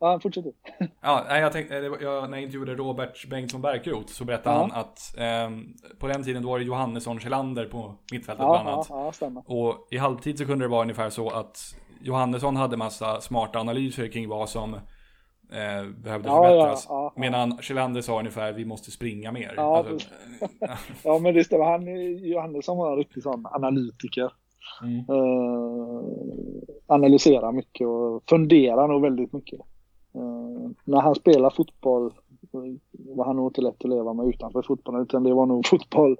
ja 0.00 0.20
fortsätt 0.22 0.44
du. 0.44 0.52
Ja, 1.00 1.24
nej, 1.28 1.40
jag 1.40 1.52
tänkte, 1.52 1.74
jag, 1.74 2.30
när 2.30 2.36
jag 2.36 2.42
intervjuade 2.42 2.74
Robert 2.74 3.28
Bengtsson 3.30 3.62
Berkerot 3.62 4.10
så 4.10 4.24
berättade 4.24 4.56
Ja. 4.56 4.60
han 4.62 4.72
att 4.80 5.14
ehm, 5.18 5.74
på 5.98 6.06
den 6.08 6.22
tiden 6.24 6.42
då 6.42 6.48
var 6.48 6.58
det 6.58 6.64
Johannesson 6.64 7.20
Kjellander 7.20 7.66
på 7.66 7.94
mittfältet 8.12 8.42
Ja, 8.44 8.48
bland 8.52 8.68
ja, 8.68 8.72
annat. 8.72 8.86
ja, 8.90 9.12
stämmer. 9.12 9.42
Och 9.46 9.88
i 9.90 9.96
halvtid 9.98 10.38
så 10.38 10.46
kunde 10.46 10.64
det 10.64 10.68
vara 10.68 10.82
ungefär 10.82 11.10
så 11.10 11.30
att 11.30 11.58
Johannesson 12.00 12.56
hade 12.56 12.76
massa 12.76 13.20
smarta 13.20 13.58
analyser 13.60 14.08
kring 14.08 14.28
vad 14.28 14.48
som 14.48 14.76
eh, 15.52 15.90
behövde 16.02 16.28
Ja, 16.28 16.42
förbättras. 16.44 16.86
ja, 16.88 17.12
ja. 17.14 17.20
Medan 17.20 17.58
Kjellander 17.60 18.00
sa 18.00 18.18
ungefär 18.18 18.52
vi 18.52 18.64
måste 18.64 18.90
springa 18.90 19.32
mer. 19.32 19.54
Ja, 19.56 19.76
Alltså, 19.76 20.08
Ja 21.04 21.18
men 21.18 21.34
det 21.34 21.44
stämmer. 21.44 21.64
Han, 21.64 21.86
Johannesson 22.18 22.78
var 22.78 22.90
en 22.92 22.96
riktig 22.98 23.22
sån 23.22 23.46
analytiker. 23.52 24.32
mm. 24.82 24.98
Eh, 24.98 26.02
analyserar 26.86 27.52
mycket 27.52 27.86
och 27.86 28.22
funderar 28.28 28.88
nog 28.88 29.02
väldigt 29.02 29.32
mycket. 29.32 29.60
Eh, 30.14 30.70
när 30.84 31.00
han 31.00 31.14
spelar 31.14 31.50
fotboll 31.50 32.12
var 32.92 33.24
han 33.24 33.36
nog 33.36 33.48
inte 33.50 33.60
lätt 33.60 33.84
att 33.84 33.90
leva 33.90 34.12
med 34.12 34.26
utanför 34.26 34.62
fotbollen 34.62 35.02
utan 35.02 35.22
det 35.24 35.34
var 35.34 35.46
nog 35.46 35.66
fotboll 35.70 36.16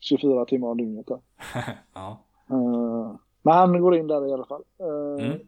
24 0.00 0.44
timmar 0.44 0.68
om 0.68 0.76
dygnet. 0.76 1.06
Ja. 1.94 2.18
Eh, 2.50 3.14
men 3.42 3.54
han 3.54 3.80
går 3.80 3.96
in 3.96 4.06
där 4.06 4.28
i 4.28 4.32
alla 4.32 4.44
fall. 4.46 4.62
Eh, 4.80 5.24
Mm. 5.26 5.38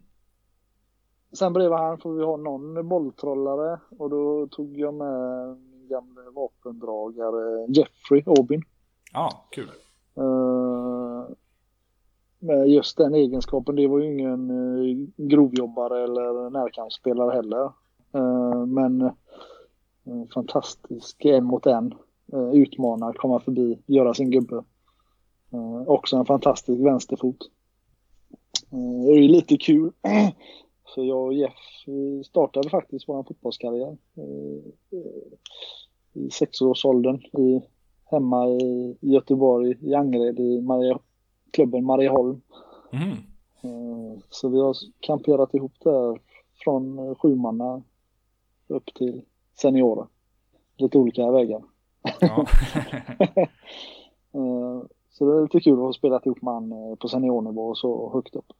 Sen 1.34 1.52
bredvid 1.52 1.78
han 1.78 1.98
får 1.98 2.12
vi 2.12 2.24
ha 2.24 2.36
någon 2.36 2.88
bolltrollare 2.88 3.80
och 3.98 4.10
då 4.10 4.46
tog 4.46 4.78
jag 4.78 4.94
med 4.94 5.48
min 5.48 5.88
gamla 5.88 6.22
vapendragare 6.34 7.66
Jeffrey 7.68 8.22
Aubin. 8.26 8.62
ja, 9.12 9.46
kul. 9.50 9.70
Eh, 10.16 11.34
med 12.44 12.68
just 12.68 12.96
den 12.96 13.14
egenskapen. 13.14 13.76
Det 13.76 13.86
var 13.86 13.98
ju 13.98 14.12
ingen 14.12 14.50
uh, 14.50 15.06
grovjobbare 15.16 16.04
eller 16.04 16.50
närkampsspelare 16.50 17.34
heller. 17.34 17.64
Eh, 18.14 18.66
men 18.66 19.02
uh, 19.02 20.28
fantastisk 20.34 21.24
en 21.24 21.44
mot 21.44 21.66
en. 21.66 21.94
Uh, 22.34 22.54
utmana, 22.54 23.12
komma 23.12 23.40
förbi, 23.40 23.78
göra 23.86 24.14
sin 24.14 24.30
gubbe. 24.30 24.64
Också 25.86 26.16
en 26.16 26.26
fantastisk 26.26 26.80
vänsterfot. 26.84 27.36
Uh, 28.72 29.04
det 29.04 29.12
är 29.12 29.22
ju 29.22 29.28
lite 29.28 29.56
kul. 29.56 29.92
För 30.94 31.02
jag 31.02 31.24
och 31.24 31.34
Jeff 31.34 31.52
vi 31.86 32.24
startade 32.24 32.70
faktiskt 32.70 33.08
vår 33.08 33.22
fotbollskarriär. 33.22 33.96
eh, 34.14 35.02
I 36.12 36.30
sexårsåldern 36.30 37.16
i 37.16 37.62
hemma 38.04 38.48
i 38.48 38.96
Göteborg, 39.00 39.78
i 39.80 39.94
Angered, 39.94 40.40
i 40.40 40.60
Maria, 40.60 40.98
klubben 41.50 41.84
Marieholm. 41.84 42.40
Mhm. 42.92 43.10
Eh, 43.62 44.18
Så 44.30 44.48
vi 44.48 44.60
har 44.60 44.76
kamperat 45.00 45.54
ihop 45.54 45.72
där 45.80 46.20
från 46.64 46.98
eh, 46.98 47.14
sjumanna 47.14 47.82
upp 48.68 48.94
till 48.94 49.22
seniorer. 49.54 50.06
Lite 50.76 50.98
olika 50.98 51.30
vägar. 51.30 51.62
Ja. 52.20 52.46
Så 55.10 55.24
det 55.26 55.36
är 55.36 55.42
lite 55.42 55.60
kul 55.60 55.72
att 55.72 55.78
ha 55.78 55.92
spelat 55.92 56.26
ihop 56.26 56.42
eh, 56.42 56.94
på 56.98 57.08
seniornivå 57.08 57.68
och 57.68 57.78
så 57.78 58.12
högt 58.12 58.36
upp. 58.36 58.52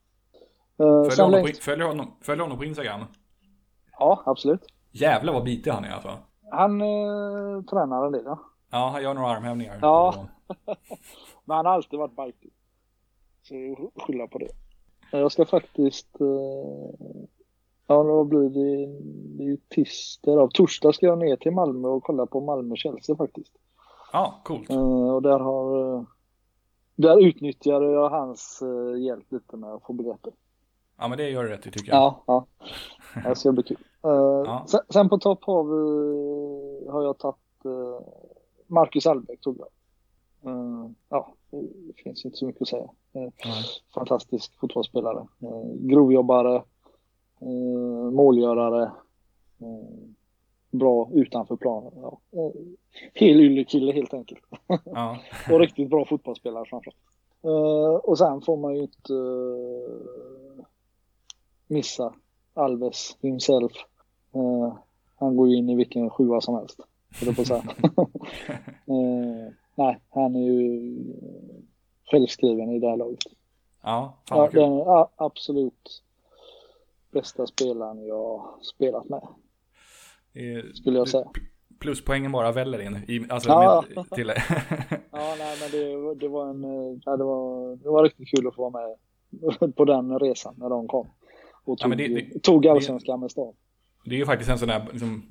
Följer, 0.76 1.10
Sen 1.10 1.24
honom 1.24 1.42
på, 1.42 1.48
följer, 1.60 1.86
honom, 1.86 2.12
följer 2.20 2.42
honom 2.42 2.58
på 2.58 2.64
Instagram. 2.64 3.00
ja, 3.98 4.22
absolut. 4.26 4.66
Jävlar 4.92 5.32
vad 5.32 5.44
bitig 5.44 5.70
han 5.70 5.84
är 5.84 5.90
alltså. 5.90 6.18
Han 6.50 6.80
eh, 6.80 7.62
tränar 7.70 8.06
en 8.06 8.12
del, 8.12 8.22
ja. 8.24 8.38
Ja, 8.70 8.88
han 8.92 9.02
gör 9.02 9.14
några 9.14 9.28
armhävningar. 9.28 9.78
Ja. 9.82 10.26
Men 11.44 11.56
han 11.56 11.66
har 11.66 11.72
alltid 11.72 11.98
varit 11.98 12.16
bajtig. 12.16 12.50
Så 13.42 13.54
jag 13.54 13.90
skyller 14.02 14.26
på 14.26 14.38
det. 14.38 14.48
Jag 15.12 15.32
ska 15.32 15.44
faktiskt... 15.44 16.20
Eh, 16.20 17.06
ja, 17.86 18.02
vad 18.02 18.26
blir 18.28 18.40
det? 18.48 18.86
Det 19.36 19.42
är 19.44 19.48
ju 19.48 19.56
tisdag. 19.56 20.34
då. 20.34 20.48
Torsdag 20.48 20.92
ska 20.94 21.06
jag 21.06 21.18
ner 21.18 21.36
till 21.36 21.52
Malmö 21.52 21.88
och 21.88 22.02
kolla 22.04 22.26
på 22.26 22.40
Malmö-Chelsea 22.40 23.16
faktiskt. 23.16 23.52
Ja, 24.12 24.40
coolt. 24.44 24.70
Eh, 24.70 25.14
och 25.14 25.22
där 25.22 25.38
har... 25.38 25.94
Eh, 25.96 26.02
där 26.96 27.26
utnyttjade 27.26 27.90
jag 27.90 28.08
hans 28.10 28.62
eh, 28.62 29.02
hjälp 29.02 29.32
lite 29.32 29.56
med 29.56 29.70
att 29.70 29.82
få 29.82 29.92
biljetter. 29.92 30.32
Ja, 30.98 31.08
men 31.08 31.18
det 31.18 31.30
gör 31.30 31.42
du 31.44 31.48
rätt 31.48 31.66
i 31.66 31.70
tycker 31.70 31.92
jag. 31.92 31.96
Ja, 31.96 32.22
ja. 32.26 32.46
Det 33.24 33.36
ska 33.36 33.52
bli 33.52 33.62
kul. 33.62 33.76
Eh, 34.04 34.10
Ja. 34.46 34.64
sen, 34.68 34.80
sen 34.92 35.08
på 35.08 35.18
topp 35.18 35.44
har, 35.44 35.64
vi, 35.64 36.88
har 36.90 37.02
jag 37.02 37.18
tagit 37.18 37.64
eh, 37.64 38.06
Marcus 38.66 39.06
Albeck 39.06 39.40
tog 39.40 39.58
jag. 39.58 39.68
Eh, 40.52 40.90
ja, 41.08 41.34
det 41.50 42.02
finns 42.02 42.24
inte 42.24 42.36
så 42.36 42.46
mycket 42.46 42.62
att 42.62 42.68
säga. 42.68 42.88
Nej. 43.12 43.32
fantastisk 43.94 44.60
fotbollsspelare. 44.60 45.26
Grovjobbare, 45.74 46.62
målgörare, 48.12 48.90
bra 50.70 51.08
utanför 51.12 51.56
planen. 51.56 51.92
Ja. 51.96 52.18
Eh, 52.32 52.50
hel 53.14 53.40
yllekille 53.40 53.92
helt 53.92 54.14
enkelt. 54.14 54.42
Ja. 54.84 55.18
Och 55.52 55.60
riktigt 55.60 55.90
bra 55.90 56.04
fotbollsspelare 56.04 56.64
framförallt. 56.66 56.98
Och 58.04 58.18
sen 58.18 58.40
får 58.40 58.56
man 58.56 58.74
ju 58.74 58.82
inte 58.82 59.12
missa 61.66 62.14
Alves 62.54 63.16
himself. 63.20 63.72
Eh, 64.34 64.76
han 65.16 65.36
går 65.36 65.48
ju 65.48 65.56
in 65.56 65.68
i 65.70 65.74
vilken 65.76 66.10
sjua 66.10 66.40
som 66.40 66.54
helst. 66.54 66.80
på 67.36 67.40
att 67.42 67.46
säga. 67.46 67.62
Eh, 68.86 69.52
nej, 69.74 70.00
han 70.10 70.36
är 70.36 70.40
ju 70.40 70.96
självskriven 72.10 72.70
i 72.70 72.78
det 72.78 72.88
här 72.88 72.96
laget. 72.96 73.18
ja, 73.82 74.18
fan 74.28 74.38
Ja, 74.38 74.42
vad 74.42 74.50
kul. 74.50 74.60
den 74.60 74.76
ja, 74.76 75.10
absolut 75.16 76.02
bästa 77.10 77.46
spelaren 77.46 78.06
jag 78.06 78.48
spelat 78.62 79.08
med, 79.08 79.20
är- 80.32 80.72
skulle 80.74 80.98
jag 80.98 81.08
säga. 81.08 81.30
Pluspoängen 81.78 82.32
bara 82.32 82.52
väller 82.52 82.80
in. 82.80 82.96
I, 83.08 83.26
alltså 83.30 83.48
Ja. 83.48 83.84
med, 83.96 84.10
till, 84.10 84.26
Ja, 85.10 85.34
nej, 85.38 85.56
men 85.60 85.70
det, 85.70 86.14
det, 86.14 86.28
var 86.28 86.46
en, 86.50 86.64
eh, 86.64 86.98
ja, 87.04 87.16
det, 87.16 87.24
var, 87.24 87.76
det 87.76 87.88
var 87.88 88.04
riktigt 88.04 88.28
kul 88.36 88.46
att 88.48 88.54
få 88.54 88.70
vara 88.70 88.86
med 89.60 89.76
på 89.76 89.84
den 89.84 90.18
resan 90.18 90.54
när 90.58 90.68
de 90.68 90.88
kom. 90.88 91.06
Och 91.64 91.76
Ja, 91.80 91.82
tog, 91.82 91.88
men 91.88 91.98
det- 91.98 92.08
det- 92.08 92.42
tog 92.42 92.66
allsvenskan 92.66 93.20
med 93.20 93.30
stad. 93.30 93.54
det 94.04 94.14
är 94.14 94.18
ju 94.18 94.26
faktiskt 94.26 94.50
en 94.50 94.58
sån 94.58 94.68
där 94.68 94.86
liksom, 94.92 95.22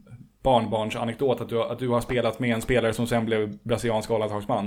barnbarnsanekdot 0.43 1.41
att 1.41 1.49
du, 1.49 1.63
att 1.63 1.79
du 1.79 1.89
har 1.89 2.01
spelat 2.01 2.39
med 2.39 2.55
en 2.55 2.61
spelare 2.61 2.93
som 2.93 3.07
sen 3.07 3.25
blev 3.25 3.57
brasiliansk 3.63 4.11
A-landslagsman. 4.11 4.65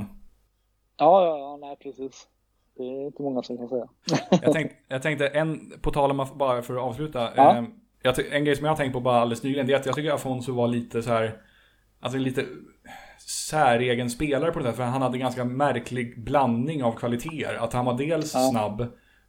Ja, 0.99 1.25
ja, 1.27 1.39
ja, 1.39 1.57
nej 1.61 1.77
precis. 1.83 2.29
Det 2.77 2.83
är 2.83 3.07
inte 3.07 3.23
många 3.23 3.43
som 3.43 3.57
kan 3.57 3.69
säga. 3.69 3.89
Jag, 4.43 4.53
tänk, 4.53 4.73
jag 4.89 5.03
tänkte, 5.03 5.29
en, 5.29 5.73
på 5.81 5.91
tal 5.91 6.11
om, 6.11 6.27
bara 6.35 6.63
för 6.63 6.77
att 6.77 6.83
avsluta. 6.83 7.31
Ja. 7.37 7.57
Eh, 7.57 7.65
jag, 8.03 8.33
en 8.33 8.45
grej 8.45 8.57
som 8.57 8.65
jag 8.65 8.71
har 8.73 8.77
tänkt 8.77 8.93
på 8.93 9.01
bara 9.01 9.21
alldeles 9.21 9.43
nyligen, 9.43 9.67
det 9.67 9.73
är 9.73 9.77
att 9.77 9.87
jag 9.87 9.95
tycker 9.95 10.13
Afonso 10.13 10.53
var 10.53 10.69
lite 10.69 11.03
så 11.03 11.11
här, 11.11 11.41
alltså 12.01 12.19
lite 12.19 12.45
säregen 13.27 14.11
spelare 14.11 14.53
på 14.53 14.59
det 14.59 14.65
sättet. 14.65 14.77
För 14.77 14.85
han 14.85 15.03
hade 15.03 15.17
en 15.17 15.21
ganska 15.21 15.45
märklig 15.45 16.25
blandning 16.25 16.85
av 16.85 16.93
kvaliteter. 16.93 17.55
Att 17.55 17.73
han 17.73 17.85
var 17.85 17.99
dels 17.99 18.35
Ja. 18.35 18.41
snabb, 18.51 18.87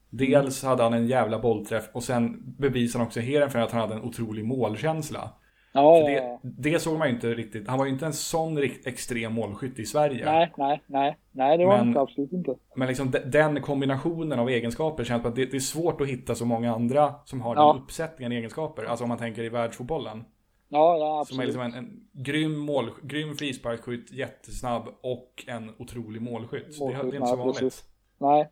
dels 0.09 0.63
hade 0.63 0.83
han 0.83 0.93
en 0.93 1.07
jävla 1.07 1.39
bollträff 1.39 1.89
och 1.93 2.03
sen 2.03 2.43
bevisade 2.57 2.99
han 3.01 3.07
också 3.07 3.19
Heerenveen 3.19 3.63
att 3.63 3.71
han 3.71 3.81
hade 3.81 3.93
en 3.95 4.01
otrolig 4.03 4.45
målkänsla. 4.45 5.29
Ja, 5.73 5.95
För 6.01 6.11
det, 6.11 6.39
det 6.71 6.79
såg 6.79 6.97
man 6.97 7.07
ju 7.07 7.13
inte 7.13 7.33
riktigt. 7.33 7.67
Han 7.67 7.77
var 7.79 7.85
ju 7.85 7.91
inte 7.91 8.05
en 8.05 8.13
sån 8.13 8.57
rikt, 8.57 8.87
extrem 8.87 9.33
målskytt 9.33 9.79
i 9.79 9.85
Sverige. 9.85 10.25
Nej, 10.25 10.53
nej, 10.57 10.81
nej, 10.87 11.17
nej, 11.31 11.57
det 11.57 11.65
var 11.65 11.77
Men- 11.77 11.87
inte 11.87 11.99
absolut 11.99 12.31
inte. 12.31 12.55
Men 12.75 12.87
liksom 12.87 13.11
de- 13.11 13.19
den 13.19 13.61
kombinationen 13.61 14.39
av 14.39 14.49
egenskaper 14.49 15.03
känns 15.03 15.25
att 15.25 15.35
det, 15.35 15.45
det 15.45 15.57
är 15.57 15.59
svårt 15.61 16.01
att 16.01 16.07
hitta 16.07 16.35
så 16.35 16.45
många 16.45 16.73
andra 16.75 17.13
som 17.25 17.41
har 17.41 17.55
Ja. 17.55 17.73
den 17.73 17.81
uppsättningen 17.83 18.31
egenskaper. 18.31 18.83
Alltså 18.83 19.03
om 19.03 19.09
man 19.09 19.17
tänker 19.17 19.43
i 19.43 19.49
världsfotbollen. 19.49 20.23
Ja, 20.69 20.97
ja, 20.97 21.25
Som 21.27 21.39
är 21.39 21.43
absolut. 21.43 21.45
liksom 21.47 21.61
en, 21.61 21.73
en 21.73 22.23
grym, 22.23 22.59
mål, 22.59 22.89
grym 23.03 23.35
frisparksskytt, 23.35 24.11
jättesnabb 24.11 24.87
och 25.03 25.43
en 25.47 25.71
otrolig 25.79 26.21
målskytt. 26.21 26.73
Så 26.73 26.87
det, 26.87 26.93
det 26.93 26.99
är 26.99 27.03
inte 27.15 27.17
så 27.17 27.19
Målskytt, 27.19 27.37
vanligt. 27.37 27.59
precis. 27.59 27.83
Nej, 28.19 28.49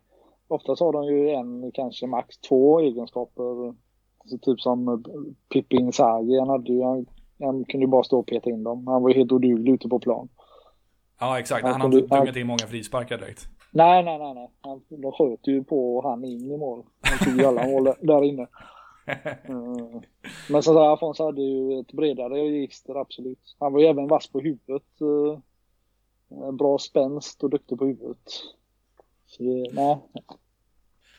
oftast 0.48 0.80
har 0.80 0.92
de 0.92 1.04
ju 1.04 1.30
en, 1.30 1.72
kanske 1.72 2.06
max 2.06 2.38
två 2.38 2.80
egenskaper. 2.80 3.74
Så 4.24 4.38
typ 4.38 4.60
som 4.60 5.04
Pippi 5.52 5.76
Inzaghi, 5.76 6.38
han, 6.38 6.48
hade 6.48 6.72
ju, 6.72 6.82
han, 6.82 7.06
han 7.40 7.64
kunde 7.64 7.84
ju 7.86 7.90
bara 7.90 8.02
stå 8.04 8.18
och 8.18 8.26
peta 8.26 8.50
in 8.50 8.62
dem. 8.64 8.86
Han 8.86 9.02
var 9.02 9.08
ju 9.10 9.14
helt 9.16 9.32
oduglig 9.32 9.72
ute 9.72 9.88
på 9.88 9.98
plan. 9.98 10.28
Ja, 11.20 11.38
exakt. 11.38 11.62
Han 11.66 11.80
Han 11.80 11.92
inte 11.92 12.16
dungat 12.16 12.36
in 12.36 12.46
många 12.46 12.58
frisparkar 12.58 13.18
direkt. 13.18 13.48
Nej, 13.70 14.04
nej, 14.04 14.18
nej, 14.18 14.34
nej. 14.34 14.50
Han, 14.60 14.80
de 14.88 15.12
sköt 15.12 15.46
ju 15.46 15.64
på 15.64 16.00
han 16.08 16.24
in 16.24 16.50
i 16.52 16.56
mål. 16.56 16.82
Han 17.00 17.28
tog 17.28 17.40
ju 17.40 17.46
alla 17.46 17.66
mål 17.68 17.84
där- 17.84 17.96
där 18.00 18.24
inne. 18.24 18.46
Mm. 19.48 20.00
Men 20.50 20.62
så 20.62 20.74
där, 20.74 20.92
Afonso 20.92 21.24
hade 21.24 21.42
ju 21.42 21.80
ett 21.80 21.92
bredare 21.92 22.34
register, 22.34 22.94
absolut. 22.94 23.56
Han 23.58 23.72
var 23.72 23.80
ju 23.80 23.86
även 23.86 24.06
vass 24.08 24.26
på 24.32 24.40
huvudet. 24.40 24.82
eh, 25.00 26.52
Bra 26.52 26.78
spänst 26.78 27.44
och 27.44 27.50
duktig 27.50 27.78
på 27.78 27.84
huvudet. 27.86 28.18
Så 29.36 29.42
det, 29.42 29.66
nej. 29.72 29.98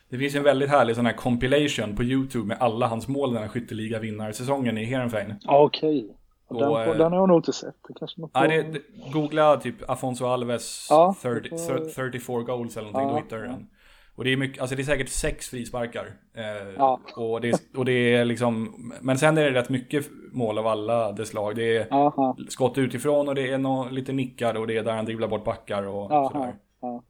Det 0.09 0.18
finns 0.18 0.36
en 0.36 0.43
väldigt 0.43 0.70
härlig 0.70 0.95
sån 0.95 1.05
här 1.05 1.13
compilation 1.13 1.95
på 1.95 2.03
YouTube 2.03 2.45
med 2.47 2.57
alla 2.59 2.88
hans 2.88 3.07
mål 3.07 3.34
den 3.34 3.41
här 3.41 3.49
skytteliga 3.49 3.99
vinnarsäsongen 3.99 4.78
i 4.78 4.86
Heerenveen. 4.86 5.34
Okej. 5.47 6.13
Och, 6.47 6.59
Den, 6.59 6.72
eh, 6.72 6.97
den 6.97 7.11
har 7.11 7.20
jag 7.20 7.28
nog 7.28 7.38
inte 7.39 7.53
sett. 7.53 7.76
Det 7.88 7.93
kanske 7.99 8.22
man 8.22 8.30
får... 8.30 8.39
Nej, 8.47 8.63
det, 8.63 8.72
det, 8.72 9.11
googla 9.11 9.57
typ 9.57 9.89
Afonso 9.89 10.26
Alves 10.26 10.88
Ja, 10.89 11.15
30, 11.22 11.49
det 11.49 11.57
får- 11.57 11.89
34 11.95 12.41
goals 12.41 12.78
eller 12.78 12.91
någonting, 12.91 13.07
Ja, 13.09 13.13
då 13.20 13.24
hittar 13.24 13.38
du 13.38 13.43
den. 13.47 13.68
Och 14.15 14.24
det 14.24 14.34
är 14.34 14.38
mycket, 14.38 14.61
alltså 14.61 14.76
det 14.76 14.82
är 14.82 14.84
säkert 14.86 15.09
sex 15.09 15.49
frisparkar. 15.49 16.05
Eh, 16.38 16.43
Ja. 16.78 16.99
och, 17.15 17.41
det, 17.41 17.61
och 17.78 17.86
det 17.86 17.91
är 18.15 18.26
liksom, 18.26 18.74
men 19.01 19.18
sen 19.18 19.38
är 19.38 19.43
det 19.43 19.59
rätt 19.59 19.70
mycket 19.70 20.05
mål 20.32 20.57
av 20.57 20.68
alla 20.68 21.11
dess 21.11 21.30
slag. 21.30 21.55
Det 21.55 21.78
är 21.78 21.93
Aha, 21.93 22.38
skott 22.49 22.78
utifrån 22.78 23.28
och 23.28 23.36
det 23.36 23.51
är 23.51 23.57
nå, 23.57 23.89
lite 23.89 24.13
nickar 24.13 24.57
och 24.57 24.68
det 24.68 24.78
är 24.78 24.84
där 24.84 24.93
han 24.95 25.05
dribblar 25.05 25.28
bort 25.28 25.43
backar 25.45 25.88
och 25.88 26.11
aha, 26.11 26.30
sådär. 26.32 26.55
ja. 26.82 27.03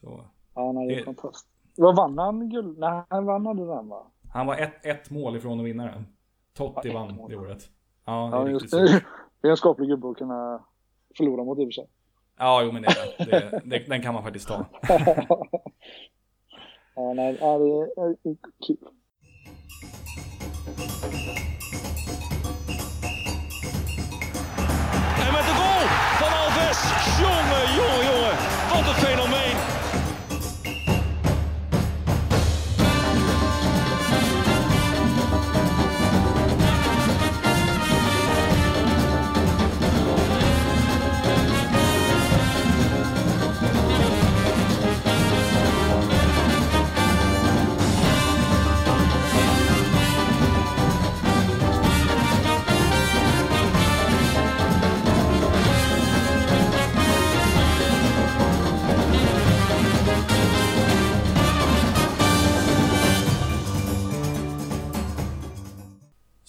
Så. 0.00 0.24
Ja, 0.54 0.72
det 0.72 0.92
är 0.94 0.96
Det- 0.96 1.04
fantastiskt. 1.04 1.46
Vad 1.76 1.96
vann 1.96 2.18
han 2.18 2.48
guld? 2.50 2.78
Nej, 2.78 3.02
han 3.08 3.26
vann 3.26 3.46
aldrig 3.46 3.68
den 3.68 3.88
va? 3.88 4.06
Han 4.32 4.46
var 4.46 4.56
ett, 4.56 4.86
ett 4.86 5.10
mål 5.10 5.36
ifrån 5.36 5.60
att 5.60 5.66
vinna 5.66 5.84
den. 5.84 6.06
Totti 6.54 6.88
Ja, 6.88 6.94
vann 6.94 7.14
mål. 7.16 7.30
det 7.30 7.36
året. 7.36 7.70
Ja, 8.04 8.12
det 8.32 8.36
Ja, 8.36 8.44
är 8.46 8.48
just 8.50 8.62
riktigt 8.74 8.90
så. 8.90 8.98
det. 9.40 9.48
Är 9.48 9.50
en 9.50 9.56
skaplig 9.56 9.88
gubbe 9.88 10.10
att 10.10 10.16
kunna 10.16 10.64
förlora 11.16 11.44
mot 11.44 11.58
i 11.58 11.62
och 11.62 11.66
för 11.66 11.72
sig. 11.72 11.86
Ja, 12.38 12.62
jo 12.62 12.72
men 12.72 12.82
det 12.82 12.88
det. 13.18 13.60
det. 13.64 13.78
Den 13.88 14.02
kan 14.02 14.14
man 14.14 14.22
faktiskt 14.22 14.48
ta. 14.48 14.64
ja, 16.94 17.12
nej, 17.14 17.38
ja, 17.40 17.58
det 17.58 17.70
är 18.30 18.36
kul. 18.66 18.76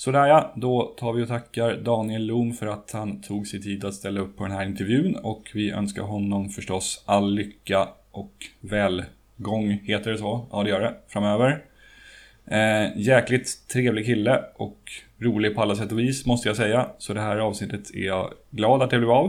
Sådär 0.02 0.28
ja, 0.28 0.54
då 0.56 0.94
tar 0.98 1.14
vi 1.14 1.24
och 1.24 1.28
tackar 1.28 1.76
Daniel 1.76 2.26
Lohm 2.26 2.54
för 2.54 2.68
att 2.68 2.92
han 2.92 3.22
tog 3.22 3.48
sig 3.48 3.62
tid 3.62 3.86
att 3.86 3.94
ställa 3.94 4.22
upp 4.22 4.38
på 4.38 4.44
den 4.44 4.52
här 4.52 4.66
intervjun 4.66 5.16
och 5.16 5.52
vi 5.54 5.72
önskar 5.72 6.02
honom 6.02 6.50
förstås 6.50 7.04
all 7.06 7.34
lycka 7.34 7.88
och 8.12 8.34
välgång, 8.60 9.82
heter 9.84 10.12
det 10.12 10.18
så? 10.18 10.48
Ja, 10.52 10.64
det 10.64 10.70
gör 10.70 10.82
det, 10.82 10.94
framöver. 11.08 11.64
Eh, 12.46 12.98
jäkligt 12.98 13.68
trevlig 13.68 14.06
kille 14.06 14.44
och 14.56 14.92
rolig 15.20 15.56
på 15.56 15.62
alla 15.62 15.76
sätt 15.76 15.92
och 15.92 16.00
vis, 16.00 16.26
måste 16.26 16.50
jag 16.50 16.58
säga. 16.58 16.88
Så 16.98 17.14
det 17.14 17.22
här 17.22 17.38
avsnittet 17.38 17.96
är 17.96 18.06
jag 18.06 18.34
glad 18.50 18.82
att 18.82 18.90
det 18.90 18.98
blev 18.98 19.12
av. 19.12 19.26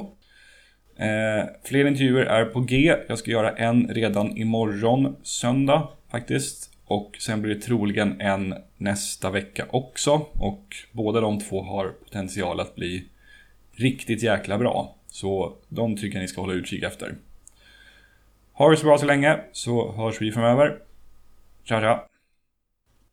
Eh, 0.97 1.49
fler 1.65 1.87
intervjuer 1.87 2.25
är 2.25 2.45
på 2.45 2.61
G. 2.61 2.95
Jag 3.09 3.19
ska 3.19 3.31
göra 3.31 3.51
en 3.51 3.89
redan 3.89 4.37
imorgon, 4.37 5.17
söndag 5.23 5.89
faktiskt. 6.11 6.72
Och 6.93 7.17
sen 7.19 7.43
blir 7.43 7.55
det 7.55 7.61
troligen 7.61 8.21
en 8.21 8.55
nästa 8.77 9.31
vecka 9.31 9.67
också. 9.71 10.27
Och 10.33 10.77
båda 10.93 11.21
de 11.21 11.41
två 11.41 11.63
har 11.63 11.89
potential 11.89 12.61
att 12.61 12.75
bli 12.75 13.09
riktigt 13.73 14.23
jäkla 14.23 14.59
bra. 14.59 14.95
Så 15.07 15.57
de 15.69 15.97
tycker 15.97 16.17
jag 16.17 16.23
ni 16.23 16.29
ska 16.29 16.41
hålla 16.41 16.53
utkik 16.53 16.83
efter. 16.83 17.15
Ha 18.53 18.71
det 18.71 18.77
så 18.77 18.85
bra 18.85 18.99
så 18.99 19.07
länge, 19.07 19.41
så 19.53 19.93
hörs 19.93 20.21
vi 20.21 20.33
framöver. 20.33 20.79
Tja 21.65 21.81
tja! 21.81 22.12